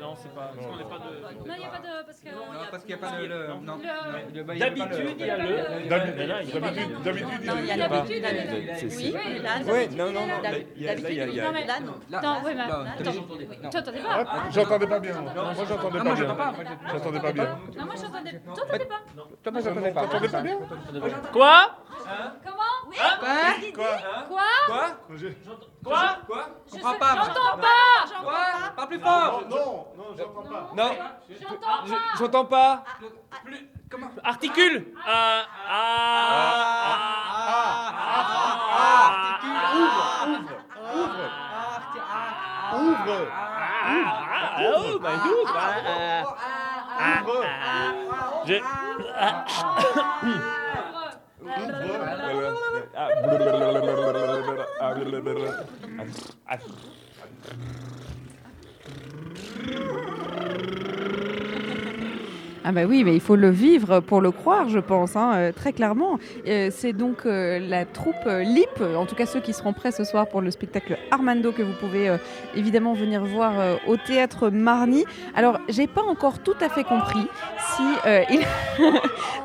[0.00, 0.52] Non, c'est pas.
[0.56, 1.48] On n'est pas de.
[1.48, 2.04] Non, il n'y a pas de.
[2.70, 2.96] Parce que.
[3.26, 3.78] Le- non,
[4.44, 5.88] bah, D'habitude, il y a le.
[5.88, 8.24] D'habitude, il y a- l'habitude.
[8.96, 9.12] Oui,
[9.42, 9.58] là,
[9.96, 10.50] non, non, non, là,
[12.44, 12.62] oui, mais.
[14.08, 15.20] Ah, pas J'entendais pas bien.
[15.20, 16.36] Moi, j'entendais Ah, pas bien.
[16.92, 17.58] J'entendais pas bien.
[17.78, 18.32] Non, moi j'entendais.
[18.32, 20.00] Pas j'entendais pas.
[20.02, 20.58] T'entendais pas bien
[21.32, 21.56] Quoi
[22.44, 23.92] Comment Quoi Quoi
[24.28, 24.86] Quoi Quoi
[26.26, 27.14] Quoi Je Comprends sais- pas.
[27.14, 29.42] J'entends pas J'entends Quoi pas Parle plus fort.
[29.48, 30.70] non, non, j'entends pas.
[30.76, 30.90] Non,
[31.40, 32.84] J'entends je- pas j'entends pas.
[34.24, 35.42] Articule Ah
[42.72, 43.26] Ouvre
[44.62, 47.44] Oh, bah, ouvre ah, Ouvre
[48.46, 48.60] Je-
[51.60, 52.50] Grrrr.
[62.62, 65.52] Ah bah oui, mais il faut le vivre pour le croire, je pense, hein, euh,
[65.52, 66.18] très clairement.
[66.46, 70.04] Euh, c'est donc euh, la troupe LIP, en tout cas ceux qui seront prêts ce
[70.04, 72.14] soir pour le spectacle Armando que vous pouvez
[72.54, 75.04] évidemment venir voir au théâtre Marny.
[75.34, 77.26] Alors, j'ai pas encore tout à fait compris
[77.76, 78.40] si euh, il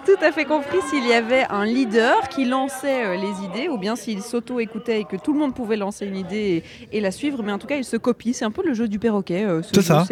[0.06, 3.96] tout à fait compris s'il y avait un leader qui lançait les idées ou bien
[3.96, 7.42] s'il s'auto-écoutait et que tout le monde pouvait lancer une idée et, et la suivre,
[7.44, 8.34] mais en tout cas, il se copie.
[8.34, 9.46] C'est un peu le jeu du perroquet.
[9.46, 10.06] euh, ce C'est jeu, ça.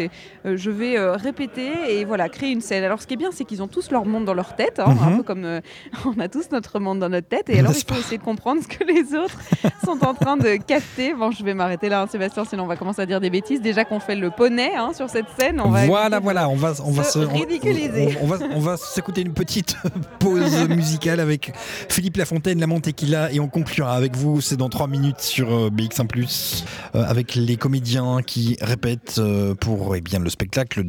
[0.45, 2.83] euh, je vais répéter et voilà créer une scène.
[2.83, 4.85] Alors ce qui est bien, c'est qu'ils ont tous leur monde dans leur tête, hein,
[5.01, 5.17] un Mhm.
[5.17, 5.61] peu comme euh,
[6.05, 7.49] on a tous notre monde dans notre tête.
[7.49, 9.37] Et alors il faut essayer de comprendre ce que les autres
[9.85, 11.13] sont en train de capter.
[11.13, 13.61] Bon, je vais m'arrêter là, hein, Sébastien, sinon on va commencer à dire des bêtises.
[13.61, 16.73] Déjà qu'on fait le poney hein, sur cette scène, on va Voilà, voilà, on va,
[16.85, 18.17] on va se ridiculiser.
[18.21, 19.75] On, on va, on va s'écouter une petite
[20.19, 21.53] pause musicale avec
[21.89, 24.41] Philippe Lafontaine, la Tequila, et on conclura avec vous.
[24.41, 26.63] C'est dans 3 minutes sur euh, BX1+,
[26.95, 29.21] euh, avec les comédiens qui répètent
[29.59, 30.83] pour eh bien, le spectacle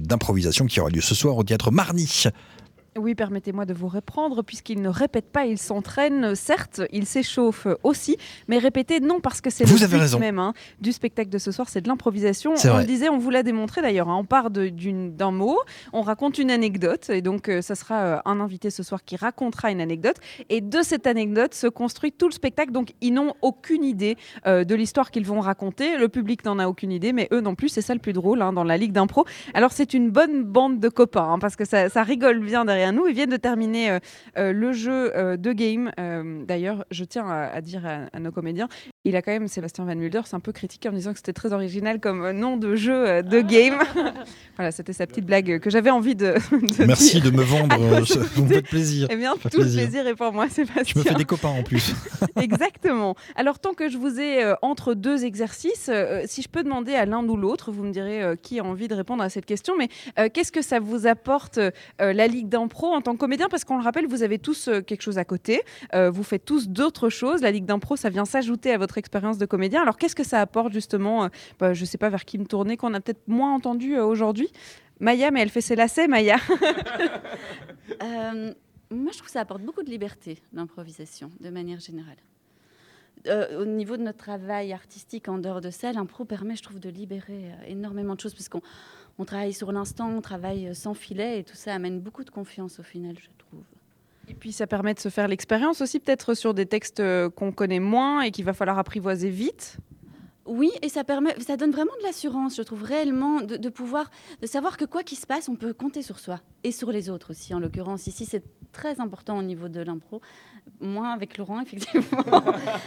[0.00, 2.24] d'improvisation qui aura lieu ce soir au théâtre Marny.
[2.96, 8.16] Oui, permettez-moi de vous reprendre, puisqu'ils ne répètent pas, ils s'entraînent, certes, ils s'échauffent aussi,
[8.46, 10.20] mais répéter, non, parce que c'est le avez but raison.
[10.20, 12.52] même hein, du spectacle de ce soir, c'est de l'improvisation.
[12.52, 12.82] On vrai.
[12.82, 15.58] le disait, on vous l'a démontré d'ailleurs, hein, on part d'un mot,
[15.92, 19.16] on raconte une anecdote, et donc euh, ça sera euh, un invité ce soir qui
[19.16, 20.16] racontera une anecdote,
[20.48, 24.16] et de cette anecdote se construit tout le spectacle, donc ils n'ont aucune idée
[24.46, 27.56] euh, de l'histoire qu'ils vont raconter, le public n'en a aucune idée, mais eux non
[27.56, 29.24] plus, c'est ça le plus drôle hein, dans la Ligue d'impro.
[29.52, 33.06] Alors c'est une bonne bande de copains, parce que ça, ça rigole bien derrière nous.
[33.06, 33.98] Ils viennent de terminer euh,
[34.38, 35.90] euh, le jeu euh, de game.
[35.98, 38.68] Euh, D'ailleurs, je tiens à, à dire à, à nos comédiens,
[39.04, 41.32] il a quand même, Sébastien Van Mulder, c'est un peu critiqué en disant que c'était
[41.32, 43.78] très original comme nom de jeu euh, de game.
[44.56, 47.30] voilà, c'était sa petite blague que j'avais envie de, de Merci dire.
[47.30, 49.08] de me vendre, euh, ce- vous me faites plaisir.
[49.10, 49.82] Eh bien, Ça fait tout le plaisir.
[49.82, 50.82] plaisir est pour moi, Sébastien.
[50.86, 51.94] Je me fais des copains en plus.
[52.40, 53.14] Exactement.
[53.36, 56.94] Alors, tant que je vous ai euh, entre deux exercices, euh, si je peux demander
[56.94, 59.46] à l'un ou l'autre, vous me direz euh, qui a envie de répondre à cette
[59.46, 62.48] question, mais euh, qu'est-ce que ça vous apporte euh, la Ligue
[62.82, 65.24] en tant que comédien Parce qu'on le rappelle, vous avez tous euh, quelque chose à
[65.24, 65.62] côté,
[65.94, 67.40] euh, vous faites tous d'autres choses.
[67.40, 69.82] La Ligue d'impro, ça vient s'ajouter à votre expérience de comédien.
[69.82, 72.46] Alors, qu'est-ce que ça apporte justement euh, bah, Je ne sais pas vers qui me
[72.46, 74.48] tourner, qu'on a peut-être moins entendu aujourd'hui.
[75.00, 76.36] Maya, mais elle fait ses lacets, Maya.
[78.90, 82.16] Moi, je trouve que ça apporte beaucoup de liberté, l'improvisation, de manière générale.
[83.26, 86.78] Euh, au niveau de notre travail artistique en dehors de ça, l'impro permet, je trouve,
[86.78, 88.60] de libérer euh, énormément de choses, parce qu'on
[89.18, 92.30] on travaille sur l'instant, on travaille euh, sans filet, et tout ça amène beaucoup de
[92.30, 93.62] confiance au final, je trouve.
[94.28, 97.02] Et puis ça permet de se faire l'expérience aussi peut-être sur des textes
[97.34, 99.78] qu'on connaît moins et qu'il va falloir apprivoiser vite.
[100.46, 104.10] Oui, et ça permet, ça donne vraiment de l'assurance, je trouve réellement, de, de pouvoir,
[104.42, 107.08] de savoir que quoi qu'il se passe, on peut compter sur soi et sur les
[107.08, 107.54] autres aussi.
[107.54, 110.20] En l'occurrence, ici, c'est très important au niveau de l'impro.
[110.80, 112.22] Moins avec Laurent, effectivement.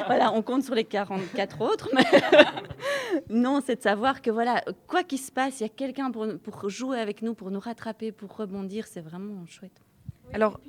[0.05, 2.05] voilà, on compte sur les 44 autres, mais
[3.29, 6.27] non, c'est de savoir que voilà, quoi qu'il se passe, il y a quelqu'un pour,
[6.43, 8.85] pour jouer avec nous, pour nous rattraper, pour rebondir.
[8.85, 9.81] C'est vraiment chouette.
[10.34, 10.59] Alors,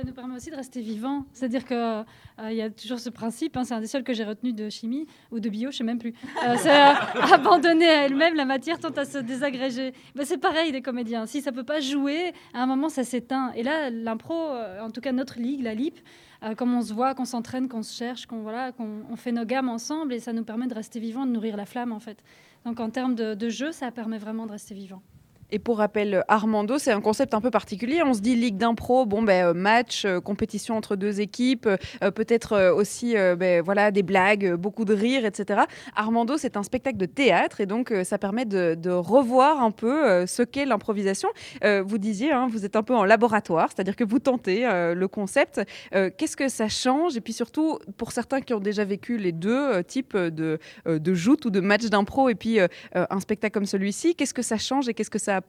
[0.00, 1.26] ça nous permet aussi de rester vivant.
[1.34, 4.24] C'est-à-dire qu'il euh, y a toujours ce principe, hein, c'est un des seuls que j'ai
[4.24, 6.14] retenu de chimie ou de bio, je sais même plus.
[6.42, 6.94] Euh, c'est euh,
[7.34, 9.92] abandonner à elle-même, la matière tend à se désagréger.
[10.14, 11.26] Ben, c'est pareil des comédiens.
[11.26, 13.52] Si ça peut pas jouer, à un moment ça s'éteint.
[13.54, 15.98] Et là, l'impro, euh, en tout cas notre ligue, la LIP,
[16.42, 19.32] euh, comme on se voit, qu'on s'entraîne, qu'on se cherche, qu'on voilà, qu'on on fait
[19.32, 22.00] nos gammes ensemble, et ça nous permet de rester vivant, de nourrir la flamme en
[22.00, 22.24] fait.
[22.64, 25.02] Donc en termes de, de jeu, ça permet vraiment de rester vivant.
[25.52, 28.02] Et pour rappel, Armando, c'est un concept un peu particulier.
[28.04, 31.68] On se dit ligue d'impro, bon ben euh, match, euh, compétition entre deux équipes,
[32.02, 35.62] euh, peut-être euh, aussi euh, ben, voilà des blagues, euh, beaucoup de rires, etc.
[35.96, 40.08] Armando, c'est un spectacle de théâtre et donc euh, ça permet de, revoir un peu
[40.08, 41.28] euh, ce qu'est l'improvisation.
[41.64, 44.94] Euh, vous disiez, hein, vous êtes un peu en laboratoire, c'est-à-dire que vous tentez euh,
[44.94, 45.60] le concept.
[45.94, 47.16] Euh, Qu'est-ce que ça change?
[47.16, 50.98] Et puis surtout, pour certains qui ont déjà vécu les deux euh, types de, euh,
[50.98, 54.34] de joutes ou de matchs d'impro et puis euh, euh, un spectacle comme celui-ci, qu'est-ce
[54.34, 55.39] que ça change et qu'est-ce que ça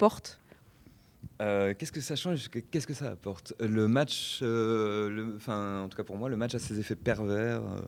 [1.41, 3.53] Euh, Qu'est-ce que ça change Qu'est-ce que ça apporte?
[3.59, 7.81] Le match, euh, en tout cas pour moi, le match a ses effets pervers euh,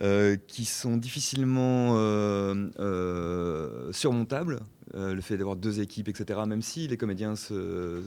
[0.00, 4.60] euh, qui sont difficilement euh, euh, surmontables.
[4.94, 6.40] Euh, le fait d'avoir deux équipes, etc.
[6.46, 7.34] Même si les comédiens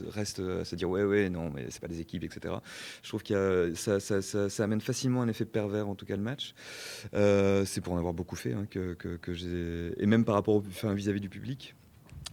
[0.08, 2.54] restent à se dire ouais, ouais, non, mais c'est pas des équipes, etc.
[3.04, 6.54] Je trouve que ça, amène facilement un effet pervers, en tout cas le match.
[7.14, 8.96] Euh, c'est pour en avoir beaucoup fait hein, que,
[9.96, 11.76] et même par rapport vis-à-vis du public.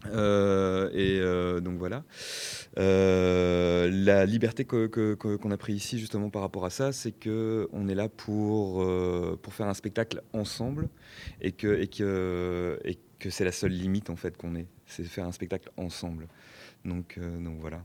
[0.07, 2.03] Euh, et euh, donc voilà.
[2.77, 7.87] Euh, la liberté qu'on a pris ici justement par rapport à ça, c'est que on
[7.87, 8.85] est là pour
[9.41, 10.89] pour faire un spectacle ensemble
[11.41, 15.03] et que et que et que c'est la seule limite en fait qu'on ait, c'est
[15.03, 16.27] faire un spectacle ensemble.
[16.85, 17.83] Donc donc voilà.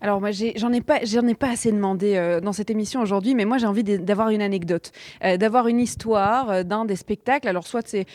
[0.00, 3.34] Alors moi, j'en ai, pas, j'en ai pas assez demandé euh, dans cette émission aujourd'hui,
[3.34, 4.92] mais moi j'ai envie d'avoir une anecdote,
[5.24, 7.48] euh, d'avoir une histoire euh, d'un des spectacles.
[7.48, 8.06] Alors soit c'est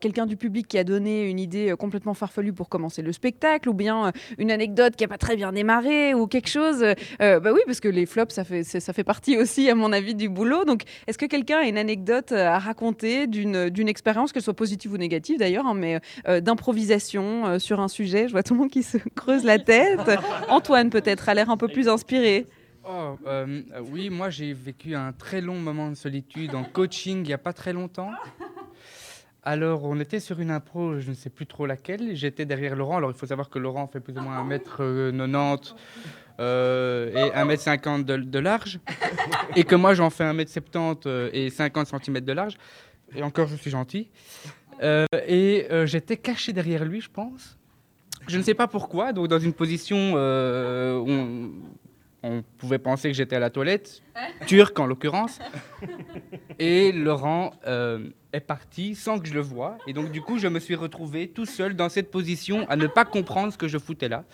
[0.00, 3.74] quelqu'un du public qui a donné une idée complètement farfelue pour commencer le spectacle, ou
[3.74, 6.84] bien une anecdote qui a pas très bien démarré, ou quelque chose.
[7.18, 10.14] bah oui, parce que les flops, ça fait, ça fait partie aussi, à mon avis,
[10.14, 10.64] du boulot.
[10.64, 14.92] Donc est-ce que quelqu'un a une anecdote à raconter d'une, d'une expérience, qu'elle soit positive
[14.92, 16.00] ou négative d'ailleurs, hein, mais
[16.40, 18.26] d'improvisation sur un sujet?
[18.28, 20.00] Je vois tout le monde qui se creuse la tête.
[20.48, 22.46] Antoine peut-être a l'air un peu plus inspiré.
[22.84, 27.18] Oh, euh, euh, oui, moi j'ai vécu un très long moment de solitude en coaching
[27.18, 28.10] il n'y a pas très longtemps.
[29.44, 32.14] Alors, on était sur une impro, je ne sais plus trop laquelle.
[32.14, 32.98] J'étais derrière Laurent.
[32.98, 35.74] Alors, il faut savoir que Laurent fait plus ou moins 1m90
[36.38, 38.78] euh, et 1m50 de, de large.
[39.56, 42.56] Et que moi, j'en fais 1m70 euh, et 50 cm de large.
[43.16, 44.08] Et encore, je suis gentil.
[44.82, 47.58] Euh, et euh, j'étais caché derrière lui, je pense.
[48.28, 49.12] Je ne sais pas pourquoi.
[49.12, 51.50] Donc, dans une position euh, où on,
[52.22, 54.02] on pouvait penser que j'étais à la toilette,
[54.46, 55.38] turc en l'occurrence.
[56.58, 59.76] Et Laurent euh, est parti sans que je le voie.
[59.88, 62.86] Et donc, du coup, je me suis retrouvé tout seul dans cette position à ne
[62.86, 64.24] pas comprendre ce que je foutais là.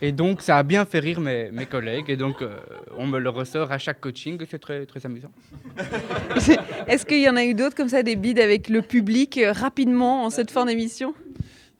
[0.00, 2.08] Et donc, ça a bien fait rire mes, mes collègues.
[2.08, 2.56] Et donc, euh,
[2.96, 4.42] on me le ressort à chaque coaching.
[4.48, 5.30] C'est très, très amusant.
[6.86, 10.24] Est-ce qu'il y en a eu d'autres comme ça, des bides avec le public rapidement
[10.24, 11.14] en cette fin d'émission?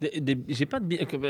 [0.00, 0.78] J'ai pas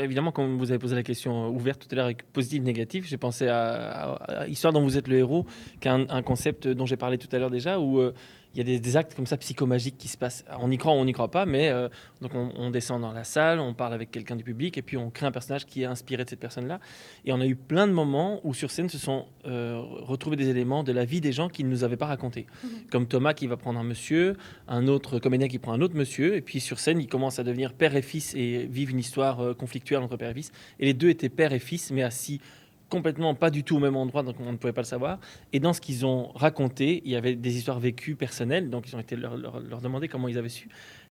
[0.03, 3.07] évidemment quand vous avez posé la question euh, ouverte tout à l'heure avec positif négatif,
[3.07, 5.45] j'ai pensé à, Histoire dont vous êtes le héros,
[5.79, 8.13] qui est un, un concept dont j'ai parlé tout à l'heure déjà où euh,
[8.57, 10.43] il y a des, des actes comme ça psychomagiques qui se passent.
[10.59, 11.89] On y croit ou on n'y croit pas, mais euh,
[12.21, 14.97] donc on, on descend dans la salle, on parle avec quelqu'un du public et puis
[14.97, 16.79] on crée un personnage qui est inspiré de cette personne-là.
[17.25, 20.49] Et on a eu plein de moments où sur scène se sont euh, retrouvés des
[20.49, 22.47] éléments de la vie des gens qui ne nous avaient pas racontés,
[22.89, 24.35] comme Thomas qui va prendre un monsieur,
[24.67, 27.43] un autre comédien qui prend un autre monsieur, et puis sur scène, ils commencent à
[27.43, 30.51] devenir père et fils et vivent une histoire euh, conflictuelle entre père et fils.
[30.79, 32.41] Et les deux étaient père et fils, mais assis
[32.89, 35.19] complètement pas du tout au même endroit, donc on ne pouvait pas le savoir.
[35.53, 38.95] Et dans ce qu'ils ont raconté, il y avait des histoires vécues personnelles, donc ils
[38.95, 40.69] ont été leur, leur- demander comment ils avaient su.